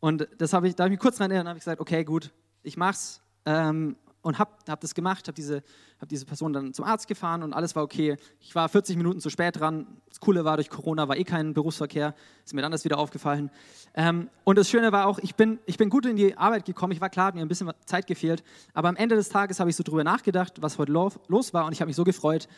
Und 0.00 0.28
das 0.36 0.52
habe 0.52 0.68
ich, 0.68 0.74
da 0.74 0.84
habe 0.84 0.92
ich 0.92 0.98
mich 0.98 1.00
kurz 1.00 1.16
daran 1.16 1.30
erinnert 1.30 1.46
und 1.46 1.50
habe 1.50 1.58
gesagt, 1.58 1.80
okay, 1.80 2.04
gut, 2.04 2.30
ich 2.62 2.76
mach's. 2.76 3.22
Ähm, 3.46 3.96
und 4.22 4.38
habe 4.38 4.50
hab 4.68 4.80
das 4.80 4.94
gemacht, 4.94 5.26
habe 5.28 5.34
diese, 5.34 5.62
hab 6.00 6.08
diese 6.08 6.26
Person 6.26 6.52
dann 6.52 6.74
zum 6.74 6.84
Arzt 6.84 7.08
gefahren 7.08 7.42
und 7.42 7.52
alles 7.52 7.74
war 7.74 7.82
okay. 7.82 8.16
Ich 8.40 8.54
war 8.54 8.68
40 8.68 8.96
Minuten 8.96 9.20
zu 9.20 9.30
spät 9.30 9.58
dran. 9.58 9.86
Das 10.08 10.20
Coole 10.20 10.44
war, 10.44 10.56
durch 10.56 10.68
Corona 10.68 11.08
war 11.08 11.16
eh 11.16 11.24
kein 11.24 11.54
Berufsverkehr, 11.54 12.14
ist 12.44 12.54
mir 12.54 12.62
dann 12.62 12.72
das 12.72 12.84
wieder 12.84 12.98
aufgefallen. 12.98 13.50
Ähm, 13.94 14.28
und 14.44 14.56
das 14.56 14.68
Schöne 14.68 14.92
war 14.92 15.06
auch, 15.06 15.18
ich 15.20 15.34
bin, 15.34 15.58
ich 15.66 15.78
bin 15.78 15.88
gut 15.88 16.06
in 16.06 16.16
die 16.16 16.36
Arbeit 16.36 16.64
gekommen. 16.64 16.92
Ich 16.92 17.00
war 17.00 17.08
klar, 17.08 17.26
hat 17.26 17.34
mir 17.34 17.42
ein 17.42 17.48
bisschen 17.48 17.70
Zeit 17.86 18.06
gefehlt. 18.06 18.42
Aber 18.74 18.88
am 18.88 18.96
Ende 18.96 19.16
des 19.16 19.28
Tages 19.28 19.58
habe 19.58 19.70
ich 19.70 19.76
so 19.76 19.82
drüber 19.82 20.04
nachgedacht, 20.04 20.60
was 20.60 20.78
heute 20.78 20.92
los 20.92 21.54
war 21.54 21.66
und 21.66 21.72
ich 21.72 21.80
habe 21.80 21.88
mich 21.88 21.96
so 21.96 22.04
gefreut, 22.04 22.48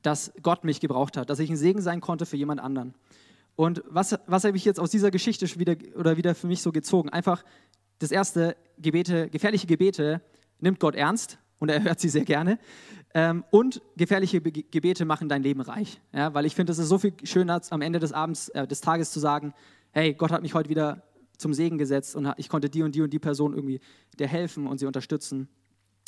dass 0.00 0.32
Gott 0.42 0.64
mich 0.64 0.80
gebraucht 0.80 1.16
hat, 1.16 1.30
dass 1.30 1.38
ich 1.38 1.50
ein 1.50 1.56
Segen 1.56 1.80
sein 1.80 2.00
konnte 2.00 2.26
für 2.26 2.36
jemand 2.36 2.60
anderen. 2.60 2.94
Und 3.54 3.82
was, 3.86 4.18
was 4.26 4.44
habe 4.44 4.56
ich 4.56 4.64
jetzt 4.64 4.80
aus 4.80 4.90
dieser 4.90 5.10
Geschichte 5.10 5.46
wieder, 5.58 5.76
oder 5.96 6.16
wieder 6.16 6.34
für 6.34 6.46
mich 6.46 6.62
so 6.62 6.72
gezogen? 6.72 7.10
Einfach 7.10 7.44
das 7.98 8.10
erste, 8.10 8.56
Gebete, 8.78 9.28
gefährliche 9.28 9.66
Gebete 9.66 10.22
nimmt 10.62 10.80
Gott 10.80 10.94
ernst 10.94 11.38
und 11.58 11.68
er 11.68 11.82
hört 11.82 12.00
sie 12.00 12.08
sehr 12.08 12.24
gerne. 12.24 12.58
Ähm, 13.14 13.44
und 13.50 13.82
gefährliche 13.96 14.40
Be 14.40 14.50
Gebete 14.50 15.04
machen 15.04 15.28
dein 15.28 15.42
Leben 15.42 15.60
reich. 15.60 16.00
Ja, 16.12 16.32
weil 16.32 16.46
ich 16.46 16.54
finde, 16.54 16.72
es 16.72 16.78
ist 16.78 16.88
so 16.88 16.98
viel 16.98 17.12
schöner, 17.24 17.60
am 17.70 17.82
Ende 17.82 17.98
des 17.98 18.12
Abends, 18.12 18.48
äh, 18.50 18.66
des 18.66 18.80
Tages 18.80 19.10
zu 19.10 19.20
sagen, 19.20 19.52
hey, 19.90 20.14
Gott 20.14 20.32
hat 20.32 20.42
mich 20.42 20.54
heute 20.54 20.70
wieder 20.70 21.02
zum 21.36 21.52
Segen 21.52 21.76
gesetzt 21.76 22.16
und 22.16 22.32
ich 22.36 22.48
konnte 22.48 22.70
die 22.70 22.82
und 22.82 22.94
die 22.94 23.02
und 23.02 23.12
die 23.12 23.18
Person 23.18 23.52
irgendwie 23.52 23.80
der 24.18 24.28
helfen 24.28 24.66
und 24.66 24.78
sie 24.78 24.86
unterstützen. 24.86 25.48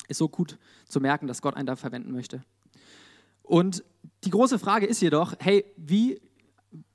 Ist 0.09 0.19
so 0.19 0.29
gut 0.29 0.59
zu 0.89 1.01
merken, 1.01 1.27
dass 1.27 1.43
Gott 1.43 1.57
einen 1.57 1.67
da 1.67 1.77
verwenden 1.77 2.13
möchte. 2.13 2.43
Und 3.43 3.85
die 4.25 4.31
große 4.31 4.59
Frage 4.59 4.87
ist 4.87 5.03
jedoch, 5.03 5.35
hey, 5.39 5.65
wie, 5.77 6.21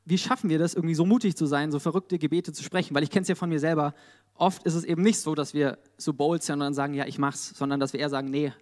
wie 0.09 0.17
schaffen 0.17 0.49
wir 0.49 0.59
das, 0.59 0.73
irgendwie 0.73 0.95
so 0.95 1.05
mutig 1.05 1.35
zu 1.35 1.45
sein, 1.45 1.71
so 1.71 1.79
verrückte 1.79 2.17
Gebete 2.17 2.51
zu 2.51 2.63
sprechen? 2.63 2.95
Weil 2.95 3.03
ich 3.03 3.09
kenne 3.09 3.23
es 3.23 3.27
ja 3.27 3.35
von 3.35 3.49
mir 3.49 3.59
selber 3.59 3.93
oft 4.39 4.63
ist 4.63 4.73
es 4.73 4.83
eben 4.83 5.01
nicht 5.01 5.19
so, 5.19 5.35
dass 5.35 5.53
wir 5.53 5.77
so 5.97 6.13
bold 6.13 6.43
sind 6.43 6.53
und 6.55 6.59
dann 6.61 6.73
sagen, 6.73 6.93
ja, 6.93 7.05
ich 7.05 7.19
mach's, 7.19 7.49
sondern 7.49 7.79
dass 7.79 7.93
wir 7.93 7.99
eher 7.99 8.09
sagen, 8.09 8.29
nee, 8.29 8.53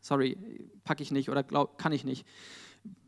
sorry, 0.00 0.38
packe 0.84 1.02
ich 1.02 1.12
nicht 1.12 1.30
oder 1.30 1.42
glaub, 1.42 1.78
kann 1.78 1.92
ich 1.92 2.04
nicht. 2.04 2.26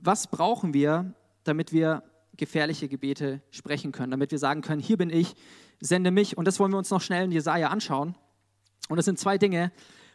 Was 0.00 0.26
brauchen 0.28 0.74
wir, 0.74 1.14
damit 1.44 1.72
wir 1.72 2.02
gefährliche 2.36 2.88
Gebete 2.88 3.40
sprechen 3.50 3.92
können, 3.92 4.10
damit 4.10 4.30
wir 4.30 4.38
sagen 4.38 4.60
können, 4.60 4.80
hier 4.80 4.96
bin 4.96 5.10
ich, 5.10 5.34
sende 5.80 6.10
mich. 6.10 6.36
Und 6.36 6.46
das 6.46 6.60
wollen 6.60 6.72
wir 6.72 6.78
uns 6.78 6.90
noch 6.90 7.00
schnell 7.00 7.24
in 7.24 7.32
Jesaja 7.32 7.68
anschauen. 7.68 8.14
Und 8.88 8.96
das 8.96 9.06
sind 9.06 9.18
zwei 9.18 9.38
Dinge. 9.38 9.72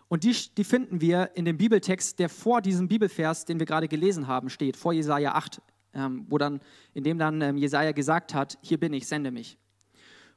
Und 0.08 0.24
die, 0.24 0.36
die 0.58 0.64
finden 0.64 1.02
wir 1.02 1.32
in 1.36 1.46
dem 1.46 1.58
Bibeltext, 1.58 2.20
der 2.20 2.30
vor 2.30 2.62
diesem 2.62 2.88
Bibelvers, 2.88 3.46
den 3.46 3.60
wir 3.60 3.66
gerade 3.66 3.88
gelesen 3.88 4.28
haben, 4.28 4.50
steht, 4.50 4.78
vor 4.78 4.94
Jesaja 4.94 5.34
8, 5.34 5.62
ähm, 5.94 6.26
wo 6.30 6.38
dann, 6.38 6.60
in 6.94 7.04
dem 7.04 7.18
dann 7.18 7.42
ähm, 7.42 7.58
Jesaja 7.58 7.92
gesagt 7.92 8.34
hat: 8.34 8.58
Hier 8.62 8.80
bin 8.80 8.94
ich, 8.94 9.08
sende 9.08 9.32
mich. 9.32 9.58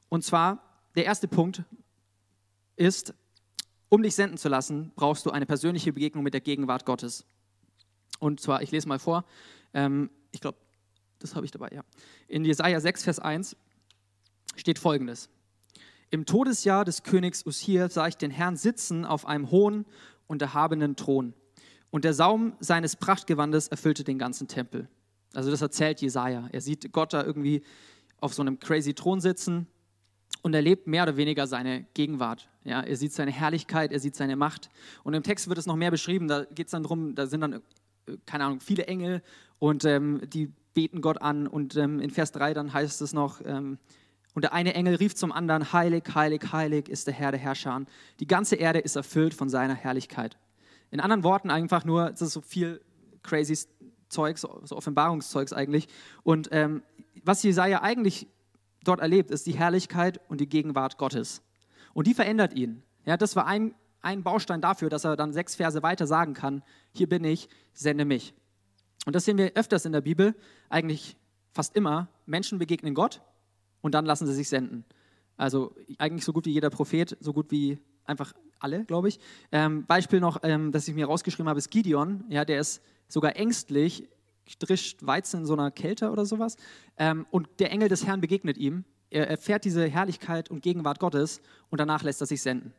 Und 0.09 0.25
zwar, 0.25 0.63
der 0.95 1.05
erste 1.05 1.29
Punkt 1.29 1.63
ist, 2.77 3.15
um 3.89 4.03
dich 4.03 4.15
senden 4.15 4.39
zu 4.39 4.49
lassen, 4.49 4.93
brauchst 4.97 5.27
du 5.27 5.31
eine 5.31 5.47
persönliche 5.47 5.93
Begegnung 5.93 6.25
mit 6.25 6.35
der 6.35 6.41
Gegenwart 6.41 6.85
Gottes. 6.85 7.25
Und 8.19 8.41
zwar, 8.41 8.63
ich 8.63 8.71
lese 8.71 8.89
mal 8.89 8.99
vor, 8.99 9.25
ähm, 9.75 10.11
ich 10.33 10.41
glaube, 10.41 10.59
das 11.19 11.35
habe 11.35 11.47
ich 11.47 11.53
dabei, 11.53 11.71
ja. 11.73 11.83
In 12.29 12.45
Jesaja 12.45 12.81
6, 12.81 13.05
Vers 13.05 13.19
1 13.19 13.57
steht 14.57 14.79
folgendes: 14.79 15.29
Im 16.11 16.27
Todesjahr 16.27 16.85
des 16.85 17.03
Königs 17.03 17.47
Usir 17.47 17.89
sah 17.89 18.07
ich 18.07 18.17
den 18.17 18.31
Herrn 18.31 18.57
sitzen 18.57 19.05
auf 19.05 19.27
einem 19.27 19.51
hohen 19.51 19.87
und 20.27 20.43
erhabenen 20.43 20.97
Thron. 20.97 21.35
Und 21.91 22.05
der 22.05 22.15
Saum 22.15 22.55
seines 22.61 22.97
Prachtgewandes 22.97 23.69
erfüllte 23.69 24.05
den 24.05 24.19
ganzen 24.19 24.49
Tempel. 24.49 24.89
Also, 25.37 25.51
das 25.51 25.61
erzählt 25.61 26.01
Jesaja. 26.01 26.49
Er 26.51 26.61
sieht 26.63 26.91
Gott 26.93 27.13
da 27.13 27.23
irgendwie 27.23 27.63
auf 28.21 28.33
so 28.33 28.41
einem 28.41 28.59
crazy 28.59 28.95
Thron 28.95 29.21
sitzen 29.21 29.67
und 30.41 30.55
erlebt 30.55 30.87
mehr 30.87 31.03
oder 31.03 31.19
weniger 31.19 31.47
seine 31.47 31.85
Gegenwart. 31.93 32.49
Ja, 32.65 32.81
er 32.81 32.97
sieht 32.97 33.13
seine 33.13 33.33
Herrlichkeit, 33.33 33.93
er 33.93 34.01
sieht 34.01 34.17
seine 34.17 34.35
Macht. 34.35 34.71
Und 35.05 35.13
im 35.13 35.23
Text 35.23 35.49
wird 35.49 35.59
es 35.59 35.67
noch 35.67 35.77
mehr 35.77 35.91
beschrieben. 35.91 36.27
Da 36.27 36.45
geht 36.45 36.69
es 36.69 36.71
dann 36.71 36.85
darum, 36.85 37.15
da 37.15 37.27
sind 37.27 37.43
dann, 37.43 37.53
äh, 37.53 37.61
keine 38.25 38.45
Ahnung, 38.47 38.61
viele 38.61 38.87
Engel 38.87 39.23
und 39.59 39.85
ähm, 39.85 40.23
die 40.27 40.51
beten 40.73 41.03
Gott 41.03 41.21
an. 41.21 41.47
Und 41.47 41.77
ähm, 41.77 42.01
in 42.01 42.09
Vers 42.09 42.33
3 42.33 42.55
dann 42.55 42.73
heißt 42.73 43.03
es 43.03 43.13
noch, 43.13 43.43
ähm, 43.45 43.77
und 44.33 44.43
der 44.43 44.55
eine 44.55 44.73
Engel 44.73 44.95
rief 44.95 45.15
zum 45.15 45.33
anderen, 45.33 45.75
heilig, 45.75 46.05
heilig, 46.15 46.51
heilig 46.51 46.89
ist 46.89 47.07
der 47.07 47.15
Herr 47.15 47.31
der 47.31 47.41
Herrscher. 47.41 47.85
Die 48.21 48.27
ganze 48.27 48.57
Erde 48.57 48.79
ist 48.79 48.97
erfüllt 48.97 49.35
von 49.35 49.51
seiner 49.51 49.75
Herrlichkeit. 49.75 50.39
In 50.91 51.01
anderen 51.01 51.25
Worten 51.25 51.51
einfach 51.51 51.85
nur, 51.85 52.11
das 52.11 52.23
ist 52.23 52.33
so 52.33 52.41
viel 52.41 52.81
crazy 53.23 53.57
Zeugs, 54.09 54.43
so 54.43 54.77
Offenbarungszeugs 54.77 55.53
eigentlich. 55.53 55.89
Und 56.23 56.49
ähm, 56.53 56.83
was 57.25 57.43
Jesaja 57.43 57.83
eigentlich 57.83 58.29
dort 58.85 59.01
erlebt, 59.01 59.31
ist 59.31 59.47
die 59.47 59.57
Herrlichkeit 59.57 60.21
und 60.29 60.41
die 60.41 60.49
Gegenwart 60.49 60.99
Gottes. 60.99 61.43
Und 61.95 62.07
die 62.07 62.15
verändert 62.15 62.55
ihn. 62.55 62.83
Ja, 63.05 63.17
das 63.17 63.37
war 63.37 63.47
ein, 63.47 63.75
ein 64.03 64.23
Baustein 64.23 64.61
dafür, 64.61 64.89
dass 64.89 65.05
er 65.05 65.17
dann 65.17 65.33
sechs 65.33 65.55
Verse 65.55 65.83
weiter 65.83 66.07
sagen 66.07 66.35
kann, 66.35 66.63
hier 66.93 67.09
bin 67.09 67.25
ich, 67.25 67.49
sende 67.73 68.05
mich. 68.05 68.35
Und 69.07 69.15
das 69.15 69.25
sehen 69.25 69.39
wir 69.39 69.53
öfters 69.55 69.85
in 69.85 69.93
der 69.93 70.01
Bibel, 70.01 70.35
eigentlich 70.69 71.17
fast 71.53 71.77
immer. 71.77 72.09
Menschen 72.27 72.59
begegnen 72.59 72.95
Gott 72.95 73.23
und 73.81 73.95
dann 73.95 74.05
lassen 74.05 74.27
sie 74.27 74.35
sich 74.35 74.49
senden. 74.49 74.85
Also 75.37 75.75
eigentlich 75.99 76.25
so 76.25 76.33
gut 76.33 76.47
wie 76.47 76.53
jeder 76.53 76.71
Prophet, 76.71 77.17
so 77.21 77.33
gut 77.33 77.51
wie 77.51 77.79
einfach 78.07 78.33
alle, 78.59 78.85
glaube 78.85 79.09
ich. 79.09 79.19
Ähm, 79.53 79.85
Beispiel 79.87 80.21
noch, 80.21 80.39
ähm, 80.43 80.73
das 80.73 80.89
ich 80.89 80.95
mir 80.95 81.07
rausgeschrieben 81.07 81.49
habe, 81.49 81.59
ist 81.59 81.71
Gideon. 81.71 82.25
Ja, 82.29 82.45
der 82.45 82.61
ist 82.61 82.83
sogar 83.09 83.37
ängstlich 83.37 84.09
drischt 84.59 85.05
Weizen 85.05 85.41
in 85.41 85.47
so 85.47 85.55
einer 85.55 85.71
Kälte 85.71 86.11
oder 86.11 86.25
sowas. 86.25 86.57
Ähm, 86.97 87.27
und 87.31 87.49
der 87.59 87.71
Engel 87.73 87.89
des 87.89 88.07
Herrn 88.07 88.21
begegnet 88.21 88.57
ihm. 88.57 88.85
Er 89.11 89.29
erfährt 89.29 89.65
diese 89.65 89.87
Herrlichkeit 89.87 90.51
und 90.51 90.63
Gegenwart 90.63 90.99
Gottes 90.99 91.41
und 91.71 91.81
danach 91.81 92.03
lässt 92.03 92.21
er 92.21 92.27
sich 92.27 92.43
senden. 92.43 92.73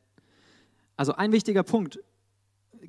Also 0.95 1.13
ein 1.13 1.31
wichtiger 1.31 1.63
Punkt 1.63 1.99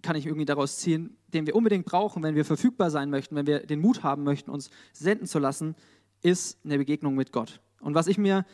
kann 0.03 0.16
ich 0.16 0.27
irgendwie 0.27 0.44
daraus 0.44 0.79
ziehen, 0.79 1.16
den 1.29 1.46
wir 1.46 1.55
unbedingt 1.55 1.87
brauchen, 1.87 2.22
wenn 2.22 2.35
wir 2.35 2.44
verfügbar 2.44 2.90
sein 2.90 3.11
möchten, 3.11 3.37
wenn 3.37 3.46
wir 3.46 3.61
den 3.61 3.81
Mut 3.81 4.03
haben 4.03 4.22
möchten, 4.22 4.51
uns 4.51 4.70
senden 4.92 5.27
zu 5.27 5.38
lassen, 5.38 5.74
ist 6.22 6.59
eine 6.64 6.79
Begegnung 6.79 7.14
mit 7.14 7.33
Gott. 7.33 7.61
Und 7.81 7.94
was 7.94 8.07
ich 8.07 8.18
mir 8.18 8.44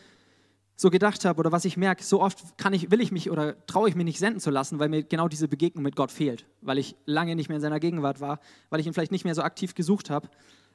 so 0.77 0.91
gedacht 0.91 1.25
habe 1.25 1.39
oder 1.39 1.53
was 1.53 1.65
ich 1.65 1.77
merke, 1.77 2.03
so 2.03 2.21
oft 2.21 2.59
kann 2.59 2.73
ich, 2.73 2.91
will 2.91 3.01
ich 3.01 3.13
mich 3.13 3.31
oder 3.31 3.65
traue 3.67 3.89
ich 3.89 3.95
mich 3.95 4.05
nicht 4.05 4.19
senden 4.19 4.41
zu 4.41 4.51
lassen, 4.51 4.79
weil 4.79 4.89
mir 4.89 5.05
genau 5.05 5.29
diese 5.29 5.47
Begegnung 5.47 5.85
mit 5.85 5.95
Gott 5.95 6.11
fehlt, 6.11 6.47
weil 6.63 6.79
ich 6.79 6.97
lange 7.07 7.37
nicht 7.37 7.49
mehr 7.49 7.57
in 7.57 7.63
seiner 7.63 7.81
Gegenwart 7.81 8.21
war, 8.21 8.41
weil 8.71 8.81
ich 8.81 8.87
ihn 8.87 8.93
vielleicht 8.93 9.13
nicht 9.13 9.25
mehr 9.25 9.35
so 9.35 9.43
aktiv 9.43 9.75
gesucht 9.75 10.11
habe. 10.11 10.29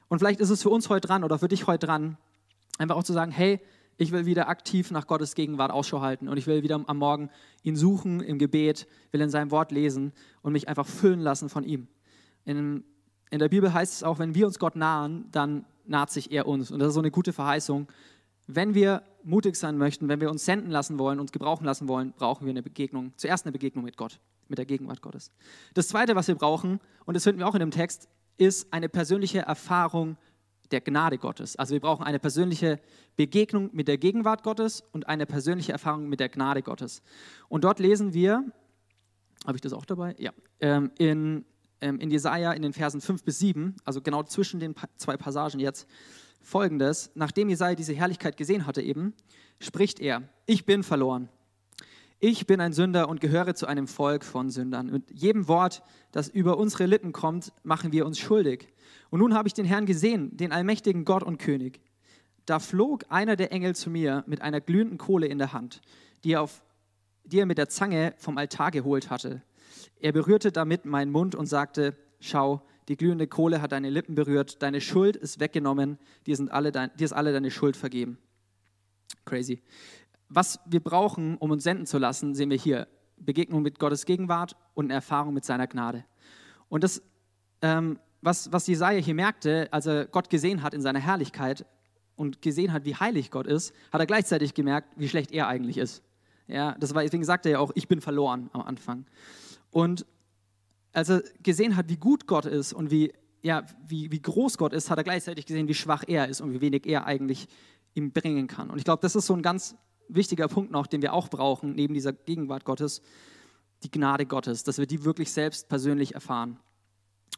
Und 0.08 0.18
vielleicht 0.18 0.40
ist 0.40 0.50
es 0.50 0.62
für 0.62 0.70
uns 0.70 0.88
heute 0.88 1.06
dran 1.06 1.22
oder 1.22 1.38
für 1.38 1.48
dich 1.48 1.66
heute 1.66 1.86
dran, 1.86 2.16
einfach 2.78 2.96
auch 2.96 3.04
zu 3.04 3.12
sagen, 3.12 3.30
hey, 3.30 3.60
ich 3.98 4.12
will 4.12 4.24
wieder 4.24 4.48
aktiv 4.48 4.90
nach 4.90 5.06
Gottes 5.06 5.34
Gegenwart 5.34 5.70
Ausschau 5.70 6.00
halten 6.00 6.28
und 6.28 6.38
ich 6.38 6.46
will 6.46 6.62
wieder 6.62 6.80
am 6.86 6.96
Morgen 6.96 7.28
ihn 7.62 7.76
suchen 7.76 8.20
im 8.20 8.38
Gebet, 8.38 8.86
will 9.10 9.20
in 9.20 9.28
seinem 9.28 9.50
Wort 9.50 9.72
lesen 9.72 10.12
und 10.40 10.54
mich 10.54 10.68
einfach 10.68 10.86
füllen 10.86 11.20
lassen 11.20 11.50
von 11.50 11.64
ihm. 11.64 11.86
In, 12.46 12.82
in 13.30 13.38
der 13.38 13.50
Bibel 13.50 13.74
heißt 13.74 13.92
es 13.92 14.02
auch, 14.02 14.18
wenn 14.18 14.34
wir 14.34 14.46
uns 14.46 14.58
Gott 14.58 14.74
nahen, 14.74 15.26
dann 15.30 15.66
naht 15.84 16.10
sich 16.10 16.32
er 16.32 16.48
uns. 16.48 16.70
Und 16.70 16.78
das 16.78 16.88
ist 16.88 16.94
so 16.94 17.00
eine 17.00 17.10
gute 17.10 17.34
Verheißung, 17.34 17.88
wenn 18.56 18.74
wir 18.74 19.02
mutig 19.22 19.56
sein 19.56 19.76
möchten, 19.76 20.08
wenn 20.08 20.20
wir 20.20 20.30
uns 20.30 20.44
senden 20.44 20.70
lassen 20.70 20.98
wollen, 20.98 21.20
uns 21.20 21.32
gebrauchen 21.32 21.64
lassen 21.64 21.88
wollen, 21.88 22.12
brauchen 22.12 22.46
wir 22.46 22.50
eine 22.50 22.62
Begegnung, 22.62 23.12
zuerst 23.16 23.44
eine 23.44 23.52
Begegnung 23.52 23.84
mit 23.84 23.96
Gott, 23.96 24.20
mit 24.48 24.58
der 24.58 24.66
Gegenwart 24.66 25.02
Gottes. 25.02 25.30
Das 25.74 25.88
Zweite, 25.88 26.16
was 26.16 26.28
wir 26.28 26.34
brauchen, 26.34 26.80
und 27.04 27.14
das 27.14 27.24
finden 27.24 27.40
wir 27.40 27.48
auch 27.48 27.54
in 27.54 27.60
dem 27.60 27.70
Text, 27.70 28.08
ist 28.38 28.72
eine 28.72 28.88
persönliche 28.88 29.40
Erfahrung 29.40 30.16
der 30.70 30.80
Gnade 30.80 31.18
Gottes. 31.18 31.56
Also 31.56 31.72
wir 31.72 31.80
brauchen 31.80 32.04
eine 32.04 32.18
persönliche 32.18 32.80
Begegnung 33.16 33.70
mit 33.72 33.88
der 33.88 33.98
Gegenwart 33.98 34.42
Gottes 34.42 34.82
und 34.92 35.08
eine 35.08 35.26
persönliche 35.26 35.72
Erfahrung 35.72 36.08
mit 36.08 36.20
der 36.20 36.28
Gnade 36.28 36.62
Gottes. 36.62 37.02
Und 37.48 37.64
dort 37.64 37.80
lesen 37.80 38.14
wir, 38.14 38.44
habe 39.46 39.56
ich 39.56 39.60
das 39.60 39.72
auch 39.72 39.84
dabei? 39.84 40.14
Ja, 40.18 40.32
ähm, 40.60 40.90
in, 40.98 41.44
ähm, 41.80 41.98
in 41.98 42.10
Jesaja 42.10 42.52
in 42.52 42.62
den 42.62 42.72
Versen 42.72 43.00
5 43.00 43.24
bis 43.24 43.38
7, 43.40 43.76
also 43.84 44.00
genau 44.00 44.22
zwischen 44.22 44.60
den 44.60 44.74
zwei 44.96 45.16
Passagen 45.16 45.60
jetzt, 45.60 45.88
folgendes, 46.40 47.10
nachdem 47.14 47.48
Jesaja 47.48 47.74
diese 47.74 47.94
Herrlichkeit 47.94 48.36
gesehen 48.36 48.66
hatte 48.66 48.82
eben, 48.82 49.14
spricht 49.58 50.00
er, 50.00 50.22
ich 50.46 50.64
bin 50.64 50.82
verloren. 50.82 51.28
Ich 52.22 52.46
bin 52.46 52.60
ein 52.60 52.74
Sünder 52.74 53.08
und 53.08 53.22
gehöre 53.22 53.54
zu 53.54 53.66
einem 53.66 53.86
Volk 53.86 54.24
von 54.24 54.50
Sündern. 54.50 54.90
Mit 54.90 55.10
jedem 55.10 55.48
Wort, 55.48 55.82
das 56.12 56.28
über 56.28 56.58
unsere 56.58 56.84
Lippen 56.84 57.12
kommt, 57.12 57.50
machen 57.62 57.92
wir 57.92 58.04
uns 58.04 58.18
schuldig. 58.18 58.68
Und 59.08 59.20
nun 59.20 59.32
habe 59.32 59.48
ich 59.48 59.54
den 59.54 59.64
Herrn 59.64 59.86
gesehen, 59.86 60.36
den 60.36 60.52
allmächtigen 60.52 61.06
Gott 61.06 61.22
und 61.22 61.38
König. 61.38 61.80
Da 62.44 62.58
flog 62.58 63.04
einer 63.08 63.36
der 63.36 63.52
Engel 63.52 63.74
zu 63.74 63.88
mir 63.88 64.22
mit 64.26 64.42
einer 64.42 64.60
glühenden 64.60 64.98
Kohle 64.98 65.28
in 65.28 65.38
der 65.38 65.54
Hand, 65.54 65.80
die 66.22 66.32
er, 66.32 66.42
auf, 66.42 66.62
die 67.24 67.38
er 67.38 67.46
mit 67.46 67.56
der 67.56 67.70
Zange 67.70 68.14
vom 68.18 68.36
Altar 68.36 68.70
geholt 68.70 69.08
hatte. 69.08 69.42
Er 69.98 70.12
berührte 70.12 70.52
damit 70.52 70.84
meinen 70.84 71.12
Mund 71.12 71.34
und 71.34 71.46
sagte, 71.46 71.96
schau, 72.18 72.60
die 72.88 72.96
glühende 72.96 73.26
Kohle 73.26 73.62
hat 73.62 73.72
deine 73.72 73.90
Lippen 73.90 74.14
berührt, 74.14 74.62
deine 74.62 74.80
Schuld 74.80 75.16
ist 75.16 75.40
weggenommen, 75.40 75.98
dir, 76.26 76.36
sind 76.36 76.50
alle 76.50 76.72
dein, 76.72 76.90
dir 76.96 77.04
ist 77.04 77.12
alle 77.12 77.32
deine 77.32 77.50
Schuld 77.50 77.76
vergeben. 77.76 78.18
Crazy. 79.24 79.62
Was 80.28 80.60
wir 80.66 80.80
brauchen, 80.80 81.36
um 81.38 81.50
uns 81.50 81.64
senden 81.64 81.86
zu 81.86 81.98
lassen, 81.98 82.34
sehen 82.34 82.50
wir 82.50 82.56
hier. 82.56 82.88
Begegnung 83.16 83.62
mit 83.62 83.78
Gottes 83.78 84.06
Gegenwart 84.06 84.56
und 84.74 84.86
eine 84.86 84.94
Erfahrung 84.94 85.34
mit 85.34 85.44
seiner 85.44 85.66
Gnade. 85.66 86.04
Und 86.68 86.84
das, 86.84 87.02
ähm, 87.60 87.98
was, 88.22 88.50
was 88.52 88.66
Jesaja 88.66 88.98
hier 88.98 89.14
merkte, 89.14 89.68
als 89.72 89.86
er 89.86 90.06
Gott 90.06 90.30
gesehen 90.30 90.62
hat 90.62 90.72
in 90.72 90.80
seiner 90.80 91.00
Herrlichkeit 91.00 91.66
und 92.16 92.40
gesehen 92.40 92.72
hat, 92.72 92.84
wie 92.84 92.94
heilig 92.94 93.30
Gott 93.30 93.46
ist, 93.46 93.74
hat 93.92 94.00
er 94.00 94.06
gleichzeitig 94.06 94.54
gemerkt, 94.54 94.88
wie 94.96 95.08
schlecht 95.08 95.32
er 95.32 95.48
eigentlich 95.48 95.76
ist. 95.76 96.02
Ja, 96.46 96.76
das 96.80 96.94
war, 96.94 97.02
deswegen 97.02 97.24
sagte 97.24 97.48
er 97.48 97.52
ja 97.52 97.58
auch, 97.58 97.70
ich 97.74 97.88
bin 97.88 98.00
verloren 98.00 98.50
am 98.52 98.62
Anfang. 98.62 99.06
Und 99.70 100.06
als 100.92 101.08
er 101.08 101.22
gesehen 101.42 101.76
hat, 101.76 101.88
wie 101.88 101.96
gut 101.96 102.26
Gott 102.26 102.46
ist 102.46 102.72
und 102.72 102.90
wie, 102.90 103.12
ja, 103.42 103.64
wie, 103.86 104.10
wie 104.10 104.20
groß 104.20 104.58
Gott 104.58 104.72
ist, 104.72 104.90
hat 104.90 104.98
er 104.98 105.04
gleichzeitig 105.04 105.46
gesehen, 105.46 105.68
wie 105.68 105.74
schwach 105.74 106.04
er 106.06 106.28
ist 106.28 106.40
und 106.40 106.52
wie 106.52 106.60
wenig 106.60 106.86
er 106.86 107.06
eigentlich 107.06 107.48
ihm 107.94 108.12
bringen 108.12 108.46
kann. 108.46 108.70
Und 108.70 108.78
ich 108.78 108.84
glaube, 108.84 109.02
das 109.02 109.16
ist 109.16 109.26
so 109.26 109.34
ein 109.34 109.42
ganz 109.42 109.76
wichtiger 110.08 110.48
Punkt 110.48 110.70
noch, 110.70 110.86
den 110.86 111.02
wir 111.02 111.12
auch 111.12 111.28
brauchen, 111.28 111.74
neben 111.74 111.94
dieser 111.94 112.12
Gegenwart 112.12 112.64
Gottes, 112.64 113.02
die 113.82 113.90
Gnade 113.90 114.26
Gottes, 114.26 114.64
dass 114.64 114.78
wir 114.78 114.86
die 114.86 115.04
wirklich 115.04 115.32
selbst 115.32 115.68
persönlich 115.68 116.14
erfahren. 116.14 116.58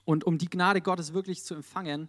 Und 0.05 0.25
um 0.25 0.39
die 0.39 0.49
Gnade 0.49 0.81
Gottes 0.81 1.13
wirklich 1.13 1.45
zu 1.45 1.55
empfangen, 1.55 2.09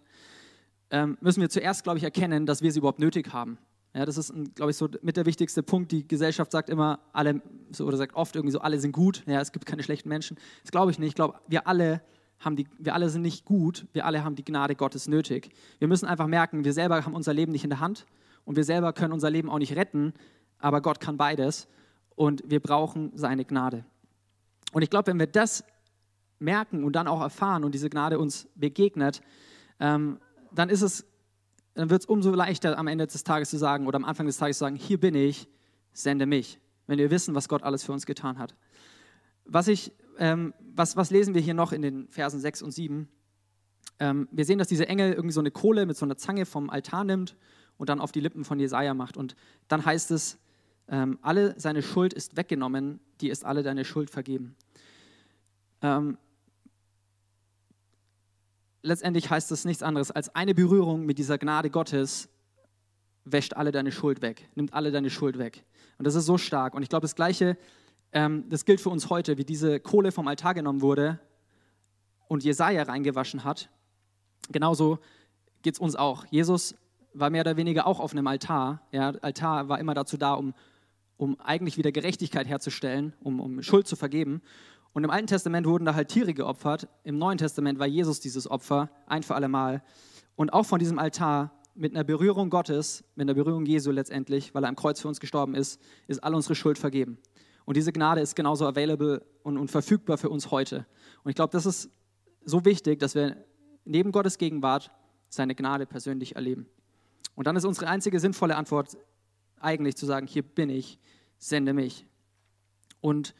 ähm, 0.90 1.16
müssen 1.20 1.40
wir 1.40 1.50
zuerst, 1.50 1.84
glaube 1.84 1.98
ich, 1.98 2.04
erkennen, 2.04 2.46
dass 2.46 2.62
wir 2.62 2.72
sie 2.72 2.78
überhaupt 2.78 2.98
nötig 2.98 3.32
haben. 3.32 3.58
Ja, 3.94 4.04
das 4.04 4.18
ist, 4.18 4.34
glaube 4.56 4.72
ich, 4.72 4.76
so 4.76 4.88
mit 5.02 5.16
der 5.16 5.24
wichtigste 5.24 5.62
Punkt. 5.62 5.92
Die 5.92 6.06
Gesellschaft 6.06 6.50
sagt 6.50 6.68
immer, 6.68 6.98
alle, 7.12 7.40
so, 7.70 7.86
oder 7.86 7.96
sagt 7.96 8.16
oft 8.16 8.34
irgendwie 8.34 8.52
so, 8.52 8.58
alle 8.58 8.80
sind 8.80 8.90
gut. 8.90 9.22
Ja, 9.26 9.40
es 9.40 9.52
gibt 9.52 9.66
keine 9.66 9.84
schlechten 9.84 10.08
Menschen. 10.08 10.36
Das 10.62 10.72
glaube 10.72 10.90
ich 10.90 10.98
nicht. 10.98 11.10
Ich 11.10 11.14
glaube, 11.14 11.38
wir 11.46 11.68
alle 11.68 12.02
haben 12.40 12.56
die, 12.56 12.66
wir 12.78 12.94
alle 12.94 13.08
sind 13.08 13.22
nicht 13.22 13.44
gut. 13.44 13.86
Wir 13.92 14.04
alle 14.04 14.24
haben 14.24 14.34
die 14.34 14.44
Gnade 14.44 14.74
Gottes 14.74 15.06
nötig. 15.06 15.50
Wir 15.78 15.86
müssen 15.86 16.06
einfach 16.06 16.26
merken, 16.26 16.64
wir 16.64 16.72
selber 16.72 17.04
haben 17.04 17.14
unser 17.14 17.32
Leben 17.32 17.52
nicht 17.52 17.62
in 17.62 17.70
der 17.70 17.78
Hand 17.78 18.04
und 18.44 18.56
wir 18.56 18.64
selber 18.64 18.92
können 18.92 19.12
unser 19.12 19.30
Leben 19.30 19.48
auch 19.48 19.58
nicht 19.58 19.76
retten. 19.76 20.12
Aber 20.58 20.80
Gott 20.80 20.98
kann 20.98 21.16
beides 21.16 21.68
und 22.16 22.42
wir 22.46 22.58
brauchen 22.58 23.12
seine 23.14 23.44
Gnade. 23.44 23.84
Und 24.72 24.82
ich 24.82 24.90
glaube, 24.90 25.06
wenn 25.06 25.20
wir 25.20 25.28
das 25.28 25.62
merken 26.40 26.82
und 26.82 26.96
dann 26.96 27.06
auch 27.06 27.20
erfahren 27.20 27.62
und 27.62 27.74
diese 27.74 27.90
Gnade 27.90 28.18
uns 28.18 28.48
begegnet, 28.56 29.22
ähm, 29.78 30.18
dann 30.52 30.68
ist 30.68 30.82
es 30.82 31.06
dann 31.74 31.90
wird 31.90 32.02
es 32.02 32.06
umso 32.06 32.30
leichter 32.30 32.78
am 32.78 32.86
Ende 32.86 33.06
des 33.06 33.24
Tages 33.24 33.50
zu 33.50 33.58
sagen 33.58 33.86
oder 33.86 33.96
am 33.96 34.04
Anfang 34.04 34.26
des 34.26 34.36
Tages 34.36 34.58
zu 34.58 34.64
sagen, 34.64 34.76
hier 34.76 34.98
bin 34.98 35.14
ich, 35.14 35.48
sende 35.92 36.26
mich, 36.26 36.60
wenn 36.86 36.98
wir 36.98 37.10
wissen, 37.10 37.34
was 37.34 37.48
Gott 37.48 37.62
alles 37.62 37.84
für 37.84 37.92
uns 37.92 38.06
getan 38.06 38.38
hat. 38.38 38.54
Was, 39.44 39.68
ich, 39.68 39.92
ähm, 40.18 40.54
was, 40.74 40.96
was 40.96 41.10
lesen 41.10 41.34
wir 41.34 41.40
hier 41.40 41.54
noch 41.54 41.72
in 41.72 41.82
den 41.82 42.08
Versen 42.08 42.40
6 42.40 42.62
und 42.62 42.70
7? 42.70 43.08
Ähm, 43.98 44.28
wir 44.30 44.44
sehen, 44.44 44.58
dass 44.58 44.68
dieser 44.68 44.88
Engel 44.88 45.12
irgendwie 45.12 45.32
so 45.32 45.40
eine 45.40 45.50
Kohle 45.50 45.86
mit 45.86 45.96
so 45.96 46.04
einer 46.04 46.16
Zange 46.16 46.46
vom 46.46 46.70
Altar 46.70 47.04
nimmt 47.04 47.36
und 47.76 47.88
dann 47.88 48.00
auf 48.00 48.12
die 48.12 48.20
Lippen 48.20 48.44
von 48.44 48.58
Jesaja 48.58 48.94
macht. 48.94 49.16
Und 49.16 49.36
dann 49.68 49.84
heißt 49.84 50.10
es, 50.10 50.38
ähm, 50.88 51.18
alle 51.22 51.54
seine 51.58 51.82
Schuld 51.82 52.12
ist 52.12 52.36
weggenommen, 52.36 53.00
die 53.20 53.30
ist 53.30 53.44
alle 53.44 53.62
deine 53.62 53.84
Schuld 53.84 54.10
vergeben. 54.10 54.56
Ähm, 55.82 56.18
letztendlich 58.84 59.30
heißt 59.30 59.50
das 59.50 59.64
nichts 59.64 59.82
anderes 59.82 60.10
als 60.10 60.34
eine 60.34 60.54
Berührung 60.54 61.04
mit 61.04 61.18
dieser 61.18 61.38
Gnade 61.38 61.70
Gottes 61.70 62.28
wäscht 63.24 63.54
alle 63.54 63.72
deine 63.72 63.90
Schuld 63.90 64.20
weg, 64.20 64.48
nimmt 64.54 64.74
alle 64.74 64.92
deine 64.92 65.10
Schuld 65.10 65.38
weg. 65.38 65.64
Und 65.98 66.06
das 66.06 66.14
ist 66.14 66.26
so 66.26 66.36
stark. 66.36 66.74
Und 66.74 66.82
ich 66.82 66.90
glaube, 66.90 67.02
das 67.02 67.14
Gleiche, 67.16 67.56
ähm, 68.12 68.44
das 68.50 68.66
gilt 68.66 68.80
für 68.80 68.90
uns 68.90 69.08
heute, 69.08 69.38
wie 69.38 69.44
diese 69.44 69.80
Kohle 69.80 70.12
vom 70.12 70.28
Altar 70.28 70.52
genommen 70.52 70.82
wurde 70.82 71.18
und 72.28 72.44
Jesaja 72.44 72.82
reingewaschen 72.82 73.44
hat. 73.44 73.70
Genauso 74.50 74.98
geht 75.62 75.74
es 75.74 75.80
uns 75.80 75.96
auch. 75.96 76.26
Jesus 76.26 76.74
war 77.14 77.30
mehr 77.30 77.40
oder 77.40 77.56
weniger 77.56 77.86
auch 77.86 78.00
auf 78.00 78.12
einem 78.12 78.26
Altar. 78.26 78.82
Ja, 78.92 79.10
Altar 79.22 79.68
war 79.70 79.78
immer 79.78 79.94
dazu 79.94 80.18
da, 80.18 80.34
um, 80.34 80.52
um 81.16 81.40
eigentlich 81.40 81.78
wieder 81.78 81.92
Gerechtigkeit 81.92 82.46
herzustellen, 82.46 83.14
um, 83.20 83.40
um 83.40 83.62
Schuld 83.62 83.86
zu 83.86 83.96
vergeben. 83.96 84.42
Und 84.94 85.02
im 85.02 85.10
Alten 85.10 85.26
Testament 85.26 85.66
wurden 85.66 85.84
da 85.84 85.94
halt 85.94 86.08
Tiere 86.08 86.32
geopfert. 86.34 86.88
Im 87.02 87.18
Neuen 87.18 87.36
Testament 87.36 87.80
war 87.80 87.86
Jesus 87.86 88.20
dieses 88.20 88.48
Opfer, 88.48 88.90
ein 89.06 89.24
für 89.24 89.34
alle 89.34 89.48
Mal. 89.48 89.82
Und 90.36 90.52
auch 90.52 90.64
von 90.64 90.78
diesem 90.78 91.00
Altar 91.00 91.52
mit 91.74 91.94
einer 91.94 92.04
Berührung 92.04 92.48
Gottes, 92.48 93.02
mit 93.16 93.24
einer 93.24 93.34
Berührung 93.34 93.66
Jesu 93.66 93.90
letztendlich, 93.90 94.54
weil 94.54 94.64
er 94.64 94.68
am 94.68 94.76
Kreuz 94.76 95.00
für 95.00 95.08
uns 95.08 95.18
gestorben 95.18 95.56
ist, 95.56 95.80
ist 96.06 96.22
all 96.22 96.32
unsere 96.32 96.54
Schuld 96.54 96.78
vergeben. 96.78 97.18
Und 97.64 97.76
diese 97.76 97.92
Gnade 97.92 98.20
ist 98.20 98.36
genauso 98.36 98.66
available 98.66 99.26
und, 99.42 99.58
und 99.58 99.68
verfügbar 99.68 100.16
für 100.16 100.30
uns 100.30 100.52
heute. 100.52 100.86
Und 101.24 101.30
ich 101.30 101.34
glaube, 101.34 101.50
das 101.50 101.66
ist 101.66 101.90
so 102.44 102.64
wichtig, 102.64 103.00
dass 103.00 103.16
wir 103.16 103.36
neben 103.84 104.12
Gottes 104.12 104.38
Gegenwart 104.38 104.92
seine 105.28 105.56
Gnade 105.56 105.86
persönlich 105.86 106.36
erleben. 106.36 106.68
Und 107.34 107.48
dann 107.48 107.56
ist 107.56 107.64
unsere 107.64 107.88
einzige 107.88 108.20
sinnvolle 108.20 108.54
Antwort 108.54 108.96
eigentlich 109.58 109.96
zu 109.96 110.06
sagen, 110.06 110.28
hier 110.28 110.44
bin 110.44 110.70
ich, 110.70 111.00
sende 111.38 111.72
mich. 111.72 112.06
Und 113.00 113.34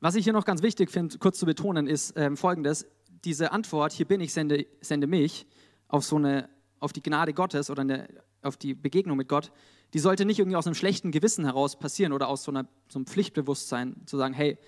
was 0.00 0.14
ich 0.14 0.24
hier 0.24 0.32
noch 0.32 0.44
ganz 0.44 0.62
wichtig 0.62 0.90
finde, 0.90 1.18
kurz 1.18 1.38
zu 1.38 1.46
betonen, 1.46 1.86
ist 1.86 2.16
äh, 2.16 2.34
folgendes. 2.36 2.86
Diese 3.24 3.52
Antwort, 3.52 3.92
hier 3.92 4.06
bin 4.06 4.20
ich, 4.20 4.32
sende, 4.32 4.66
sende 4.80 5.06
mich, 5.06 5.46
auf 5.88 6.04
so 6.04 6.16
eine 6.16 6.48
auf 6.80 6.92
die 6.92 7.02
Gnade 7.02 7.32
Gottes 7.32 7.70
oder 7.70 7.82
eine, 7.82 8.08
auf 8.42 8.56
die 8.56 8.74
Begegnung 8.74 9.16
mit 9.16 9.28
Gott, 9.28 9.50
die 9.94 9.98
sollte 9.98 10.24
nicht 10.24 10.38
irgendwie 10.38 10.56
aus 10.56 10.66
einem 10.66 10.74
schlechten 10.74 11.10
Gewissen 11.10 11.44
heraus 11.44 11.78
passieren 11.78 12.12
oder 12.12 12.28
aus 12.28 12.42
so, 12.42 12.50
einer, 12.50 12.66
so 12.88 12.98
einem 12.98 13.06
Pflichtbewusstsein, 13.06 13.96
zu 14.06 14.16
sagen, 14.16 14.34
hey, 14.34 14.58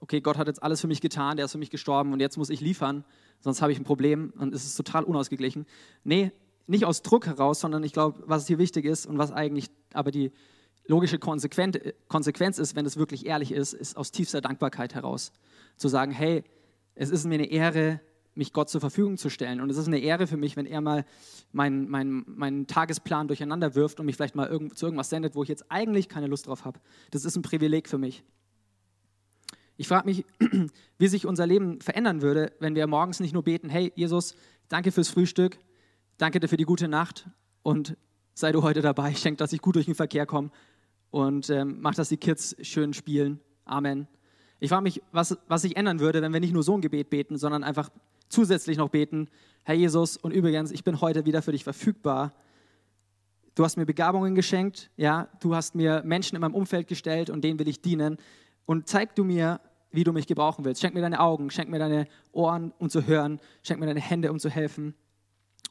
okay, 0.00 0.20
Gott 0.20 0.36
hat 0.36 0.48
jetzt 0.48 0.62
alles 0.62 0.80
für 0.80 0.88
mich 0.88 1.00
getan, 1.00 1.36
der 1.36 1.46
ist 1.46 1.52
für 1.52 1.58
mich 1.58 1.70
gestorben 1.70 2.12
und 2.12 2.20
jetzt 2.20 2.36
muss 2.36 2.50
ich 2.50 2.60
liefern, 2.60 3.04
sonst 3.40 3.62
habe 3.62 3.72
ich 3.72 3.78
ein 3.78 3.84
Problem 3.84 4.32
und 4.38 4.54
es 4.54 4.64
ist 4.64 4.74
total 4.76 5.04
unausgeglichen. 5.04 5.66
Nee, 6.04 6.32
nicht 6.66 6.84
aus 6.84 7.02
Druck 7.02 7.26
heraus, 7.26 7.60
sondern 7.60 7.84
ich 7.84 7.92
glaube, 7.92 8.22
was 8.26 8.46
hier 8.46 8.58
wichtig 8.58 8.84
ist 8.84 9.06
und 9.06 9.18
was 9.18 9.30
eigentlich 9.30 9.70
aber 9.92 10.10
die 10.10 10.32
logische 10.86 11.18
Konsequenz 11.18 12.58
ist, 12.58 12.76
wenn 12.76 12.86
es 12.86 12.96
wirklich 12.96 13.26
ehrlich 13.26 13.52
ist, 13.52 13.72
ist 13.72 13.96
aus 13.96 14.10
tiefster 14.10 14.40
Dankbarkeit 14.40 14.94
heraus. 14.94 15.32
Zu 15.76 15.88
sagen, 15.88 16.12
hey, 16.12 16.44
es 16.94 17.10
ist 17.10 17.24
mir 17.24 17.34
eine 17.34 17.50
Ehre, 17.50 18.00
mich 18.34 18.52
Gott 18.52 18.70
zur 18.70 18.80
Verfügung 18.80 19.18
zu 19.18 19.28
stellen. 19.28 19.60
Und 19.60 19.70
es 19.70 19.76
ist 19.76 19.86
eine 19.86 19.98
Ehre 19.98 20.26
für 20.26 20.36
mich, 20.36 20.56
wenn 20.56 20.66
er 20.66 20.80
mal 20.80 21.04
meinen 21.52 21.88
mein, 21.88 22.24
mein 22.26 22.66
Tagesplan 22.66 23.28
durcheinander 23.28 23.74
wirft 23.74 24.00
und 24.00 24.06
mich 24.06 24.16
vielleicht 24.16 24.34
mal 24.34 24.48
irgend, 24.48 24.76
zu 24.76 24.86
irgendwas 24.86 25.10
sendet, 25.10 25.34
wo 25.34 25.42
ich 25.42 25.48
jetzt 25.48 25.70
eigentlich 25.70 26.08
keine 26.08 26.26
Lust 26.26 26.46
drauf 26.46 26.64
habe. 26.64 26.80
Das 27.10 27.24
ist 27.24 27.36
ein 27.36 27.42
Privileg 27.42 27.88
für 27.88 27.98
mich. 27.98 28.24
Ich 29.76 29.88
frage 29.88 30.06
mich, 30.06 30.24
wie 30.98 31.08
sich 31.08 31.26
unser 31.26 31.46
Leben 31.46 31.80
verändern 31.80 32.22
würde, 32.22 32.52
wenn 32.58 32.74
wir 32.74 32.86
morgens 32.86 33.20
nicht 33.20 33.32
nur 33.32 33.42
beten, 33.42 33.68
hey 33.68 33.92
Jesus, 33.96 34.34
danke 34.68 34.92
fürs 34.92 35.08
Frühstück, 35.08 35.58
danke 36.18 36.40
dir 36.40 36.48
für 36.48 36.56
die 36.56 36.64
gute 36.64 36.88
Nacht 36.88 37.28
und 37.62 37.96
sei 38.34 38.52
du 38.52 38.62
heute 38.62 38.80
dabei, 38.80 39.14
schenk, 39.14 39.38
dass 39.38 39.52
ich 39.52 39.60
gut 39.60 39.76
durch 39.76 39.86
den 39.86 39.94
Verkehr 39.94 40.24
komme 40.24 40.50
und 41.12 41.50
ähm, 41.50 41.76
mach, 41.80 41.94
dass 41.94 42.08
die 42.08 42.16
Kids 42.16 42.56
schön 42.62 42.94
spielen. 42.94 43.38
Amen. 43.66 44.08
Ich 44.58 44.70
frage 44.70 44.82
mich, 44.82 45.02
was, 45.12 45.36
was 45.46 45.62
sich 45.62 45.76
ändern 45.76 46.00
würde, 46.00 46.22
wenn 46.22 46.32
wir 46.32 46.40
nicht 46.40 46.54
nur 46.54 46.62
so 46.62 46.74
ein 46.74 46.80
Gebet 46.80 47.10
beten, 47.10 47.36
sondern 47.36 47.62
einfach 47.62 47.90
zusätzlich 48.28 48.78
noch 48.78 48.88
beten, 48.88 49.28
Herr 49.62 49.74
Jesus, 49.74 50.16
und 50.16 50.32
übrigens, 50.32 50.72
ich 50.72 50.82
bin 50.82 51.00
heute 51.00 51.26
wieder 51.26 51.42
für 51.42 51.52
dich 51.52 51.64
verfügbar. 51.64 52.32
Du 53.54 53.62
hast 53.62 53.76
mir 53.76 53.84
Begabungen 53.84 54.34
geschenkt, 54.34 54.90
ja, 54.96 55.28
du 55.40 55.54
hast 55.54 55.74
mir 55.74 56.02
Menschen 56.02 56.34
in 56.34 56.40
meinem 56.40 56.54
Umfeld 56.54 56.88
gestellt 56.88 57.28
und 57.28 57.44
denen 57.44 57.58
will 57.58 57.68
ich 57.68 57.82
dienen. 57.82 58.16
Und 58.64 58.88
zeig 58.88 59.14
du 59.14 59.22
mir, 59.22 59.60
wie 59.90 60.04
du 60.04 60.12
mich 60.12 60.26
gebrauchen 60.26 60.64
willst. 60.64 60.80
Schenk 60.80 60.94
mir 60.94 61.02
deine 61.02 61.20
Augen, 61.20 61.50
schenk 61.50 61.68
mir 61.68 61.78
deine 61.78 62.06
Ohren, 62.32 62.72
um 62.78 62.88
zu 62.88 63.06
hören, 63.06 63.38
schenk 63.62 63.78
mir 63.80 63.86
deine 63.86 64.00
Hände, 64.00 64.30
um 64.32 64.38
zu 64.38 64.48
helfen. 64.48 64.94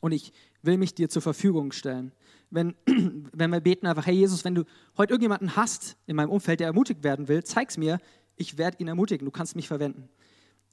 Und 0.01 0.12
ich 0.12 0.32
will 0.62 0.77
mich 0.77 0.93
dir 0.93 1.10
zur 1.10 1.23
Verfügung 1.23 1.71
stellen. 1.71 2.12
Wenn, 2.51 2.75
wenn 2.85 3.49
wir 3.49 3.61
beten 3.61 3.87
einfach, 3.87 4.05
hey 4.05 4.13
Jesus, 4.13 4.45
wenn 4.45 4.55
du 4.55 4.65
heute 4.97 5.13
irgendjemanden 5.13 5.55
hast 5.55 5.97
in 6.05 6.15
meinem 6.15 6.29
Umfeld, 6.29 6.59
der 6.59 6.67
ermutigt 6.67 7.03
werden 7.03 7.27
will, 7.27 7.43
zeig's 7.43 7.77
mir, 7.77 7.99
ich 8.35 8.57
werde 8.57 8.77
ihn 8.79 8.87
ermutigen, 8.87 9.25
du 9.25 9.31
kannst 9.31 9.55
mich 9.55 9.67
verwenden. 9.67 10.09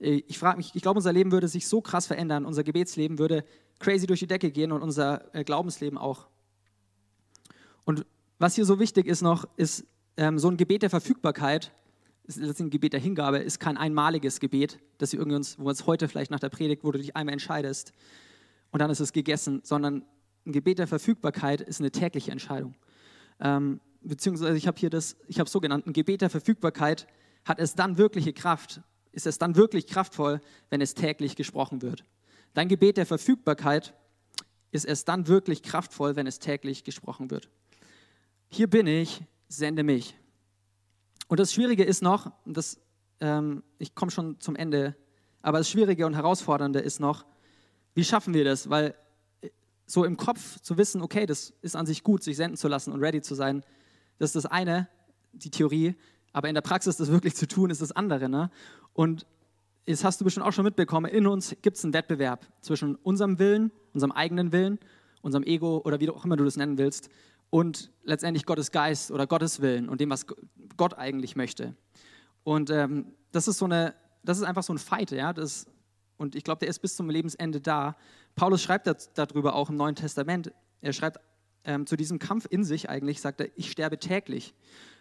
Äh, 0.00 0.22
ich 0.26 0.38
frage 0.38 0.58
mich, 0.58 0.72
ich 0.74 0.82
glaube, 0.82 0.98
unser 0.98 1.12
Leben 1.12 1.32
würde 1.32 1.48
sich 1.48 1.66
so 1.66 1.80
krass 1.80 2.06
verändern, 2.06 2.44
unser 2.44 2.64
Gebetsleben 2.64 3.18
würde 3.18 3.44
crazy 3.78 4.06
durch 4.06 4.20
die 4.20 4.26
Decke 4.26 4.50
gehen 4.50 4.72
und 4.72 4.82
unser 4.82 5.34
äh, 5.34 5.44
Glaubensleben 5.44 5.98
auch. 5.98 6.26
Und 7.84 8.04
was 8.38 8.54
hier 8.54 8.64
so 8.64 8.78
wichtig 8.78 9.06
ist 9.06 9.22
noch, 9.22 9.48
ist 9.56 9.86
ähm, 10.16 10.38
so 10.38 10.50
ein 10.50 10.56
Gebet 10.56 10.82
der 10.82 10.90
Verfügbarkeit, 10.90 11.72
das 12.26 12.36
ist 12.36 12.60
ein 12.60 12.68
Gebet 12.68 12.92
der 12.92 13.00
Hingabe, 13.00 13.38
ist 13.38 13.58
kein 13.58 13.78
einmaliges 13.78 14.38
Gebet, 14.38 14.78
das 14.98 15.12
wir 15.12 15.20
uns, 15.24 15.58
wo 15.58 15.68
uns 15.68 15.86
heute 15.86 16.08
vielleicht 16.08 16.30
nach 16.30 16.40
der 16.40 16.50
Predigt, 16.50 16.84
wo 16.84 16.92
du 16.92 16.98
dich 16.98 17.16
einmal 17.16 17.32
entscheidest 17.32 17.92
und 18.70 18.80
dann 18.80 18.90
ist 18.90 19.00
es 19.00 19.12
gegessen, 19.12 19.60
sondern 19.64 20.02
ein 20.46 20.53
Gebet 20.53 20.79
der 20.79 20.87
Verfügbarkeit 20.87 21.61
ist 21.61 21.81
eine 21.81 21.90
tägliche 21.90 22.31
Entscheidung. 22.31 22.74
Ähm, 23.40 23.81
beziehungsweise 24.01 24.57
ich 24.57 24.66
habe 24.66 24.79
hier 24.79 24.90
das, 24.90 25.16
ich 25.27 25.38
habe 25.38 25.48
so 25.48 25.61
ein 25.61 25.92
Gebet 25.92 26.20
der 26.20 26.31
Verfügbarkeit 26.31 27.07
hat 27.44 27.59
es 27.59 27.74
dann 27.74 27.98
wirkliche 27.98 28.33
Kraft, 28.33 28.81
ist 29.12 29.27
es 29.27 29.38
dann 29.38 29.57
wirklich 29.57 29.87
kraftvoll, 29.87 30.40
wenn 30.70 30.81
es 30.81 30.94
täglich 30.94 31.37
gesprochen 31.37 31.83
wird. 31.83 32.05
Dein 32.55 32.68
Gebet 32.68 32.96
der 32.96 33.07
Verfügbarkeit 33.07 33.94
ist 34.70 34.85
es 34.85 35.05
dann 35.05 35.29
wirklich 35.29 35.62
kraftvoll, 35.62 36.16
wenn 36.16 36.27
es 36.27 36.38
täglich 36.38 36.85
gesprochen 36.85 37.31
wird. 37.31 37.48
Hier 38.48 38.68
bin 38.68 38.87
ich, 38.87 39.22
sende 39.48 39.83
mich. 39.83 40.16
Und 41.29 41.40
das 41.40 41.53
Schwierige 41.53 41.85
ist 41.85 42.03
noch, 42.03 42.33
das, 42.44 42.81
ähm, 43.20 43.62
ich 43.79 43.94
komme 43.94 44.11
schon 44.11 44.40
zum 44.40 44.57
Ende, 44.57 44.96
aber 45.42 45.59
das 45.59 45.70
Schwierige 45.70 46.07
und 46.07 46.14
Herausfordernde 46.14 46.81
ist 46.81 47.01
noch, 47.01 47.24
wie 47.94 48.05
schaffen 48.05 48.35
wir 48.35 48.44
das? 48.44 48.70
Weil 48.70 48.94
so 49.88 50.05
im 50.05 50.16
Kopf 50.16 50.61
zu 50.61 50.77
wissen, 50.77 51.01
okay, 51.01 51.27
das 51.27 51.55
ist 51.62 51.74
an 51.74 51.87
sich 51.87 52.03
gut, 52.03 52.22
sich 52.22 52.37
senden 52.37 52.57
zu 52.57 52.68
lassen 52.68 52.92
und 52.92 53.01
ready 53.01 53.22
zu 53.22 53.35
sein, 53.35 53.64
das 54.18 54.29
ist 54.31 54.44
das 54.44 54.46
eine, 54.46 54.88
die 55.33 55.51
Theorie. 55.51 55.96
Aber 56.33 56.48
in 56.48 56.55
der 56.55 56.62
Praxis 56.62 56.96
das 56.96 57.11
wirklich 57.11 57.35
zu 57.35 57.48
tun, 57.48 57.70
ist 57.70 57.81
das 57.81 57.92
andere. 57.92 58.29
Ne? 58.29 58.51
Und 58.92 59.27
das 59.87 60.05
hast 60.05 60.20
du 60.20 60.24
bestimmt 60.24 60.44
auch 60.44 60.53
schon 60.53 60.64
mitbekommen, 60.64 61.11
in 61.11 61.27
uns 61.27 61.57
gibt 61.62 61.79
es 61.79 61.85
einen 61.85 61.94
Wettbewerb 61.94 62.46
zwischen 62.61 62.96
unserem 62.96 63.38
Willen, 63.38 63.72
unserem 63.94 64.12
eigenen 64.12 64.53
Willen, 64.53 64.79
unserem 65.22 65.44
Ego 65.44 65.81
oder 65.85 66.01
wie 66.01 66.11
auch 66.11 66.24
immer 66.24 66.37
du 66.37 66.44
das 66.44 66.57
nennen 66.57 66.77
willst, 66.77 67.09
und 67.51 67.90
letztendlich 68.05 68.44
Gottes 68.44 68.72
Geist 68.72 69.11
oder 69.11 69.27
Gottes 69.27 69.62
Willen 69.62 69.88
und 69.88 70.03
dem, 70.03 70.11
was 70.11 70.27
Gott 70.77 70.98
eigentlich 70.98 71.35
möchte. 71.35 71.74
Und 72.44 72.68
ähm, 72.68 73.14
das 73.33 73.48
ist 73.48 73.57
so 73.57 73.64
eine, 73.64 73.94
das 74.22 74.37
ist 74.37 74.44
einfach 74.44 74.62
so 74.62 74.74
ein 74.74 74.79
Fight, 74.79 75.12
ja. 75.12 75.33
Das, 75.33 75.66
und 76.18 76.35
ich 76.35 76.44
glaube, 76.44 76.61
der 76.61 76.68
ist 76.68 76.81
bis 76.81 76.94
zum 76.94 77.09
Lebensende 77.09 77.61
da. 77.62 77.96
Paulus 78.38 78.62
schreibt 78.62 78.88
darüber 79.14 79.57
auch 79.57 79.68
im 79.68 79.74
Neuen 79.74 79.96
Testament. 79.96 80.53
Er 80.81 80.92
schreibt 80.92 81.18
ähm, 81.64 81.87
zu 81.87 81.96
diesem 81.96 82.20
Kampf 82.20 82.46
in 82.48 82.62
sich 82.62 82.88
eigentlich, 82.88 83.20
sagt 83.20 83.40
er, 83.40 83.48
ich 83.57 83.68
sterbe 83.68 83.98
täglich. 83.98 84.55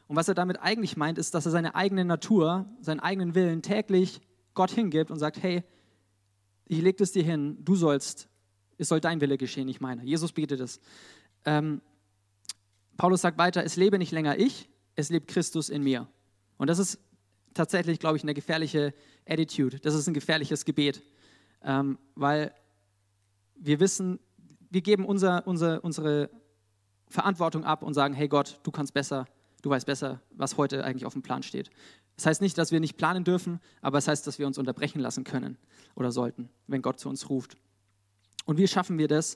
Und 0.07 0.15
was 0.15 0.27
er 0.27 0.33
damit 0.33 0.59
eigentlich 0.59 0.97
meint, 0.97 1.19
ist, 1.19 1.35
dass 1.35 1.45
er 1.45 1.51
seine 1.51 1.75
eigene 1.75 2.03
Natur, 2.03 2.65
seinen 2.81 2.99
eigenen 2.99 3.35
Willen 3.35 3.61
täglich 3.61 4.21
Gott 4.55 4.71
hingibt 4.71 5.11
und 5.11 5.19
sagt, 5.19 5.43
hey, 5.43 5.63
ich 6.65 6.81
lege 6.81 7.03
es 7.03 7.11
dir 7.11 7.21
hin, 7.21 7.59
du 7.63 7.75
sollst, 7.75 8.27
es 8.79 8.87
soll 8.87 9.01
dein 9.01 9.21
Wille 9.21 9.37
geschehen, 9.37 9.67
nicht 9.67 9.81
meiner. 9.81 10.01
Jesus 10.01 10.31
bietet 10.31 10.59
es. 10.59 10.79
Ähm, 11.45 11.81
Paulus 12.97 13.21
sagt 13.21 13.37
weiter, 13.37 13.63
es 13.63 13.75
lebe 13.75 13.99
nicht 13.99 14.11
länger 14.11 14.39
ich, 14.39 14.67
es 14.95 15.11
lebt 15.11 15.27
Christus 15.27 15.69
in 15.69 15.83
mir. 15.83 16.07
Und 16.57 16.71
das 16.71 16.79
ist 16.79 16.99
tatsächlich, 17.53 17.99
glaube 17.99 18.17
ich, 18.17 18.23
eine 18.23 18.33
gefährliche 18.33 18.95
Attitude. 19.27 19.79
Das 19.79 19.93
ist 19.93 20.07
ein 20.07 20.15
gefährliches 20.15 20.65
Gebet, 20.65 21.03
ähm, 21.61 21.99
weil 22.15 22.51
wir 23.59 23.79
wissen, 23.79 24.19
wir 24.69 24.81
geben 24.81 25.05
unser, 25.05 25.45
unser, 25.47 25.83
unsere 25.83 26.29
Verantwortung 27.09 27.63
ab 27.63 27.83
und 27.83 27.93
sagen, 27.93 28.13
hey 28.13 28.27
Gott, 28.27 28.59
du 28.63 28.71
kannst 28.71 28.93
besser, 28.93 29.25
du 29.61 29.69
weißt 29.69 29.85
besser, 29.85 30.21
was 30.31 30.57
heute 30.57 30.83
eigentlich 30.83 31.05
auf 31.05 31.13
dem 31.13 31.21
Plan 31.21 31.43
steht. 31.43 31.69
Das 32.15 32.25
heißt 32.25 32.41
nicht, 32.41 32.57
dass 32.57 32.71
wir 32.71 32.79
nicht 32.79 32.97
planen 32.97 33.23
dürfen, 33.23 33.59
aber 33.81 33.97
es 33.97 34.05
das 34.05 34.11
heißt, 34.11 34.27
dass 34.27 34.39
wir 34.39 34.47
uns 34.47 34.57
unterbrechen 34.57 34.99
lassen 34.99 35.23
können 35.23 35.57
oder 35.95 36.11
sollten, 36.11 36.49
wenn 36.65 36.81
Gott 36.81 36.99
zu 36.99 37.09
uns 37.09 37.29
ruft. 37.29 37.55
Und 38.45 38.57
wie 38.57 38.67
schaffen 38.67 38.97
wir 38.97 39.07
das, 39.07 39.35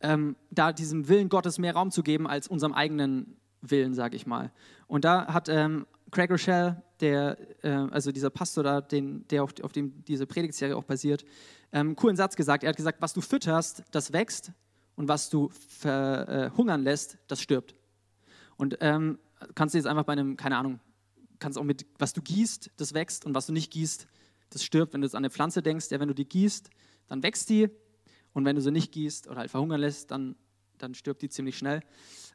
ähm, 0.00 0.36
da 0.50 0.72
diesem 0.72 1.08
Willen 1.08 1.28
Gottes 1.28 1.58
mehr 1.58 1.74
Raum 1.74 1.90
zu 1.90 2.02
geben 2.02 2.26
als 2.26 2.48
unserem 2.48 2.74
eigenen 2.74 3.36
Willen, 3.60 3.94
sage 3.94 4.16
ich 4.16 4.26
mal. 4.26 4.52
Und 4.86 5.04
da 5.04 5.32
hat 5.32 5.48
ähm, 5.48 5.86
Craig 6.10 6.30
Rochelle, 6.30 6.82
der, 7.00 7.38
äh, 7.64 7.70
also 7.70 8.12
dieser 8.12 8.30
Pastor 8.30 8.62
da, 8.64 8.80
den, 8.80 9.26
der 9.28 9.42
auf, 9.42 9.52
auf 9.62 9.72
dem 9.72 10.04
diese 10.04 10.26
Predigtserie 10.26 10.76
auch 10.76 10.84
basiert, 10.84 11.24
ähm, 11.72 11.96
coolen 11.96 12.16
Satz 12.16 12.36
gesagt. 12.36 12.64
Er 12.64 12.70
hat 12.70 12.76
gesagt, 12.76 13.00
was 13.00 13.12
du 13.12 13.20
fütterst, 13.20 13.82
das 13.90 14.12
wächst 14.12 14.52
und 14.94 15.08
was 15.08 15.30
du 15.30 15.48
verhungern 15.48 16.82
lässt, 16.82 17.18
das 17.28 17.40
stirbt. 17.40 17.74
Und 18.56 18.78
ähm, 18.80 19.18
kannst 19.54 19.74
du 19.74 19.78
jetzt 19.78 19.86
einfach 19.86 20.04
bei 20.04 20.12
einem, 20.12 20.36
keine 20.36 20.56
Ahnung, 20.56 20.80
kannst 21.38 21.58
auch 21.58 21.64
mit, 21.64 21.86
was 21.98 22.12
du 22.12 22.22
gießt, 22.22 22.70
das 22.76 22.94
wächst 22.94 23.26
und 23.26 23.34
was 23.34 23.46
du 23.46 23.52
nicht 23.52 23.72
gießt, 23.72 24.06
das 24.50 24.62
stirbt. 24.62 24.92
Wenn 24.92 25.00
du 25.00 25.06
jetzt 25.06 25.14
an 25.14 25.20
eine 25.20 25.30
Pflanze 25.30 25.62
denkst, 25.62 25.90
ja, 25.90 25.98
wenn 25.98 26.08
du 26.08 26.14
die 26.14 26.28
gießt, 26.28 26.70
dann 27.08 27.22
wächst 27.22 27.48
die 27.48 27.68
Und 28.32 28.44
wenn 28.44 28.56
du 28.56 28.62
sie 28.62 28.70
nicht 28.70 28.92
gießt 28.92 29.28
oder 29.28 29.38
halt 29.40 29.50
verhungern 29.50 29.80
lässt, 29.80 30.10
dann, 30.10 30.36
dann 30.78 30.94
stirbt 30.94 31.22
die 31.22 31.28
ziemlich 31.28 31.58
schnell. 31.58 31.80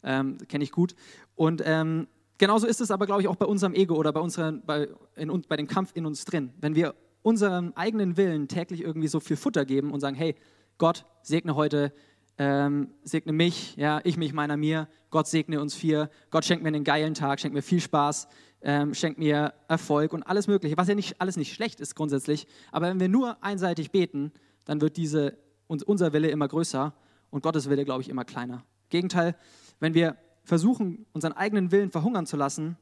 Ähm, 0.04 0.38
Kenne 0.48 0.64
ich 0.64 0.72
gut. 0.72 0.96
Und 1.36 1.62
ähm, 1.66 2.08
genauso 2.38 2.68
ist 2.68 2.82
es 2.82 2.92
aber, 2.92 3.06
glaube 3.06 3.22
ich, 3.22 3.28
auch 3.28 3.36
bei 3.36 3.46
unserem 3.46 3.74
Ego 3.74 3.96
oder 3.96 4.12
bei, 4.12 4.20
unseren, 4.20 4.64
bei, 4.66 4.90
in, 5.16 5.42
bei 5.48 5.58
dem 5.58 5.68
Kampf 5.68 5.92
in 5.96 6.06
uns 6.06 6.26
drin. 6.26 6.54
Wenn 6.60 6.76
wir 6.76 6.96
unserem 7.22 7.74
eigenen 7.76 8.18
Willen 8.18 8.48
täglich 8.48 8.82
irgendwie 8.82 9.08
so 9.08 9.20
viel 9.20 9.38
Futter 9.38 9.66
geben 9.66 9.92
und 9.92 10.00
sagen, 10.00 10.16
hey, 10.16 10.36
Gott, 10.78 11.06
segne 11.22 11.56
heute, 11.56 11.94
ähm, 12.38 12.94
segne 13.04 13.34
mich, 13.34 13.76
ja, 13.76 14.00
ich 14.04 14.18
mich, 14.18 14.34
meiner 14.34 14.58
mir, 14.58 14.88
Gott 15.10 15.28
segne 15.28 15.60
uns 15.60 15.74
vier, 15.74 16.10
Gott 16.30 16.46
schenkt 16.46 16.64
mir 16.64 16.70
einen 16.70 16.84
geilen 16.84 17.14
Tag, 17.14 17.40
schenkt 17.40 17.56
mir 17.56 17.64
viel 17.64 17.82
Spaß, 17.82 18.28
ähm, 18.62 18.94
schenkt 18.94 19.20
mir 19.20 19.54
Erfolg 19.68 20.14
und 20.14 20.24
alles 20.24 20.48
Mögliche, 20.48 20.78
was 20.78 20.88
ja 20.88 20.96
nicht, 20.96 21.20
alles 21.20 21.38
nicht 21.38 21.54
schlecht 21.54 21.80
ist 21.80 21.96
grundsätzlich, 21.96 22.48
aber 22.72 22.90
wenn 22.90 23.00
wir 23.00 23.10
nur 23.10 23.44
einseitig 23.44 23.92
beten, 23.92 24.32
dann 24.66 24.82
wird 24.82 24.98
diese, 24.98 25.38
unser 25.68 26.14
Wille 26.14 26.30
immer 26.30 26.48
größer 26.48 26.94
und 27.30 27.44
Gottes 27.44 27.70
Wille, 27.70 27.86
glaube 27.86 28.02
ich, 28.02 28.10
immer 28.10 28.26
kleiner. 28.26 28.64
Gegenteil, 28.90 29.36
wenn 29.80 29.94
wir 29.94 30.18
versuchen, 30.44 31.06
unseren 31.14 31.34
eigenen 31.34 31.72
Willen 31.72 31.92
verhungern 31.92 32.26
zu 32.26 32.38
lassen 32.38 32.78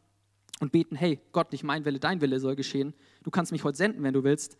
und 0.65 0.71
beten, 0.71 0.95
hey, 0.95 1.19
Gott, 1.31 1.51
nicht 1.51 1.63
mein 1.63 1.85
Wille, 1.85 1.99
dein 1.99 2.21
Wille 2.21 2.39
soll 2.39 2.55
geschehen, 2.55 2.95
du 3.21 3.29
kannst 3.29 3.51
mich 3.51 3.63
heute 3.63 3.77
senden, 3.77 4.01
wenn 4.01 4.13
du 4.13 4.23
willst, 4.23 4.57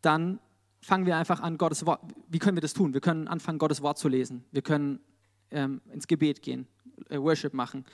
dann 0.00 0.38
fangen 0.80 1.04
wir 1.04 1.16
einfach 1.16 1.40
an, 1.40 1.58
Gottes 1.58 1.84
Wort, 1.84 2.00
wie 2.28 2.38
können 2.38 2.56
wir 2.56 2.60
das 2.60 2.74
tun? 2.74 2.94
Wir 2.94 3.00
können 3.00 3.26
anfangen, 3.26 3.58
Gottes 3.58 3.82
Wort 3.82 3.98
zu 3.98 4.08
lesen. 4.08 4.44
Wir 4.52 4.62
können 4.62 5.00
ähm, 5.50 5.80
ins 5.92 6.06
Gebet 6.06 6.42
gehen, 6.42 6.68
äh, 7.08 7.18
Worship 7.18 7.54
machen, 7.54 7.84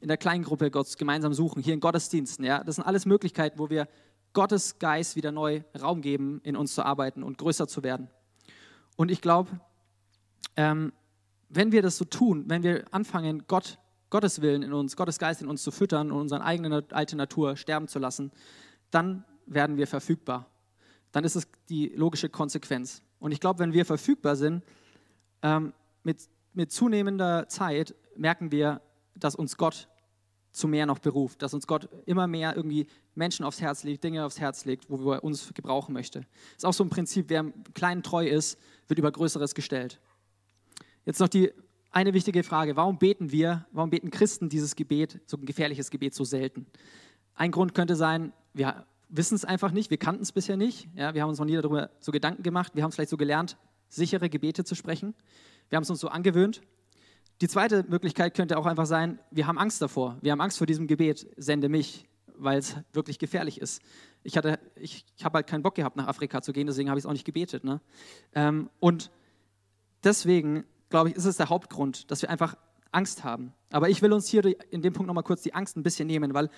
in 0.00 0.08
der 0.08 0.16
Kleingruppe 0.16 0.70
Gott 0.70 0.98
gemeinsam 0.98 1.32
suchen, 1.32 1.62
hier 1.62 1.74
in 1.74 1.80
Gottesdiensten. 1.80 2.44
Ja? 2.44 2.64
Das 2.64 2.74
sind 2.74 2.84
alles 2.84 3.06
Möglichkeiten, 3.06 3.58
wo 3.58 3.70
wir 3.70 3.88
Gottes 4.32 4.80
Geist 4.80 5.14
wieder 5.14 5.30
neu 5.30 5.62
Raum 5.80 6.02
geben, 6.02 6.40
in 6.42 6.56
uns 6.56 6.74
zu 6.74 6.84
arbeiten 6.84 7.22
und 7.22 7.38
größer 7.38 7.68
zu 7.68 7.84
werden. 7.84 8.08
Und 8.96 9.12
ich 9.12 9.20
glaube, 9.20 9.60
ähm, 10.56 10.92
wenn 11.48 11.70
wir 11.70 11.82
das 11.82 11.98
so 11.98 12.04
tun, 12.04 12.44
wenn 12.48 12.64
wir 12.64 12.84
anfangen, 12.90 13.44
Gott, 13.46 13.78
Gottes 14.16 14.42
Willen 14.42 14.62
in 14.62 14.72
uns, 14.72 14.96
Gottes 14.96 15.18
Geist 15.18 15.42
in 15.42 15.48
uns 15.48 15.62
zu 15.62 15.70
füttern 15.70 16.10
und 16.10 16.20
unsere 16.22 16.42
eigene 16.42 16.84
alte 16.90 17.16
Natur 17.16 17.56
sterben 17.56 17.88
zu 17.88 17.98
lassen, 17.98 18.32
dann 18.90 19.24
werden 19.46 19.76
wir 19.76 19.86
verfügbar 19.86 20.46
dann 21.16 21.24
ist 21.24 21.34
es 21.34 21.48
die 21.70 21.88
logische 21.96 22.28
Konsequenz. 22.28 23.02
Und 23.20 23.32
ich 23.32 23.40
glaube, 23.40 23.60
wenn 23.60 23.72
wir 23.72 23.86
verfügbar 23.86 24.36
sind, 24.36 24.62
ähm, 25.40 25.72
mit, 26.02 26.28
mit 26.52 26.70
zunehmender 26.70 27.48
Zeit 27.48 27.94
merken 28.16 28.52
wir, 28.52 28.82
dass 29.14 29.34
uns 29.34 29.56
Gott 29.56 29.88
zu 30.52 30.68
mehr 30.68 30.84
noch 30.84 30.98
beruft, 30.98 31.40
dass 31.40 31.54
uns 31.54 31.66
Gott 31.66 31.88
immer 32.04 32.26
mehr 32.26 32.54
irgendwie 32.54 32.86
Menschen 33.14 33.46
aufs 33.46 33.62
Herz 33.62 33.82
legt, 33.82 34.04
Dinge 34.04 34.26
aufs 34.26 34.38
Herz 34.40 34.66
legt, 34.66 34.90
wo 34.90 35.12
er 35.12 35.24
uns 35.24 35.54
gebrauchen 35.54 35.94
möchte. 35.94 36.26
Ist 36.54 36.66
auch 36.66 36.74
so 36.74 36.84
ein 36.84 36.90
Prinzip, 36.90 37.30
wer 37.30 37.50
klein 37.72 38.02
treu 38.02 38.26
ist, 38.26 38.58
wird 38.86 38.98
über 38.98 39.10
Größeres 39.10 39.54
gestellt. 39.54 39.98
Jetzt 41.06 41.20
noch 41.20 41.28
die 41.28 41.50
eine 41.96 42.12
wichtige 42.12 42.42
Frage, 42.42 42.76
warum 42.76 42.98
beten 42.98 43.32
wir, 43.32 43.64
warum 43.72 43.88
beten 43.88 44.10
Christen 44.10 44.50
dieses 44.50 44.76
Gebet, 44.76 45.18
so 45.24 45.38
ein 45.38 45.46
gefährliches 45.46 45.90
Gebet 45.90 46.14
so 46.14 46.24
selten? 46.24 46.66
Ein 47.34 47.50
Grund 47.50 47.74
könnte 47.74 47.96
sein, 47.96 48.34
wir 48.52 48.84
wissen 49.08 49.34
es 49.34 49.46
einfach 49.46 49.70
nicht, 49.70 49.88
wir 49.88 49.96
kannten 49.96 50.20
es 50.20 50.30
bisher 50.30 50.58
nicht. 50.58 50.90
Ja, 50.94 51.14
wir 51.14 51.22
haben 51.22 51.30
uns 51.30 51.38
noch 51.38 51.46
nie 51.46 51.56
darüber 51.56 51.88
so 52.00 52.12
Gedanken 52.12 52.42
gemacht. 52.42 52.72
Wir 52.74 52.82
haben 52.82 52.90
es 52.90 52.96
vielleicht 52.96 53.08
so 53.08 53.16
gelernt, 53.16 53.56
sichere 53.88 54.28
Gebete 54.28 54.62
zu 54.62 54.74
sprechen. 54.74 55.14
Wir 55.70 55.76
haben 55.76 55.84
es 55.84 55.90
uns 55.90 56.00
so 56.00 56.08
angewöhnt. 56.08 56.60
Die 57.40 57.48
zweite 57.48 57.82
Möglichkeit 57.88 58.34
könnte 58.34 58.58
auch 58.58 58.66
einfach 58.66 58.84
sein, 58.84 59.18
wir 59.30 59.46
haben 59.46 59.56
Angst 59.56 59.80
davor. 59.80 60.18
Wir 60.20 60.32
haben 60.32 60.42
Angst 60.42 60.58
vor 60.58 60.66
diesem 60.66 60.88
Gebet, 60.88 61.26
sende 61.38 61.70
mich, 61.70 62.06
weil 62.36 62.58
es 62.58 62.76
wirklich 62.92 63.18
gefährlich 63.18 63.58
ist. 63.58 63.80
Ich, 64.22 64.36
ich, 64.74 65.06
ich 65.16 65.24
habe 65.24 65.36
halt 65.36 65.46
keinen 65.46 65.62
Bock 65.62 65.76
gehabt, 65.76 65.96
nach 65.96 66.08
Afrika 66.08 66.42
zu 66.42 66.52
gehen, 66.52 66.66
deswegen 66.66 66.90
habe 66.90 66.98
ich 66.98 67.04
es 67.04 67.06
auch 67.06 67.12
nicht 67.12 67.24
gebetet. 67.24 67.64
Ne? 67.64 67.80
Ähm, 68.34 68.68
und 68.80 69.10
deswegen, 70.04 70.64
glaube 70.96 71.10
ich, 71.10 71.16
ist 71.16 71.26
es 71.26 71.36
der 71.36 71.50
Hauptgrund, 71.50 72.10
dass 72.10 72.22
wir 72.22 72.30
einfach 72.30 72.56
Angst 72.90 73.22
haben. 73.22 73.52
Aber 73.70 73.90
ich 73.90 74.00
will 74.00 74.14
uns 74.14 74.28
hier 74.28 74.56
in 74.72 74.80
dem 74.80 74.94
Punkt 74.94 75.08
nochmal 75.08 75.24
kurz 75.24 75.42
die 75.42 75.52
Angst 75.52 75.76
ein 75.76 75.82
bisschen 75.82 76.06
nehmen, 76.06 76.32
weil 76.32 76.48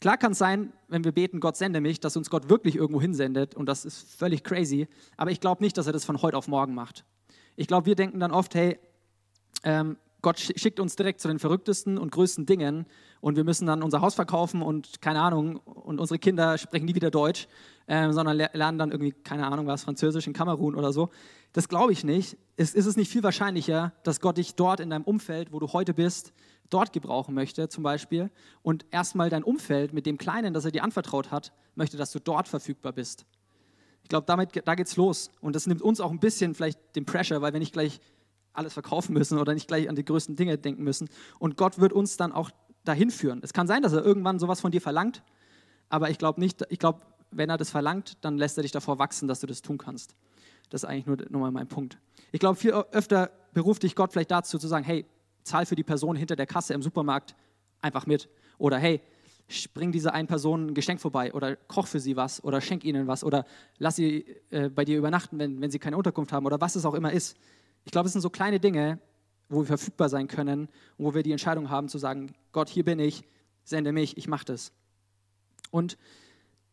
Klar 0.00 0.16
kann 0.16 0.32
es 0.32 0.38
sein, 0.38 0.72
wenn 0.88 1.04
wir 1.04 1.12
beten, 1.12 1.38
Gott 1.38 1.56
sende 1.56 1.80
mich, 1.80 2.00
dass 2.00 2.16
uns 2.16 2.28
Gott 2.28 2.48
wirklich 2.48 2.74
irgendwo 2.74 3.00
hinsendet 3.00 3.54
und 3.54 3.66
das 3.66 3.84
ist 3.84 4.18
völlig 4.18 4.42
crazy, 4.42 4.88
aber 5.16 5.30
ich 5.30 5.38
glaube 5.38 5.62
nicht, 5.62 5.78
dass 5.78 5.86
er 5.86 5.92
das 5.92 6.04
von 6.04 6.20
heute 6.22 6.36
auf 6.36 6.48
morgen 6.48 6.74
macht. 6.74 7.04
Ich 7.54 7.68
glaube, 7.68 7.86
wir 7.86 7.94
denken 7.94 8.18
dann 8.18 8.32
oft, 8.32 8.52
hey, 8.56 8.80
ähm, 9.62 9.96
Gott 10.20 10.40
schickt 10.40 10.80
uns 10.80 10.96
direkt 10.96 11.20
zu 11.20 11.28
den 11.28 11.38
verrücktesten 11.38 11.98
und 11.98 12.10
größten 12.10 12.46
Dingen 12.46 12.86
und 13.20 13.36
wir 13.36 13.44
müssen 13.44 13.66
dann 13.66 13.80
unser 13.80 14.00
Haus 14.00 14.16
verkaufen 14.16 14.60
und 14.60 15.00
keine 15.02 15.20
Ahnung, 15.20 15.58
und 15.58 16.00
unsere 16.00 16.18
Kinder 16.18 16.58
sprechen 16.58 16.86
nie 16.86 16.96
wieder 16.96 17.12
Deutsch, 17.12 17.46
äh, 17.86 18.10
sondern 18.10 18.36
lernen 18.36 18.78
dann 18.78 18.90
irgendwie, 18.90 19.12
keine 19.12 19.46
Ahnung, 19.46 19.68
was, 19.68 19.84
Französisch 19.84 20.26
in 20.26 20.32
Kamerun 20.32 20.74
oder 20.74 20.92
so. 20.92 21.10
Das 21.52 21.68
glaube 21.68 21.92
ich 21.92 22.04
nicht. 22.04 22.36
Ist, 22.56 22.74
ist 22.74 22.86
es 22.86 22.96
nicht 22.96 23.10
viel 23.10 23.22
wahrscheinlicher, 23.22 23.92
dass 24.02 24.20
Gott 24.20 24.36
dich 24.36 24.54
dort 24.54 24.80
in 24.80 24.90
deinem 24.90 25.04
Umfeld, 25.04 25.52
wo 25.52 25.58
du 25.58 25.72
heute 25.72 25.94
bist, 25.94 26.32
dort 26.70 26.92
gebrauchen 26.92 27.34
möchte, 27.34 27.68
zum 27.68 27.82
Beispiel, 27.82 28.30
und 28.62 28.86
erstmal 28.90 29.28
dein 29.28 29.42
Umfeld 29.42 29.92
mit 29.92 30.06
dem 30.06 30.18
Kleinen, 30.18 30.54
das 30.54 30.64
er 30.64 30.70
dir 30.70 30.84
anvertraut 30.84 31.30
hat, 31.30 31.52
möchte, 31.74 31.96
dass 31.96 32.12
du 32.12 32.18
dort 32.18 32.48
verfügbar 32.48 32.92
bist. 32.92 33.26
Ich 34.02 34.08
glaube, 34.08 34.26
damit 34.26 34.66
da 34.66 34.74
geht's 34.74 34.96
los. 34.96 35.30
Und 35.40 35.54
das 35.54 35.66
nimmt 35.66 35.82
uns 35.82 36.00
auch 36.00 36.10
ein 36.10 36.20
bisschen 36.20 36.54
vielleicht 36.54 36.78
den 36.96 37.04
Pressure, 37.04 37.42
weil 37.42 37.52
wir 37.52 37.60
nicht 37.60 37.72
gleich 37.72 38.00
alles 38.52 38.72
verkaufen 38.72 39.12
müssen 39.12 39.38
oder 39.38 39.54
nicht 39.54 39.68
gleich 39.68 39.88
an 39.88 39.96
die 39.96 40.04
größten 40.04 40.36
Dinge 40.36 40.58
denken 40.58 40.82
müssen. 40.82 41.08
Und 41.38 41.56
Gott 41.56 41.78
wird 41.78 41.92
uns 41.92 42.16
dann 42.16 42.32
auch 42.32 42.50
dahin 42.84 43.10
führen. 43.10 43.40
Es 43.42 43.52
kann 43.52 43.66
sein, 43.66 43.82
dass 43.82 43.92
er 43.92 44.04
irgendwann 44.04 44.38
sowas 44.38 44.60
von 44.60 44.72
dir 44.72 44.80
verlangt, 44.80 45.22
aber 45.88 46.10
ich 46.10 46.18
glaube 46.18 46.40
nicht, 46.40 46.64
ich 46.68 46.78
glaube, 46.78 47.00
wenn 47.30 47.48
er 47.48 47.56
das 47.56 47.70
verlangt, 47.70 48.18
dann 48.22 48.36
lässt 48.36 48.58
er 48.58 48.62
dich 48.62 48.72
davor 48.72 48.98
wachsen, 48.98 49.28
dass 49.28 49.40
du 49.40 49.46
das 49.46 49.62
tun 49.62 49.78
kannst. 49.78 50.14
Das 50.72 50.84
ist 50.84 50.88
eigentlich 50.88 51.04
nur, 51.04 51.18
nur 51.28 51.42
mal 51.42 51.50
mein 51.50 51.68
Punkt. 51.68 51.98
Ich 52.32 52.40
glaube, 52.40 52.56
viel 52.56 52.72
öfter 52.72 53.30
beruft 53.52 53.82
dich 53.82 53.94
Gott 53.94 54.10
vielleicht 54.10 54.30
dazu 54.30 54.58
zu 54.58 54.68
sagen, 54.68 54.86
hey, 54.86 55.04
zahl 55.42 55.66
für 55.66 55.76
die 55.76 55.82
Person 55.82 56.16
hinter 56.16 56.34
der 56.34 56.46
Kasse 56.46 56.72
im 56.72 56.80
Supermarkt 56.80 57.36
einfach 57.82 58.06
mit. 58.06 58.30
Oder 58.56 58.78
hey, 58.78 59.02
bring 59.74 59.92
dieser 59.92 60.14
einen 60.14 60.28
Person 60.28 60.68
ein 60.68 60.74
Geschenk 60.74 61.02
vorbei 61.02 61.34
oder 61.34 61.56
koch 61.56 61.86
für 61.86 62.00
sie 62.00 62.16
was 62.16 62.42
oder 62.42 62.62
schenk 62.62 62.84
ihnen 62.84 63.06
was 63.06 63.22
oder 63.22 63.44
lass 63.76 63.96
sie 63.96 64.24
äh, 64.48 64.70
bei 64.70 64.86
dir 64.86 64.96
übernachten, 64.96 65.38
wenn, 65.38 65.60
wenn 65.60 65.70
sie 65.70 65.78
keine 65.78 65.98
Unterkunft 65.98 66.32
haben 66.32 66.46
oder 66.46 66.58
was 66.58 66.74
es 66.74 66.86
auch 66.86 66.94
immer 66.94 67.12
ist. 67.12 67.36
Ich 67.84 67.92
glaube, 67.92 68.06
es 68.06 68.14
sind 68.14 68.22
so 68.22 68.30
kleine 68.30 68.58
Dinge, 68.58 68.98
wo 69.50 69.60
wir 69.60 69.66
verfügbar 69.66 70.08
sein 70.08 70.26
können 70.26 70.70
und 70.96 71.04
wo 71.04 71.12
wir 71.12 71.22
die 71.22 71.32
Entscheidung 71.32 71.68
haben 71.68 71.88
zu 71.90 71.98
sagen, 71.98 72.32
Gott, 72.52 72.70
hier 72.70 72.84
bin 72.84 72.98
ich, 72.98 73.24
sende 73.62 73.92
mich, 73.92 74.16
ich 74.16 74.26
mache 74.26 74.46
das. 74.46 74.72
Und 75.70 75.98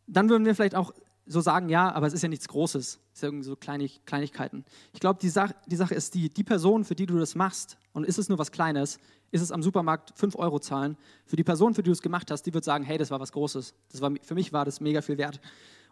dann 0.06 0.30
würden 0.30 0.46
wir 0.46 0.54
vielleicht 0.54 0.74
auch 0.74 0.94
so 1.30 1.40
sagen, 1.40 1.68
ja, 1.68 1.92
aber 1.92 2.06
es 2.06 2.12
ist 2.12 2.22
ja 2.22 2.28
nichts 2.28 2.48
Großes, 2.48 2.98
es 3.12 3.20
sind 3.20 3.28
irgendwie 3.28 3.44
so 3.44 3.56
Kleinig 3.56 4.00
Kleinigkeiten. 4.04 4.64
Ich 4.92 5.00
glaube, 5.00 5.20
die, 5.20 5.28
Sach 5.28 5.52
die 5.66 5.76
Sache 5.76 5.94
ist 5.94 6.14
die, 6.14 6.28
die 6.28 6.44
Person, 6.44 6.84
für 6.84 6.94
die 6.94 7.06
du 7.06 7.18
das 7.18 7.34
machst, 7.34 7.78
und 7.92 8.04
ist 8.04 8.18
es 8.18 8.28
nur 8.28 8.38
was 8.38 8.50
Kleines, 8.50 8.98
ist 9.30 9.40
es 9.40 9.52
am 9.52 9.62
Supermarkt 9.62 10.12
5 10.16 10.36
Euro 10.36 10.58
zahlen, 10.58 10.96
für 11.26 11.36
die 11.36 11.44
Person, 11.44 11.74
für 11.74 11.82
die 11.82 11.88
du 11.88 11.92
es 11.92 12.02
gemacht 12.02 12.30
hast, 12.30 12.42
die 12.42 12.54
wird 12.54 12.64
sagen, 12.64 12.84
hey, 12.84 12.98
das 12.98 13.10
war 13.10 13.20
was 13.20 13.30
Großes. 13.32 13.74
Das 13.92 14.00
war, 14.00 14.12
für 14.22 14.34
mich 14.34 14.52
war 14.52 14.64
das 14.64 14.80
mega 14.80 15.02
viel 15.02 15.18
wert. 15.18 15.40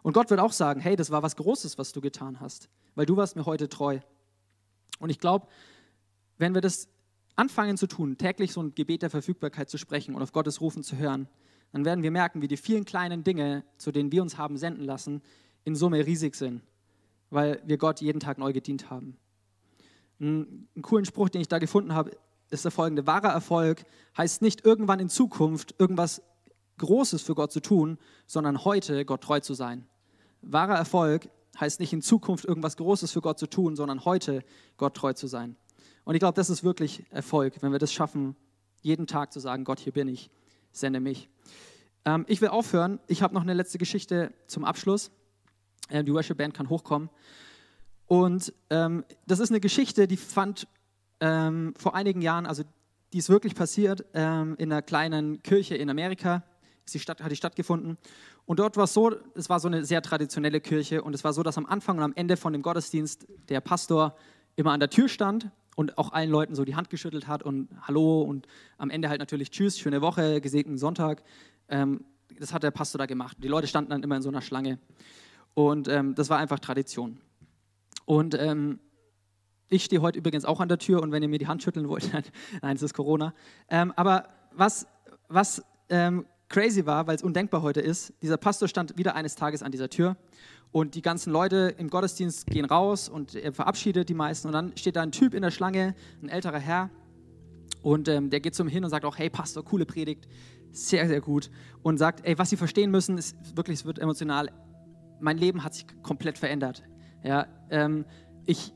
Und 0.01 0.13
Gott 0.13 0.29
wird 0.29 0.39
auch 0.39 0.51
sagen, 0.51 0.81
hey, 0.81 0.95
das 0.95 1.09
war 1.09 1.23
was 1.23 1.35
Großes, 1.35 1.77
was 1.77 1.93
du 1.93 2.01
getan 2.01 2.39
hast, 2.39 2.69
weil 2.95 3.05
du 3.05 3.15
warst 3.15 3.35
mir 3.35 3.45
heute 3.45 3.69
treu. 3.69 3.99
Und 4.99 5.09
ich 5.09 5.19
glaube, 5.19 5.47
wenn 6.37 6.53
wir 6.53 6.61
das 6.61 6.89
anfangen 7.35 7.77
zu 7.77 7.87
tun, 7.87 8.17
täglich 8.17 8.51
so 8.51 8.61
ein 8.61 8.75
Gebet 8.75 9.01
der 9.01 9.09
Verfügbarkeit 9.09 9.69
zu 9.69 9.77
sprechen 9.77 10.15
und 10.15 10.21
auf 10.21 10.33
Gottes 10.33 10.59
Rufen 10.59 10.83
zu 10.83 10.97
hören, 10.97 11.29
dann 11.71 11.85
werden 11.85 12.03
wir 12.03 12.11
merken, 12.11 12.41
wie 12.41 12.47
die 12.47 12.57
vielen 12.57 12.85
kleinen 12.85 13.23
Dinge, 13.23 13.63
zu 13.77 13.91
denen 13.91 14.11
wir 14.11 14.21
uns 14.21 14.37
haben 14.37 14.57
senden 14.57 14.83
lassen, 14.83 15.21
in 15.63 15.75
Summe 15.75 16.05
riesig 16.05 16.35
sind, 16.35 16.61
weil 17.29 17.61
wir 17.65 17.77
Gott 17.77 18.01
jeden 18.01 18.19
Tag 18.19 18.37
neu 18.37 18.53
gedient 18.53 18.89
haben. 18.89 19.17
Ein, 20.19 20.67
einen 20.75 20.81
coolen 20.81 21.05
Spruch, 21.05 21.29
den 21.29 21.41
ich 21.41 21.47
da 21.47 21.59
gefunden 21.59 21.93
habe, 21.93 22.11
ist 22.49 22.65
der 22.65 22.71
folgende. 22.71 23.05
Wahrer 23.05 23.29
Erfolg 23.29 23.85
heißt 24.17 24.41
nicht 24.41 24.65
irgendwann 24.65 24.99
in 24.99 25.09
Zukunft 25.09 25.75
irgendwas 25.77 26.21
Großes 26.77 27.21
für 27.21 27.35
Gott 27.35 27.51
zu 27.51 27.59
tun, 27.59 27.97
sondern 28.25 28.63
heute 28.65 29.05
Gott 29.05 29.21
treu 29.21 29.39
zu 29.39 29.53
sein. 29.53 29.85
Wahrer 30.41 30.75
Erfolg 30.75 31.29
heißt 31.59 31.79
nicht 31.79 31.93
in 31.93 32.01
Zukunft 32.01 32.45
irgendwas 32.45 32.77
Großes 32.77 33.11
für 33.11 33.21
Gott 33.21 33.37
zu 33.37 33.47
tun, 33.47 33.75
sondern 33.75 34.05
heute 34.05 34.43
Gott 34.77 34.95
treu 34.95 35.13
zu 35.13 35.27
sein. 35.27 35.55
Und 36.05 36.15
ich 36.15 36.19
glaube, 36.19 36.35
das 36.35 36.49
ist 36.49 36.63
wirklich 36.63 37.03
Erfolg, 37.11 37.61
wenn 37.61 37.71
wir 37.71 37.79
das 37.79 37.93
schaffen, 37.93 38.35
jeden 38.81 39.07
Tag 39.07 39.33
zu 39.33 39.39
sagen, 39.39 39.65
Gott, 39.65 39.79
hier 39.79 39.93
bin 39.93 40.07
ich, 40.07 40.31
sende 40.71 40.99
mich. 40.99 41.29
Ähm, 42.09 42.25
ich 42.27 42.41
will 42.41 42.49
aufhören. 42.49 42.99
Ich 43.07 43.21
habe 43.21 43.33
noch 43.33 43.43
eine 43.43 43.53
letzte 43.53 43.77
Geschichte 43.77 44.33
zum 44.47 44.65
Abschluss. 44.65 45.11
Ähm, 45.89 46.05
die 46.05 46.13
Worship 46.13 46.37
Band 46.37 46.53
kann 46.53 46.69
hochkommen. 46.69 47.09
Und 48.07 48.53
ähm, 48.71 49.05
das 49.27 49.39
ist 49.39 49.51
eine 49.51 49.59
Geschichte, 49.59 50.07
die 50.07 50.17
fand 50.17 50.67
ähm, 51.19 51.73
vor 51.77 51.93
einigen 51.93 52.21
Jahren, 52.21 52.47
also 52.47 52.63
die 53.13 53.19
ist 53.19 53.29
wirklich 53.29 53.53
passiert, 53.53 54.05
ähm, 54.13 54.55
in 54.57 54.71
einer 54.71 54.81
kleinen 54.81 55.43
Kirche 55.43 55.75
in 55.75 55.89
Amerika. 55.89 56.43
Die 56.91 56.97
Stadt, 56.97 57.21
hat 57.21 57.31
die 57.31 57.35
stattgefunden. 57.35 57.99
Und 58.47 58.57
dort 58.57 58.75
war 58.75 58.85
es 58.85 58.95
so, 58.95 59.15
es 59.35 59.47
war 59.47 59.59
so 59.59 59.67
eine 59.67 59.85
sehr 59.85 60.01
traditionelle 60.01 60.59
Kirche 60.59 61.03
und 61.03 61.13
es 61.13 61.23
war 61.23 61.33
so, 61.33 61.43
dass 61.43 61.59
am 61.59 61.67
Anfang 61.67 61.97
und 61.97 62.03
am 62.03 62.13
Ende 62.15 62.35
von 62.35 62.51
dem 62.51 62.63
Gottesdienst 62.63 63.27
der 63.47 63.61
Pastor 63.61 64.15
immer 64.55 64.71
an 64.71 64.79
der 64.79 64.89
Tür 64.89 65.07
stand 65.07 65.51
und 65.75 65.99
auch 65.99 66.13
allen 66.13 66.31
Leuten 66.31 66.55
so 66.55 66.65
die 66.65 66.75
Hand 66.75 66.89
geschüttelt 66.89 67.27
hat 67.27 67.43
und 67.43 67.69
Hallo 67.83 68.23
und 68.23 68.47
am 68.79 68.89
Ende 68.89 69.07
halt 69.07 69.19
natürlich 69.19 69.51
Tschüss, 69.51 69.77
schöne 69.77 70.01
Woche, 70.01 70.41
gesegneten 70.41 70.79
Sonntag. 70.79 71.21
Ähm, 71.69 72.03
das 72.39 72.53
hat 72.53 72.63
der 72.63 72.71
Pastor 72.71 72.99
da 72.99 73.05
gemacht. 73.05 73.37
Die 73.41 73.47
Leute 73.47 73.67
standen 73.67 73.91
dann 73.91 74.03
immer 74.03 74.15
in 74.15 74.21
so 74.21 74.29
einer 74.29 74.41
Schlange. 74.41 74.79
Und 75.53 75.87
ähm, 75.87 76.15
das 76.15 76.29
war 76.29 76.37
einfach 76.37 76.59
Tradition. 76.59 77.19
Und 78.05 78.35
ähm, 78.39 78.79
Ich 79.71 79.83
stehe 79.83 80.01
heute 80.01 80.17
übrigens 80.17 80.45
auch 80.45 80.59
an 80.59 80.67
der 80.67 80.79
Tür 80.79 81.03
und 81.03 81.11
wenn 81.11 81.21
ihr 81.21 81.29
mir 81.29 81.37
die 81.37 81.47
Hand 81.47 81.61
schütteln 81.61 81.87
wollt, 81.87 82.09
nein, 82.61 82.75
es 82.75 82.81
ist 82.81 82.95
Corona. 82.95 83.33
Ähm, 83.69 83.93
aber 83.95 84.29
was, 84.51 84.87
was 85.27 85.63
ähm, 85.89 86.25
crazy 86.49 86.87
war, 86.87 87.05
weil 87.05 87.15
es 87.15 87.21
undenkbar 87.21 87.61
heute 87.61 87.79
ist, 87.79 88.13
dieser 88.23 88.37
Pastor 88.37 88.67
stand 88.67 88.97
wieder 88.97 89.13
eines 89.13 89.35
Tages 89.35 89.61
an 89.61 89.71
dieser 89.71 89.87
Tür 89.89 90.17
und 90.71 90.95
die 90.95 91.03
ganzen 91.03 91.31
Leute 91.31 91.75
im 91.77 91.91
Gottesdienst 91.91 92.47
gehen 92.47 92.65
raus 92.65 93.09
und 93.09 93.35
er 93.35 93.53
verabschiedet 93.53 94.09
die 94.09 94.15
meisten 94.15 94.47
und 94.47 94.53
dann 94.53 94.75
steht 94.75 94.95
da 94.95 95.03
ein 95.03 95.11
Typ 95.11 95.35
in 95.35 95.43
der 95.43 95.51
Schlange, 95.51 95.93
ein 96.23 96.29
älterer 96.29 96.59
Herr 96.59 96.89
und 97.83 98.07
ähm, 98.07 98.31
der 98.31 98.39
geht 98.39 98.55
zu 98.55 98.63
ihm 98.63 98.69
hin 98.69 98.83
und 98.83 98.89
sagt 98.89 99.05
auch, 99.05 99.19
hey 99.19 99.29
Pastor, 99.29 99.63
coole 99.63 99.85
Predigt, 99.85 100.27
sehr, 100.71 101.07
sehr 101.07 101.21
gut 101.21 101.49
und 101.81 101.97
sagt, 101.97 102.25
ey, 102.25 102.37
was 102.37 102.49
Sie 102.49 102.57
verstehen 102.57 102.91
müssen, 102.91 103.17
ist 103.17 103.35
wirklich, 103.55 103.79
es 103.79 103.85
wird 103.85 103.99
emotional, 103.99 104.49
mein 105.19 105.37
Leben 105.37 105.63
hat 105.63 105.73
sich 105.73 105.85
komplett 106.01 106.37
verändert. 106.37 106.83
Ja, 107.23 107.47
ähm, 107.69 108.05
ich, 108.45 108.73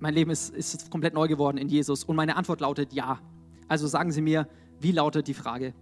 mein 0.00 0.14
Leben 0.14 0.30
ist, 0.30 0.54
ist 0.54 0.90
komplett 0.90 1.14
neu 1.14 1.28
geworden 1.28 1.58
in 1.58 1.68
Jesus 1.68 2.04
und 2.04 2.16
meine 2.16 2.36
Antwort 2.36 2.60
lautet 2.60 2.92
ja. 2.92 3.20
Also 3.68 3.86
sagen 3.86 4.12
Sie 4.12 4.20
mir, 4.20 4.48
wie 4.80 4.92
lautet 4.92 5.28
die 5.28 5.34
Frage? 5.34 5.74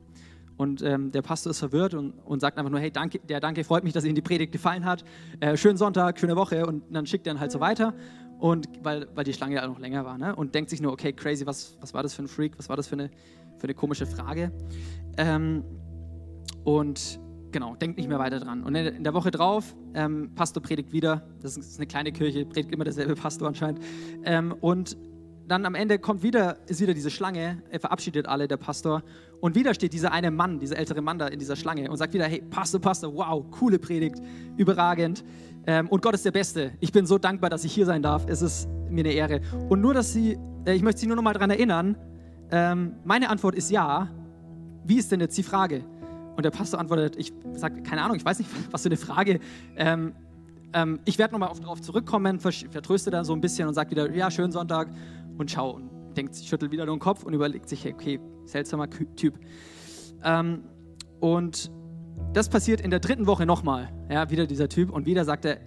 Und 0.61 0.83
ähm, 0.83 1.11
der 1.11 1.23
Pastor 1.23 1.53
ist 1.53 1.59
verwirrt 1.59 1.95
und, 1.95 2.13
und 2.19 2.41
sagt 2.41 2.59
einfach 2.59 2.71
nur, 2.71 2.81
hey, 2.81 2.91
danke, 2.91 3.19
der 3.21 3.41
Danke 3.41 3.65
freut 3.65 3.83
mich, 3.83 3.95
dass 3.95 4.05
Ihnen 4.05 4.15
die 4.15 4.21
Predigt 4.21 4.53
gefallen 4.53 4.85
hat. 4.85 5.05
Äh, 5.41 5.57
schönen 5.57 5.79
Sonntag, 5.79 6.21
schöne 6.21 6.37
Woche. 6.37 6.67
Und 6.67 6.85
dann 6.95 7.07
schickt 7.07 7.27
er 7.27 7.33
ihn 7.33 7.41
halt 7.41 7.51
so 7.51 7.61
weiter. 7.61 7.95
Und 8.39 8.69
weil, 8.83 9.09
weil 9.15 9.25
die 9.25 9.33
Schlange 9.33 9.55
ja 9.55 9.67
noch 9.67 9.79
länger 9.79 10.05
war. 10.05 10.19
Ne? 10.19 10.37
Und 10.37 10.55
denkt 10.55 10.69
sich 10.69 10.83
nur, 10.83 10.93
okay, 10.93 11.15
crazy, 11.15 11.47
was, 11.47 11.79
was 11.81 11.95
war 11.95 12.03
das 12.03 12.13
für 12.13 12.25
ein 12.25 12.29
Freak? 12.29 12.59
Was 12.59 12.69
war 12.69 12.77
das 12.77 12.89
für 12.89 12.97
eine, 12.97 13.11
für 13.61 13.65
eine 13.65 13.75
komische 13.75 14.07
Frage? 14.07 14.51
Ähm, 15.17 15.63
und 16.65 17.21
genau, 17.53 17.75
denkt 17.77 17.99
nicht 17.99 18.09
mehr 18.09 18.19
weiter 18.19 18.41
dran. 18.41 18.63
Und 18.63 18.75
in 18.75 19.05
der 19.05 19.15
Woche 19.15 19.31
drauf, 19.31 19.75
ähm, 19.95 20.33
Pastor 20.35 20.63
predigt 20.63 20.93
wieder. 20.93 21.23
Das 21.41 21.57
ist 21.57 21.79
eine 21.79 21.87
kleine 21.87 22.13
Kirche, 22.13 22.45
predigt 22.45 22.73
immer 22.73 22.85
derselbe 22.85 23.15
Pastor 23.15 23.49
anscheinend. 23.49 23.81
Ähm, 24.25 24.55
und 24.61 24.97
dann 25.51 25.67
am 25.67 25.75
Ende 25.75 25.99
kommt 25.99 26.23
wieder, 26.23 26.59
ist 26.69 26.81
wieder 26.81 26.95
diese 26.95 27.11
Schlange, 27.11 27.63
er 27.71 27.81
verabschiedet 27.81 28.29
alle, 28.29 28.47
der 28.47 28.57
Pastor. 28.57 29.03
Und 29.41 29.57
wieder 29.57 29.75
steht 29.75 29.93
dieser 29.93 30.13
eine 30.13 30.31
Mann, 30.31 30.61
dieser 30.61 30.77
ältere 30.77 31.03
Mann 31.03 31.19
da 31.19 31.27
in 31.27 31.41
dieser 31.41 31.57
Schlange 31.57 31.91
und 31.91 31.97
sagt 31.97 32.15
wieder, 32.15 32.27
hey, 32.27 32.41
Pastor, 32.51 32.81
Pastor, 32.81 33.13
wow, 33.15 33.45
coole 33.51 33.81
Predigt, 33.81 34.21
überragend. 34.57 35.25
Ähm, 35.67 35.89
und 35.89 36.03
Gott 36.03 36.15
ist 36.15 36.25
der 36.25 36.31
Beste. 36.31 36.73
Ich 36.79 36.93
bin 36.93 37.05
so 37.05 37.19
dankbar, 37.19 37.51
dass 37.51 37.65
ich 37.65 37.73
hier 37.73 37.85
sein 37.85 38.03
darf. 38.03 38.27
Es 38.29 38.43
ist 38.43 38.69
mir 38.89 39.05
eine 39.05 39.13
Ehre. 39.13 39.41
Und 39.69 39.81
nur, 39.81 39.93
dass 39.93 40.13
Sie, 40.13 40.39
äh, 40.67 40.75
ich 40.75 40.83
möchte 40.83 41.01
Sie 41.01 41.09
nur 41.09 41.17
noch 41.17 41.23
mal 41.23 41.33
daran 41.33 41.51
erinnern, 41.51 41.97
ähm, 42.51 42.95
meine 43.05 43.29
Antwort 43.29 43.55
ist 43.55 43.71
ja. 43.71 44.09
Wie 44.85 44.99
ist 44.99 45.13
denn 45.13 45.21
jetzt 45.21 45.37
die 45.37 45.43
Frage? 45.43 45.85
Und 46.37 46.45
der 46.45 46.51
Pastor 46.51 46.81
antwortet, 46.81 47.17
ich 47.17 47.33
sage, 47.53 47.83
keine 47.83 48.03
Ahnung, 48.03 48.17
ich 48.17 48.25
weiß 48.25 48.39
nicht, 48.39 48.51
was 48.71 48.83
für 48.83 48.89
eine 48.89 48.97
Frage. 48.97 49.41
Ähm, 49.77 50.15
ähm, 50.73 51.01
ich 51.05 51.19
werde 51.19 51.33
nochmal 51.33 51.53
darauf 51.61 51.81
zurückkommen, 51.81 52.41
vertröste 52.41 53.11
dann 53.11 53.25
so 53.25 53.33
ein 53.33 53.41
bisschen 53.41 53.69
und 53.69 53.75
sage 53.75 53.91
wieder, 53.91 54.11
ja, 54.15 54.31
schönen 54.31 54.53
Sonntag 54.53 54.89
und 55.37 55.51
schau 55.51 55.73
und 55.73 55.91
denkt, 56.17 56.37
schüttelt 56.37 56.73
wieder 56.73 56.87
nur 56.87 56.97
den 56.97 57.01
Kopf 57.01 57.25
und 57.25 57.35
überlegt 57.35 57.69
sich, 57.69 57.87
okay, 57.87 58.21
seltsamer 58.45 58.89
Typ. 59.17 59.39
Ähm, 60.25 60.65
und 61.21 61.71
das 62.33 62.49
passiert 62.49 62.81
in 62.81 62.91
der 62.91 63.01
dritten 63.01 63.27
Woche 63.27 63.47
nochmal. 63.47 63.91
Ja, 64.11 64.31
wieder 64.31 64.47
dieser 64.47 64.69
Typ 64.69 64.91
und 64.91 65.07
wieder 65.07 65.25
sagt 65.25 65.45
er, 65.45 65.59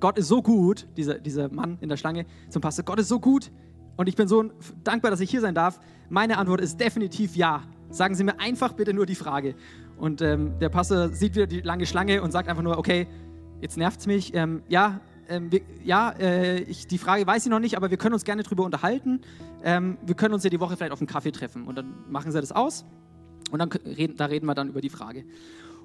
Gott 0.00 0.18
ist 0.18 0.28
so 0.28 0.42
gut, 0.42 0.86
dieser, 0.96 1.18
dieser 1.18 1.48
Mann 1.50 1.78
in 1.80 1.88
der 1.88 1.96
Schlange 1.96 2.26
zum 2.50 2.60
Pastor, 2.60 2.84
Gott 2.84 2.98
ist 2.98 3.08
so 3.08 3.20
gut 3.20 3.50
und 3.96 4.08
ich 4.08 4.16
bin 4.16 4.28
so 4.28 4.50
dankbar, 4.84 5.10
dass 5.10 5.20
ich 5.20 5.30
hier 5.30 5.40
sein 5.40 5.54
darf. 5.54 5.80
Meine 6.08 6.38
Antwort 6.38 6.60
ist 6.60 6.78
definitiv 6.78 7.36
ja. 7.36 7.62
Sagen 7.90 8.14
Sie 8.14 8.24
mir 8.24 8.38
einfach 8.40 8.72
bitte 8.72 8.92
nur 8.92 9.06
die 9.06 9.14
Frage. 9.14 9.54
Und 9.96 10.20
ähm, 10.20 10.58
der 10.58 10.68
Pastor 10.68 11.08
sieht 11.08 11.34
wieder 11.34 11.46
die 11.46 11.60
lange 11.60 11.86
Schlange 11.86 12.22
und 12.22 12.30
sagt 12.30 12.48
einfach 12.48 12.62
nur, 12.62 12.78
okay, 12.78 13.06
jetzt 13.60 13.76
nervt 13.76 14.00
es 14.00 14.06
mich. 14.06 14.34
Ähm, 14.34 14.62
ja, 14.68 15.00
ähm, 15.28 15.50
wir, 15.50 15.60
ja, 15.84 16.10
äh, 16.10 16.60
ich, 16.60 16.86
die 16.86 16.98
Frage 16.98 17.26
weiß 17.26 17.44
ich 17.44 17.50
noch 17.50 17.58
nicht, 17.58 17.76
aber 17.76 17.90
wir 17.90 17.96
können 17.96 18.12
uns 18.12 18.24
gerne 18.24 18.42
darüber 18.42 18.64
unterhalten. 18.64 19.20
Ähm, 19.64 19.96
wir 20.04 20.14
können 20.14 20.34
uns 20.34 20.44
ja 20.44 20.50
die 20.50 20.60
Woche 20.60 20.76
vielleicht 20.76 20.92
auf 20.92 21.00
einen 21.00 21.08
Kaffee 21.08 21.32
treffen 21.32 21.64
und 21.66 21.76
dann 21.76 21.94
machen 22.08 22.30
sie 22.30 22.40
das 22.40 22.52
aus 22.52 22.84
und 23.50 23.58
dann 23.58 23.70
reden, 23.70 24.16
da 24.16 24.26
reden 24.26 24.46
wir 24.46 24.54
dann 24.54 24.68
über 24.68 24.80
die 24.80 24.90
Frage. 24.90 25.24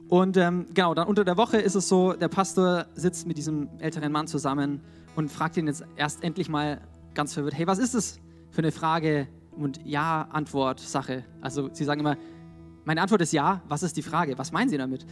Und 0.09 0.35
ähm, 0.35 0.65
genau, 0.73 0.93
dann 0.93 1.07
unter 1.07 1.23
der 1.23 1.37
Woche 1.37 1.57
ist 1.57 1.75
es 1.75 1.87
so, 1.87 2.13
der 2.13 2.27
Pastor 2.27 2.85
sitzt 2.95 3.27
mit 3.27 3.37
diesem 3.37 3.69
älteren 3.79 4.11
Mann 4.11 4.27
zusammen 4.27 4.81
und 5.15 5.31
fragt 5.31 5.57
ihn 5.57 5.67
jetzt 5.67 5.85
erst 5.95 6.23
endlich 6.23 6.49
mal 6.49 6.81
ganz 7.13 7.33
verwirrt, 7.33 7.57
hey, 7.57 7.67
was 7.67 7.79
ist 7.79 7.95
das 7.95 8.19
für 8.49 8.59
eine 8.59 8.71
Frage 8.71 9.27
und 9.51 9.85
Ja-Antwort-Sache? 9.85 11.23
Also 11.41 11.69
sie 11.73 11.83
sagen 11.83 12.01
immer, 12.01 12.17
meine 12.85 13.01
Antwort 13.01 13.21
ist 13.21 13.33
ja, 13.33 13.61
was 13.67 13.83
ist 13.83 13.97
die 13.97 14.01
Frage? 14.01 14.37
Was 14.37 14.51
meinen 14.51 14.69
Sie 14.69 14.77
damit? 14.77 15.05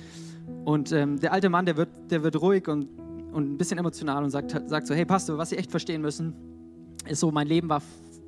Und 0.66 0.92
ähm, 0.92 1.20
der 1.20 1.34
alte 1.34 1.50
Mann, 1.50 1.66
der 1.66 1.78
wird, 1.78 1.90
der 2.10 2.24
wird 2.24 2.42
ruhig 2.42 2.68
und 2.68 2.88
und 3.32 3.52
ein 3.52 3.58
bisschen 3.58 3.78
emotional 3.78 4.24
und 4.24 4.30
sagt, 4.30 4.56
sagt 4.68 4.88
so, 4.88 4.94
hey 4.94 5.06
Pastor, 5.06 5.38
was 5.38 5.50
Sie 5.50 5.58
echt 5.58 5.72
verstehen 5.72 6.02
müssen, 6.02 6.34
ist 7.08 7.20
so, 7.20 7.32
mein 7.32 7.48
Leben 7.48 7.70
war 7.70 7.82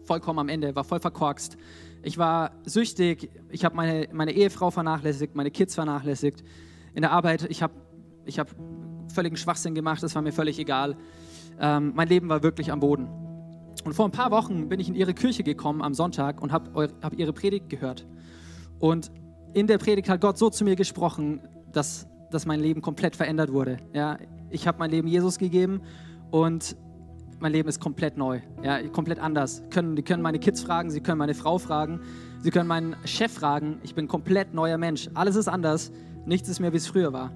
vollkommen 0.03 0.39
am 0.39 0.49
Ende, 0.49 0.76
war 0.76 0.84
voll 0.84 0.99
verkorkst. 0.99 1.57
Ich 2.03 2.17
war 2.17 2.51
süchtig, 2.65 3.30
ich 3.49 3.63
habe 3.65 3.76
meine, 3.76 4.07
meine 4.11 4.32
Ehefrau 4.32 4.72
vernachlässigt, 4.72 5.36
meine 5.36 5.51
Kids 5.51 5.76
vernachlässigt. 5.76 6.43
In 6.93 7.01
der 7.01 7.11
Arbeit, 7.11 7.45
ich 7.49 7.61
habe 7.61 7.74
ich 8.26 8.39
hab 8.39 8.49
völligen 9.13 9.38
Schwachsinn 9.38 9.76
gemacht, 9.76 10.01
das 10.03 10.15
war 10.15 10.22
mir 10.22 10.32
völlig 10.32 10.59
egal. 10.59 10.97
Ähm, 11.59 11.93
mein 11.95 12.07
Leben 12.07 12.30
war 12.30 12.43
wirklich 12.43 12.72
am 12.72 12.80
Boden. 12.80 13.07
Und 13.84 13.94
vor 13.94 14.06
ein 14.06 14.12
paar 14.12 14.32
Wochen 14.32 14.70
bin 14.70 14.80
ich 14.80 14.90
in 14.90 14.96
ihre 14.96 15.14
Kirche 15.14 15.44
gekommen 15.44 15.82
am 15.82 15.94
Sonntag 15.94 16.42
und 16.42 16.52
habe 16.52 16.90
hab 17.02 17.18
ihre 17.18 17.34
Predigt 17.34 17.70
gehört. 17.70 18.06
Und 18.80 19.12
in 19.54 19.68
der 19.68 19.78
Predigt 19.78 20.10
hat 20.10 20.22
Gott 20.22 20.38
so 20.38 20.50
zu 20.50 20.64
mir 20.64 20.76
gesprochen, 20.76 21.42
dass, 21.72 22.08
dass 22.30 22.46
mein 22.46 22.60
Leben 22.60 22.82
komplett 22.82 23.16
verändert 23.16 23.52
wurde. 23.52 23.78
Ja, 23.94 24.18
ich 24.50 24.68
habe 24.68 24.80
mein 24.80 24.92
Leben 24.92 25.08
Jesus 25.08 25.38
gegeben 25.38 25.82
und 26.30 26.76
mein 27.40 27.52
Leben 27.52 27.68
ist 27.68 27.80
komplett 27.80 28.18
neu, 28.18 28.40
ja, 28.64 28.88
komplett 28.90 29.20
anders. 29.20 29.64
Können, 29.72 29.96
die 29.96 30.04
können 30.04 30.22
meine 30.22 30.38
Kids 30.38 30.62
fragen, 30.62 30.92
sie 30.92 31.02
können 31.02 31.18
meine 31.18 31.34
Frau 31.34 31.58
fragen, 31.58 32.02
sie 32.40 32.52
können 32.52 32.68
meinen 32.68 32.96
Chef 33.06 33.32
fragen. 33.32 33.80
Ich 33.84 33.96
bin 33.96 34.08
komplett 34.08 34.54
neuer 34.54 34.78
Mensch. 34.78 35.10
Alles 35.16 35.36
ist 35.36 35.48
anders. 35.48 35.92
Nichts 36.26 36.50
ist 36.50 36.60
mehr, 36.60 36.72
wie 36.72 36.78
es 36.78 36.86
früher 36.86 37.14
war. 37.14 37.32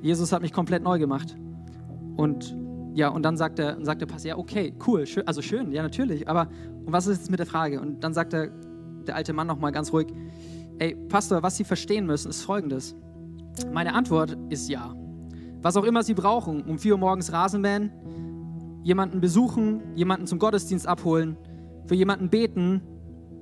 Jesus 0.00 0.32
hat 0.32 0.42
mich 0.42 0.52
komplett 0.52 0.84
neu 0.84 0.98
gemacht. 0.98 1.36
Und 2.16 2.54
ja, 2.94 3.08
und 3.08 3.22
dann 3.22 3.36
sagt 3.36 3.58
der, 3.58 3.78
sagt 3.84 4.00
der 4.00 4.06
Pastor, 4.06 4.30
ja, 4.30 4.36
okay, 4.36 4.74
cool, 4.86 5.06
schön, 5.06 5.26
also 5.26 5.42
schön, 5.42 5.72
ja, 5.72 5.82
natürlich. 5.82 6.28
Aber 6.28 6.48
und 6.84 6.92
was 6.92 7.06
ist 7.06 7.18
jetzt 7.18 7.30
mit 7.30 7.38
der 7.38 7.46
Frage? 7.46 7.80
Und 7.80 8.02
dann 8.04 8.12
sagt 8.12 8.32
der, 8.32 8.50
der 9.06 9.16
alte 9.16 9.32
Mann 9.32 9.46
nochmal 9.46 9.72
ganz 9.72 9.92
ruhig, 9.92 10.08
ey, 10.78 10.94
Pastor, 11.08 11.42
was 11.42 11.56
Sie 11.56 11.64
verstehen 11.64 12.06
müssen, 12.06 12.28
ist 12.28 12.42
folgendes. 12.42 12.96
Meine 13.72 13.94
Antwort 13.94 14.36
ist 14.48 14.68
ja. 14.68 14.94
Was 15.62 15.76
auch 15.76 15.84
immer 15.84 16.02
Sie 16.02 16.14
brauchen, 16.14 16.62
um 16.62 16.78
4 16.78 16.94
Uhr 16.94 16.98
morgens 16.98 17.32
Rasenmähen, 17.32 17.92
jemanden 18.82 19.20
besuchen, 19.20 19.80
jemanden 19.94 20.26
zum 20.26 20.38
Gottesdienst 20.38 20.86
abholen, 20.86 21.36
für 21.86 21.94
jemanden 21.94 22.28
beten, 22.28 22.82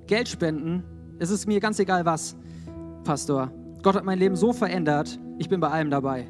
Geld 0.07 0.29
spenden. 0.29 0.83
Es 1.19 1.31
ist 1.31 1.47
mir 1.47 1.61
ganz 1.61 1.79
egal 1.79 2.05
was, 2.05 2.37
Pastor. 3.05 3.51
Gott 3.83 3.95
hat 3.95 4.05
mein 4.05 4.19
Leben 4.19 4.37
so 4.37 4.53
verändert, 4.53 5.19
ich 5.39 5.49
bin 5.49 5.61
bei 5.61 5.69
allem 5.69 5.91
dabei. 5.91 6.27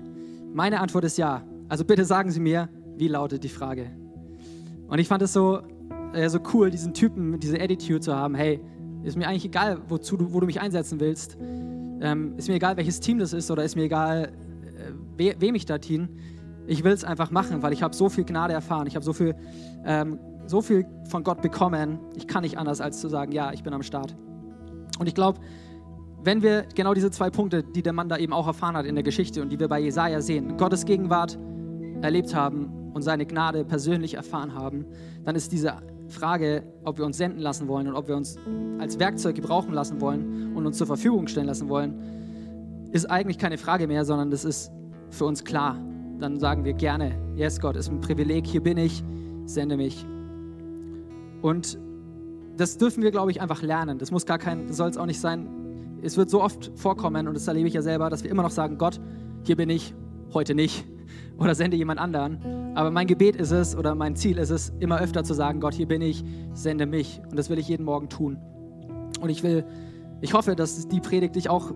Meine 0.52 0.80
Antwort 0.80 1.04
ist 1.04 1.18
ja. 1.18 1.42
Also 1.68 1.84
bitte 1.84 2.04
sagen 2.04 2.30
Sie 2.30 2.40
mir, 2.40 2.68
wie 3.00 3.08
lautet 3.08 3.42
die 3.42 3.48
Frage? 3.48 3.90
Und 4.86 4.98
ich 4.98 5.08
fand 5.08 5.22
es 5.22 5.32
so, 5.32 5.62
äh, 6.12 6.28
so 6.28 6.38
cool, 6.52 6.70
diesen 6.70 6.94
Typen, 6.94 7.40
diese 7.40 7.60
Attitude 7.60 8.00
zu 8.00 8.14
haben. 8.14 8.34
Hey, 8.34 8.60
ist 9.02 9.16
mir 9.16 9.26
eigentlich 9.26 9.46
egal, 9.46 9.78
wozu 9.88 10.16
du, 10.16 10.32
wo 10.32 10.40
du 10.40 10.46
mich 10.46 10.60
einsetzen 10.60 11.00
willst. 11.00 11.36
Ähm, 11.40 12.34
ist 12.36 12.48
mir 12.48 12.54
egal, 12.54 12.76
welches 12.76 13.00
Team 13.00 13.18
das 13.18 13.32
ist 13.32 13.50
oder 13.50 13.64
ist 13.64 13.74
mir 13.74 13.84
egal, 13.84 14.32
we, 15.16 15.34
wem 15.38 15.54
ich 15.54 15.66
da 15.66 15.78
diene. 15.78 16.08
Ich 16.66 16.84
will 16.84 16.92
es 16.92 17.04
einfach 17.04 17.30
machen, 17.30 17.62
weil 17.62 17.72
ich 17.72 17.82
habe 17.82 17.94
so 17.94 18.08
viel 18.08 18.24
Gnade 18.24 18.52
erfahren. 18.52 18.86
Ich 18.86 18.94
habe 18.94 19.04
so 19.04 19.12
viel, 19.12 19.34
ähm, 19.84 20.18
so 20.46 20.60
viel 20.60 20.86
von 21.08 21.24
Gott 21.24 21.42
bekommen. 21.42 21.98
Ich 22.16 22.26
kann 22.26 22.42
nicht 22.42 22.58
anders, 22.58 22.80
als 22.80 23.00
zu 23.00 23.08
sagen, 23.08 23.32
ja, 23.32 23.52
ich 23.52 23.62
bin 23.62 23.72
am 23.72 23.82
Start. 23.82 24.16
Und 24.98 25.06
ich 25.06 25.14
glaube, 25.14 25.40
wenn 26.22 26.42
wir 26.42 26.66
genau 26.74 26.92
diese 26.92 27.10
zwei 27.10 27.30
Punkte, 27.30 27.62
die 27.62 27.82
der 27.82 27.92
Mann 27.92 28.08
da 28.08 28.18
eben 28.18 28.32
auch 28.32 28.46
erfahren 28.46 28.76
hat 28.76 28.84
in 28.84 28.94
der 28.94 29.04
Geschichte 29.04 29.40
und 29.40 29.50
die 29.50 29.58
wir 29.58 29.68
bei 29.68 29.80
Jesaja 29.80 30.20
sehen, 30.20 30.56
Gottes 30.58 30.84
Gegenwart 30.84 31.38
erlebt 32.02 32.34
haben 32.34 32.79
und 32.92 33.02
seine 33.02 33.26
Gnade 33.26 33.64
persönlich 33.64 34.14
erfahren 34.14 34.54
haben, 34.54 34.84
dann 35.24 35.36
ist 35.36 35.52
diese 35.52 35.74
Frage, 36.08 36.64
ob 36.84 36.98
wir 36.98 37.06
uns 37.06 37.16
senden 37.16 37.40
lassen 37.40 37.68
wollen 37.68 37.86
und 37.86 37.94
ob 37.94 38.08
wir 38.08 38.16
uns 38.16 38.36
als 38.78 38.98
Werkzeug 38.98 39.36
gebrauchen 39.36 39.72
lassen 39.72 40.00
wollen 40.00 40.54
und 40.54 40.66
uns 40.66 40.78
zur 40.78 40.86
Verfügung 40.86 41.28
stellen 41.28 41.46
lassen 41.46 41.68
wollen, 41.68 42.90
ist 42.92 43.08
eigentlich 43.08 43.38
keine 43.38 43.58
Frage 43.58 43.86
mehr, 43.86 44.04
sondern 44.04 44.30
das 44.30 44.44
ist 44.44 44.72
für 45.10 45.24
uns 45.24 45.44
klar. 45.44 45.78
Dann 46.18 46.38
sagen 46.38 46.64
wir 46.64 46.72
gerne, 46.72 47.14
yes 47.36 47.60
Gott, 47.60 47.76
ist 47.76 47.88
ein 47.88 48.00
Privileg, 48.00 48.46
hier 48.46 48.62
bin 48.62 48.76
ich, 48.76 49.02
sende 49.46 49.76
mich. 49.76 50.04
Und 51.40 51.78
das 52.56 52.76
dürfen 52.76 53.02
wir, 53.02 53.10
glaube 53.10 53.30
ich, 53.30 53.40
einfach 53.40 53.62
lernen. 53.62 53.98
Das 53.98 54.10
muss 54.10 54.26
gar 54.26 54.38
kein, 54.38 54.70
soll 54.72 54.90
es 54.90 54.98
auch 54.98 55.06
nicht 55.06 55.20
sein. 55.20 55.48
Es 56.02 56.16
wird 56.16 56.30
so 56.30 56.42
oft 56.42 56.72
vorkommen, 56.74 57.28
und 57.28 57.34
das 57.34 57.46
erlebe 57.48 57.68
ich 57.68 57.74
ja 57.74 57.82
selber, 57.82 58.10
dass 58.10 58.24
wir 58.24 58.30
immer 58.30 58.42
noch 58.42 58.50
sagen, 58.50 58.76
Gott, 58.76 59.00
hier 59.44 59.56
bin 59.56 59.70
ich, 59.70 59.94
heute 60.34 60.54
nicht. 60.54 60.86
Oder 61.40 61.54
sende 61.54 61.76
jemand 61.76 61.98
anderen. 61.98 62.76
Aber 62.76 62.90
mein 62.90 63.06
Gebet 63.06 63.34
ist 63.34 63.50
es, 63.50 63.74
oder 63.74 63.94
mein 63.94 64.14
Ziel 64.14 64.38
ist 64.38 64.50
es, 64.50 64.72
immer 64.78 65.00
öfter 65.00 65.24
zu 65.24 65.32
sagen, 65.32 65.58
Gott, 65.58 65.74
hier 65.74 65.88
bin 65.88 66.02
ich, 66.02 66.22
sende 66.52 66.86
mich. 66.86 67.20
Und 67.30 67.38
das 67.38 67.48
will 67.48 67.58
ich 67.58 67.66
jeden 67.66 67.84
Morgen 67.84 68.10
tun. 68.10 68.38
Und 69.20 69.30
ich 69.30 69.42
will, 69.42 69.64
ich 70.20 70.34
hoffe, 70.34 70.54
dass 70.54 70.86
die 70.86 71.00
Predigt 71.00 71.36
dich 71.36 71.48
auch 71.48 71.72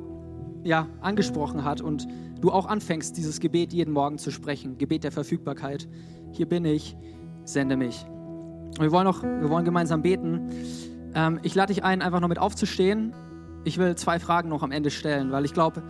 ja, 0.63 0.87
angesprochen 1.01 1.65
hat 1.65 1.81
und 1.81 2.07
du 2.41 2.53
auch 2.53 2.67
anfängst, 2.67 3.17
dieses 3.17 3.41
Gebet 3.41 3.73
jeden 3.73 3.93
Morgen 3.93 4.19
zu 4.19 4.31
sprechen, 4.31 4.77
Gebet 4.77 5.03
der 5.03 5.13
Verfügbarkeit. 5.13 5.89
Hier 6.33 6.47
bin 6.47 6.65
ich, 6.67 6.97
sende 7.45 7.77
mich. 7.77 8.07
wir 8.79 8.93
wollen, 8.93 9.05
noch, 9.05 9.23
wir 9.23 9.49
wollen 9.49 9.65
gemeinsam 9.65 10.03
beten. 10.03 10.51
Ähm, 11.15 11.41
ich 11.43 11.55
lade 11.55 11.73
dich 11.73 11.85
ein, 11.85 12.03
einfach 12.03 12.21
noch 12.21 12.29
mit 12.29 12.39
aufzustehen. 12.39 13.15
Ich 13.65 13.79
will 13.79 13.95
zwei 13.95 14.19
Fragen 14.19 14.51
noch 14.51 14.63
am 14.63 14.73
Ende 14.73 14.91
stellen, 14.91 15.33
weil 15.33 15.47
ich 15.47 15.55
glaube, 15.55 15.83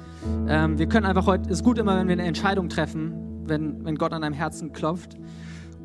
ähm, 0.48 0.78
wir 0.78 0.86
können 0.86 1.06
einfach 1.06 1.26
heute, 1.26 1.50
es 1.50 1.58
ist 1.58 1.64
gut 1.64 1.78
immer, 1.78 1.96
wenn 1.98 2.06
wir 2.06 2.12
eine 2.12 2.22
Entscheidung 2.22 2.68
treffen, 2.68 3.33
wenn, 3.46 3.84
wenn 3.84 3.96
Gott 3.96 4.12
an 4.12 4.22
deinem 4.22 4.34
Herzen 4.34 4.72
klopft. 4.72 5.16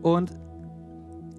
Und 0.01 0.32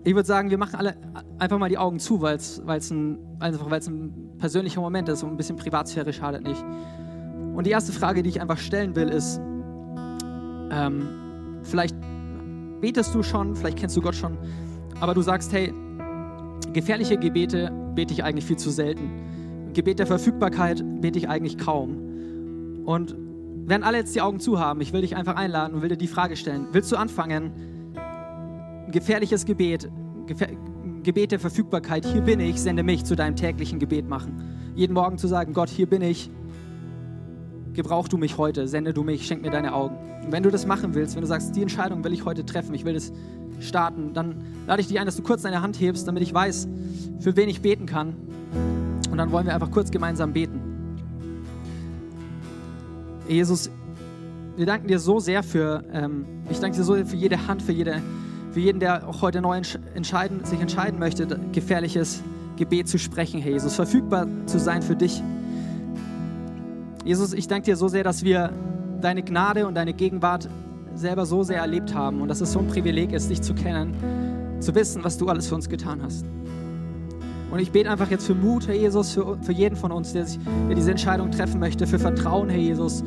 ich 0.04 0.14
würde 0.14 0.26
sagen, 0.26 0.50
wir 0.50 0.58
machen 0.58 0.76
alle 0.76 0.94
einfach 1.38 1.58
mal 1.58 1.68
die 1.68 1.78
Augen 1.78 1.98
zu, 1.98 2.22
weil 2.22 2.36
es 2.36 2.60
ein, 2.90 3.18
ein 3.40 4.34
persönlicher 4.38 4.80
Moment 4.80 5.08
ist 5.08 5.22
und 5.22 5.30
ein 5.30 5.36
bisschen 5.36 5.56
Privatsphäre 5.56 6.12
schadet 6.12 6.42
nicht. 6.42 6.64
Und 7.54 7.66
die 7.66 7.70
erste 7.70 7.92
Frage, 7.92 8.22
die 8.22 8.30
ich 8.30 8.40
einfach 8.40 8.58
stellen 8.58 8.96
will, 8.96 9.08
ist, 9.08 9.40
ähm, 10.70 11.08
vielleicht 11.62 11.96
betest 12.80 13.14
du 13.14 13.22
schon, 13.22 13.54
vielleicht 13.54 13.78
kennst 13.78 13.96
du 13.96 14.00
Gott 14.00 14.14
schon, 14.14 14.38
aber 15.00 15.14
du 15.14 15.20
sagst, 15.20 15.52
hey, 15.52 15.72
gefährliche 16.72 17.18
Gebete 17.18 17.70
bete 17.94 18.14
ich 18.14 18.24
eigentlich 18.24 18.44
viel 18.44 18.56
zu 18.56 18.70
selten. 18.70 19.10
Gebet 19.74 19.98
der 19.98 20.06
Verfügbarkeit 20.06 20.82
bete 21.00 21.18
ich 21.18 21.28
eigentlich 21.28 21.58
kaum. 21.58 22.84
Und 22.86 23.16
wenn 23.70 23.84
alle 23.84 23.98
jetzt 23.98 24.16
die 24.16 24.20
Augen 24.20 24.40
zu 24.40 24.58
haben, 24.58 24.80
ich 24.80 24.92
will 24.92 25.02
dich 25.02 25.14
einfach 25.14 25.36
einladen 25.36 25.74
und 25.74 25.82
will 25.82 25.88
dir 25.88 25.96
die 25.96 26.08
Frage 26.08 26.34
stellen, 26.34 26.66
willst 26.72 26.90
du 26.90 26.96
anfangen, 26.96 27.52
gefährliches 28.90 29.46
Gebet, 29.46 29.88
Gefähr 30.26 30.48
Gebet 31.02 31.32
der 31.32 31.40
Verfügbarkeit, 31.40 32.04
hier 32.04 32.20
bin 32.20 32.40
ich, 32.40 32.60
sende 32.60 32.82
mich 32.82 33.04
zu 33.04 33.16
deinem 33.16 33.34
täglichen 33.34 33.78
Gebet 33.78 34.06
machen. 34.06 34.72
Jeden 34.74 34.92
Morgen 34.92 35.16
zu 35.16 35.28
sagen, 35.28 35.54
Gott, 35.54 35.70
hier 35.70 35.86
bin 35.86 36.02
ich, 36.02 36.30
gebrauch 37.72 38.06
du 38.06 38.18
mich 38.18 38.36
heute, 38.36 38.68
sende 38.68 38.92
du 38.92 39.02
mich, 39.02 39.26
schenk 39.26 39.40
mir 39.40 39.50
deine 39.50 39.72
Augen. 39.72 39.96
Und 40.24 40.32
wenn 40.32 40.42
du 40.42 40.50
das 40.50 40.66
machen 40.66 40.94
willst, 40.94 41.14
wenn 41.14 41.22
du 41.22 41.28
sagst, 41.28 41.56
die 41.56 41.62
Entscheidung 41.62 42.04
will 42.04 42.12
ich 42.12 42.26
heute 42.26 42.44
treffen, 42.44 42.74
ich 42.74 42.84
will 42.84 42.92
das 42.92 43.12
starten, 43.60 44.12
dann 44.12 44.42
lade 44.66 44.82
ich 44.82 44.88
dich 44.88 45.00
ein, 45.00 45.06
dass 45.06 45.16
du 45.16 45.22
kurz 45.22 45.40
deine 45.40 45.62
Hand 45.62 45.80
hebst, 45.80 46.06
damit 46.06 46.22
ich 46.22 46.34
weiß, 46.34 46.68
für 47.20 47.34
wen 47.36 47.48
ich 47.48 47.62
beten 47.62 47.86
kann. 47.86 48.14
Und 49.10 49.16
dann 49.16 49.32
wollen 49.32 49.46
wir 49.46 49.54
einfach 49.54 49.70
kurz 49.70 49.90
gemeinsam 49.90 50.34
beten. 50.34 50.69
Jesus, 53.30 53.70
wir 54.56 54.66
danken 54.66 54.88
dir 54.88 54.98
so 54.98 55.20
sehr 55.20 55.42
für, 55.42 55.84
ähm, 55.92 56.26
ich 56.50 56.58
danke 56.58 56.76
dir 56.76 56.82
so 56.82 56.94
sehr 56.94 57.06
für 57.06 57.16
jede 57.16 57.46
Hand, 57.46 57.62
für, 57.62 57.72
jede, 57.72 58.02
für 58.50 58.58
jeden, 58.58 58.80
der 58.80 59.06
auch 59.08 59.22
heute 59.22 59.40
neu 59.40 59.60
entscheiden, 59.94 60.44
sich 60.44 60.60
entscheiden 60.60 60.98
möchte, 60.98 61.26
gefährliches 61.52 62.22
Gebet 62.56 62.88
zu 62.88 62.98
sprechen, 62.98 63.40
Herr 63.40 63.52
Jesus, 63.52 63.76
verfügbar 63.76 64.26
zu 64.46 64.58
sein 64.58 64.82
für 64.82 64.96
dich. 64.96 65.22
Jesus, 67.04 67.32
ich 67.32 67.46
danke 67.46 67.66
dir 67.66 67.76
so 67.76 67.86
sehr, 67.86 68.02
dass 68.02 68.24
wir 68.24 68.50
deine 69.00 69.22
Gnade 69.22 69.66
und 69.66 69.76
deine 69.76 69.94
Gegenwart 69.94 70.48
selber 70.94 71.24
so 71.24 71.44
sehr 71.44 71.58
erlebt 71.58 71.94
haben 71.94 72.20
und 72.20 72.28
dass 72.28 72.40
es 72.40 72.52
so 72.52 72.58
ein 72.58 72.66
Privileg 72.66 73.12
ist, 73.12 73.30
dich 73.30 73.40
zu 73.42 73.54
kennen, 73.54 73.94
zu 74.58 74.74
wissen, 74.74 75.04
was 75.04 75.16
du 75.16 75.28
alles 75.28 75.46
für 75.46 75.54
uns 75.54 75.68
getan 75.68 76.02
hast. 76.02 76.26
Und 77.50 77.58
ich 77.58 77.72
bete 77.72 77.90
einfach 77.90 78.10
jetzt 78.10 78.26
für 78.26 78.34
Mut, 78.34 78.68
Herr 78.68 78.74
Jesus, 78.74 79.12
für, 79.12 79.36
für 79.42 79.52
jeden 79.52 79.76
von 79.76 79.90
uns, 79.90 80.12
der, 80.12 80.26
sich, 80.26 80.38
der 80.68 80.76
diese 80.76 80.90
Entscheidung 80.90 81.30
treffen 81.30 81.58
möchte, 81.58 81.86
für 81.86 81.98
Vertrauen, 81.98 82.48
Herr 82.48 82.60
Jesus, 82.60 83.02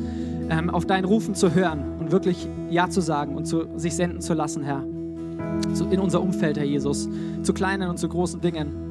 ähm, 0.50 0.70
auf 0.70 0.86
dein 0.86 1.04
Rufen 1.04 1.34
zu 1.34 1.54
hören 1.54 1.98
und 1.98 2.12
wirklich 2.12 2.48
Ja 2.70 2.88
zu 2.90 3.00
sagen 3.00 3.34
und 3.36 3.46
zu, 3.46 3.64
sich 3.76 3.94
senden 3.94 4.20
zu 4.20 4.34
lassen, 4.34 4.62
Herr. 4.62 4.84
Zu, 5.72 5.88
in 5.88 6.00
unser 6.00 6.20
Umfeld, 6.20 6.58
Herr 6.58 6.64
Jesus, 6.64 7.08
zu 7.42 7.54
kleinen 7.54 7.88
und 7.88 7.98
zu 7.98 8.08
großen 8.08 8.40
Dingen. 8.40 8.84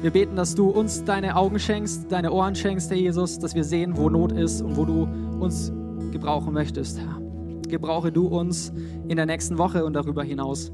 Wir 0.00 0.10
beten, 0.10 0.36
dass 0.36 0.54
du 0.54 0.68
uns 0.68 1.02
deine 1.04 1.34
Augen 1.34 1.58
schenkst, 1.58 2.12
deine 2.12 2.30
Ohren 2.30 2.54
schenkst, 2.54 2.90
Herr 2.90 2.98
Jesus, 2.98 3.38
dass 3.38 3.54
wir 3.54 3.64
sehen, 3.64 3.96
wo 3.96 4.10
Not 4.10 4.32
ist 4.32 4.60
und 4.60 4.76
wo 4.76 4.84
du 4.84 5.08
uns 5.40 5.72
gebrauchen 6.12 6.52
möchtest, 6.52 7.00
Herr. 7.00 7.20
Gebrauche 7.68 8.12
du 8.12 8.26
uns 8.26 8.72
in 9.08 9.16
der 9.16 9.26
nächsten 9.26 9.58
Woche 9.58 9.84
und 9.84 9.94
darüber 9.94 10.22
hinaus. 10.22 10.70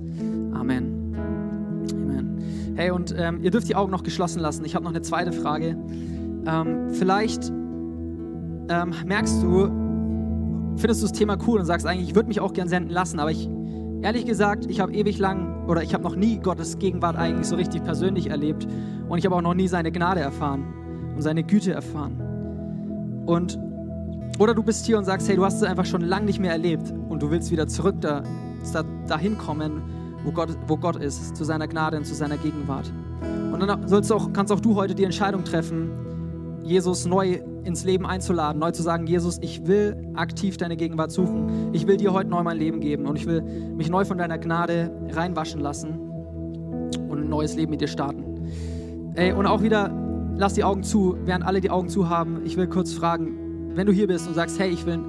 Amen. 0.52 0.99
Hey, 2.80 2.92
und 2.92 3.14
ähm, 3.14 3.42
ihr 3.42 3.50
dürft 3.50 3.68
die 3.68 3.76
Augen 3.76 3.90
noch 3.90 4.02
geschlossen 4.02 4.40
lassen. 4.40 4.64
Ich 4.64 4.74
habe 4.74 4.84
noch 4.84 4.90
eine 4.90 5.02
zweite 5.02 5.32
Frage. 5.32 5.76
Ähm, 6.46 6.88
vielleicht 6.94 7.50
ähm, 7.50 8.94
merkst 9.04 9.42
du, 9.42 9.66
findest 10.76 11.02
du 11.02 11.06
das 11.06 11.12
Thema 11.12 11.36
cool 11.46 11.60
und 11.60 11.66
sagst 11.66 11.86
eigentlich, 11.86 12.08
ich 12.08 12.14
würde 12.14 12.28
mich 12.28 12.40
auch 12.40 12.54
gern 12.54 12.68
senden 12.68 12.90
lassen, 12.90 13.20
aber 13.20 13.32
ich 13.32 13.50
Ehrlich 14.02 14.24
gesagt, 14.24 14.64
ich 14.70 14.80
habe 14.80 14.94
ewig 14.94 15.18
lang 15.18 15.66
oder 15.66 15.82
ich 15.82 15.92
habe 15.92 16.02
noch 16.02 16.16
nie 16.16 16.38
Gottes 16.38 16.78
Gegenwart 16.78 17.16
eigentlich 17.16 17.46
so 17.46 17.56
richtig 17.56 17.84
persönlich 17.84 18.30
erlebt 18.30 18.66
und 19.10 19.18
ich 19.18 19.26
habe 19.26 19.36
auch 19.36 19.42
noch 19.42 19.52
nie 19.52 19.68
seine 19.68 19.92
Gnade 19.92 20.20
erfahren 20.20 20.64
und 21.14 21.20
seine 21.20 21.42
Güte 21.42 21.74
erfahren. 21.74 23.22
Und 23.26 23.58
oder 24.38 24.54
du 24.54 24.62
bist 24.62 24.86
hier 24.86 24.96
und 24.96 25.04
sagst, 25.04 25.28
hey, 25.28 25.36
du 25.36 25.44
hast 25.44 25.56
es 25.56 25.64
einfach 25.64 25.84
schon 25.84 26.00
lange 26.00 26.24
nicht 26.24 26.40
mehr 26.40 26.52
erlebt 26.52 26.94
und 27.10 27.22
du 27.22 27.30
willst 27.30 27.50
wieder 27.50 27.68
zurück 27.68 27.96
da, 28.00 28.22
da, 28.72 28.84
dahin 29.06 29.36
kommen, 29.36 29.82
wo 30.24 30.32
Gott, 30.32 30.56
wo 30.66 30.76
Gott 30.76 30.96
ist, 30.96 31.36
zu 31.36 31.44
seiner 31.44 31.68
Gnade 31.68 31.96
und 31.96 32.04
zu 32.04 32.14
seiner 32.14 32.36
Gegenwart. 32.36 32.92
Und 33.52 33.60
dann 33.60 33.88
sollst 33.88 34.12
auch, 34.12 34.32
kannst 34.32 34.52
auch 34.52 34.60
du 34.60 34.74
heute 34.74 34.94
die 34.94 35.04
Entscheidung 35.04 35.44
treffen, 35.44 35.90
Jesus 36.62 37.06
neu 37.06 37.40
ins 37.64 37.84
Leben 37.84 38.06
einzuladen, 38.06 38.58
neu 38.58 38.70
zu 38.70 38.82
sagen, 38.82 39.06
Jesus, 39.06 39.38
ich 39.40 39.66
will 39.66 39.96
aktiv 40.14 40.56
deine 40.56 40.76
Gegenwart 40.76 41.10
suchen. 41.10 41.70
Ich 41.72 41.86
will 41.86 41.96
dir 41.96 42.12
heute 42.12 42.30
neu 42.30 42.42
mein 42.42 42.58
Leben 42.58 42.80
geben 42.80 43.06
und 43.06 43.16
ich 43.16 43.26
will 43.26 43.42
mich 43.42 43.90
neu 43.90 44.04
von 44.04 44.18
deiner 44.18 44.38
Gnade 44.38 44.90
reinwaschen 45.10 45.60
lassen 45.60 45.98
und 47.08 47.18
ein 47.18 47.28
neues 47.28 47.56
Leben 47.56 47.70
mit 47.70 47.80
dir 47.80 47.88
starten. 47.88 48.24
Ey, 49.14 49.32
und 49.32 49.46
auch 49.46 49.62
wieder, 49.62 49.90
lass 50.36 50.54
die 50.54 50.64
Augen 50.64 50.82
zu, 50.82 51.16
während 51.24 51.44
alle 51.44 51.60
die 51.60 51.70
Augen 51.70 51.88
zu 51.88 52.08
haben. 52.08 52.40
Ich 52.44 52.56
will 52.56 52.66
kurz 52.68 52.92
fragen, 52.92 53.72
wenn 53.74 53.86
du 53.86 53.92
hier 53.92 54.06
bist 54.06 54.28
und 54.28 54.34
sagst, 54.34 54.58
hey, 54.58 54.70
ich 54.70 54.86
will, 54.86 55.00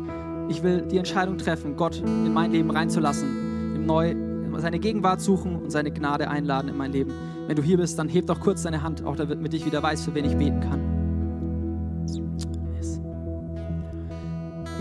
ich 0.50 0.64
will 0.64 0.82
die 0.82 0.98
Entscheidung 0.98 1.38
treffen, 1.38 1.76
Gott 1.76 2.02
in 2.02 2.34
mein 2.34 2.52
Leben 2.52 2.72
reinzulassen, 2.72 3.76
im 3.76 3.86
neu 3.86 4.16
seine 4.60 4.80
Gegenwart 4.80 5.22
suchen 5.22 5.56
und 5.56 5.72
seine 5.72 5.92
Gnade 5.92 6.30
einladen 6.30 6.68
in 6.70 6.78
mein 6.78 6.92
Leben. 6.92 7.12
Wenn 7.48 7.56
du 7.56 7.64
hier 7.64 7.78
bist, 7.78 7.98
dann 8.00 8.10
heb 8.10 8.28
doch 8.28 8.40
kurz 8.40 8.64
deine 8.64 8.84
Hand, 8.84 9.06
auch 9.06 9.16
damit 9.16 9.54
ich 9.54 9.66
wieder 9.66 9.82
weiß, 9.82 10.04
für 10.04 10.14
wen 10.16 10.26
ich 10.26 10.36
beten 10.36 10.60
kann. 10.60 11.02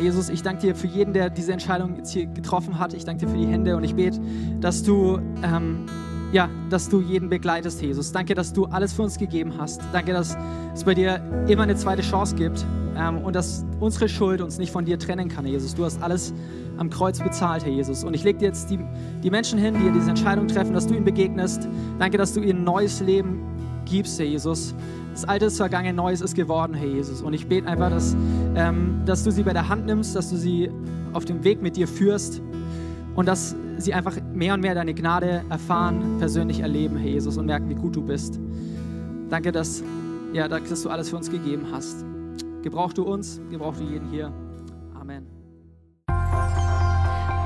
Jesus, 0.01 0.31
ich 0.31 0.43
danke 0.43 0.63
dir 0.63 0.75
für 0.75 0.87
jeden, 0.87 1.13
der 1.13 1.29
diese 1.29 1.53
Entscheidung 1.53 1.97
jetzt 1.97 2.13
hier 2.13 2.27
getroffen 2.27 2.79
hat. 2.79 2.95
Ich 2.95 3.05
danke 3.05 3.27
dir 3.27 3.31
für 3.31 3.37
die 3.37 3.47
Hände 3.47 3.77
und 3.77 3.85
ich 3.85 3.95
bete, 3.95 4.19
dass 4.59 4.83
du, 4.83 5.19
ähm, 5.43 5.85
ja, 6.33 6.49
dass 6.71 6.89
du 6.89 7.03
jeden 7.03 7.29
begleitest, 7.29 7.83
Jesus. 7.83 8.11
Danke, 8.11 8.35
dass 8.35 8.53
du 8.53 8.65
alles 8.65 8.95
für 8.95 9.03
uns 9.03 9.19
gegeben 9.19 9.53
hast. 9.59 9.83
Danke, 9.93 10.13
dass 10.13 10.39
es 10.75 10.85
bei 10.85 10.95
dir 10.95 11.21
immer 11.49 11.65
eine 11.65 11.77
zweite 11.77 12.01
Chance 12.01 12.35
gibt 12.35 12.65
ähm, 12.97 13.19
und 13.19 13.37
dass 13.37 13.67
unsere 13.79 14.09
Schuld 14.09 14.41
uns 14.41 14.57
nicht 14.57 14.73
von 14.73 14.87
dir 14.87 14.99
trennen 14.99 15.29
kann, 15.29 15.45
Jesus. 15.45 15.75
Du 15.75 15.85
hast 15.85 16.03
alles 16.03 16.33
am 16.81 16.89
Kreuz 16.89 17.21
bezahlt, 17.21 17.65
Herr 17.65 17.73
Jesus. 17.73 18.05
Und 18.05 18.15
ich 18.15 18.25
lege 18.25 18.39
dir 18.39 18.47
jetzt 18.47 18.71
die, 18.71 18.79
die 19.23 19.31
Menschen 19.31 19.59
hin, 19.59 19.75
die 19.75 19.93
diese 19.93 20.09
Entscheidung 20.09 20.49
treffen, 20.49 20.73
dass 20.73 20.87
du 20.87 20.95
ihnen 20.95 21.05
begegnest. 21.05 21.69
Danke, 21.99 22.17
dass 22.17 22.33
du 22.33 22.41
ihnen 22.41 22.65
neues 22.65 23.01
Leben 23.01 23.39
gibst, 23.85 24.19
Herr 24.19 24.25
Jesus. 24.25 24.75
Das 25.13 25.27
Alte 25.27 25.45
ist 25.47 25.59
vergangen, 25.59 25.95
Neues 25.95 26.23
ist 26.23 26.35
geworden, 26.35 26.73
Herr 26.73 26.89
Jesus. 26.89 27.21
Und 27.21 27.35
ich 27.35 27.47
bete 27.47 27.69
einfach, 27.69 27.91
dass, 27.91 28.17
ähm, 28.57 29.03
dass 29.05 29.23
du 29.25 29.31
sie 29.31 29.43
bei 29.43 29.53
der 29.53 29.69
Hand 29.69 29.85
nimmst, 29.85 30.17
dass 30.17 30.31
du 30.31 30.37
sie 30.37 30.71
auf 31.13 31.27
dem 31.27 31.45
Weg 31.45 31.61
mit 31.61 31.77
dir 31.77 31.87
führst 31.87 32.41
und 33.15 33.27
dass 33.27 33.55
sie 33.77 33.93
einfach 33.93 34.17
mehr 34.33 34.55
und 34.55 34.63
mehr 34.63 34.75
deine 34.75 34.95
Gnade 34.95 35.43
erfahren, 35.51 36.17
persönlich 36.19 36.61
erleben, 36.61 36.97
Herr 36.97 37.11
Jesus, 37.11 37.37
und 37.37 37.45
merken, 37.45 37.69
wie 37.69 37.75
gut 37.75 37.95
du 37.95 38.03
bist. 38.03 38.41
Danke, 39.29 39.53
dass, 39.53 39.83
ja, 40.33 40.49
dass 40.49 40.83
du 40.83 40.89
alles 40.89 41.11
für 41.11 41.17
uns 41.17 41.31
gegeben 41.31 41.67
hast. 41.71 42.07
Gebrauch 42.63 42.95
du 42.95 43.03
uns, 43.03 43.39
gebrauch 43.51 43.77
du 43.77 43.85
jeden 43.85 44.09
hier. 44.09 44.33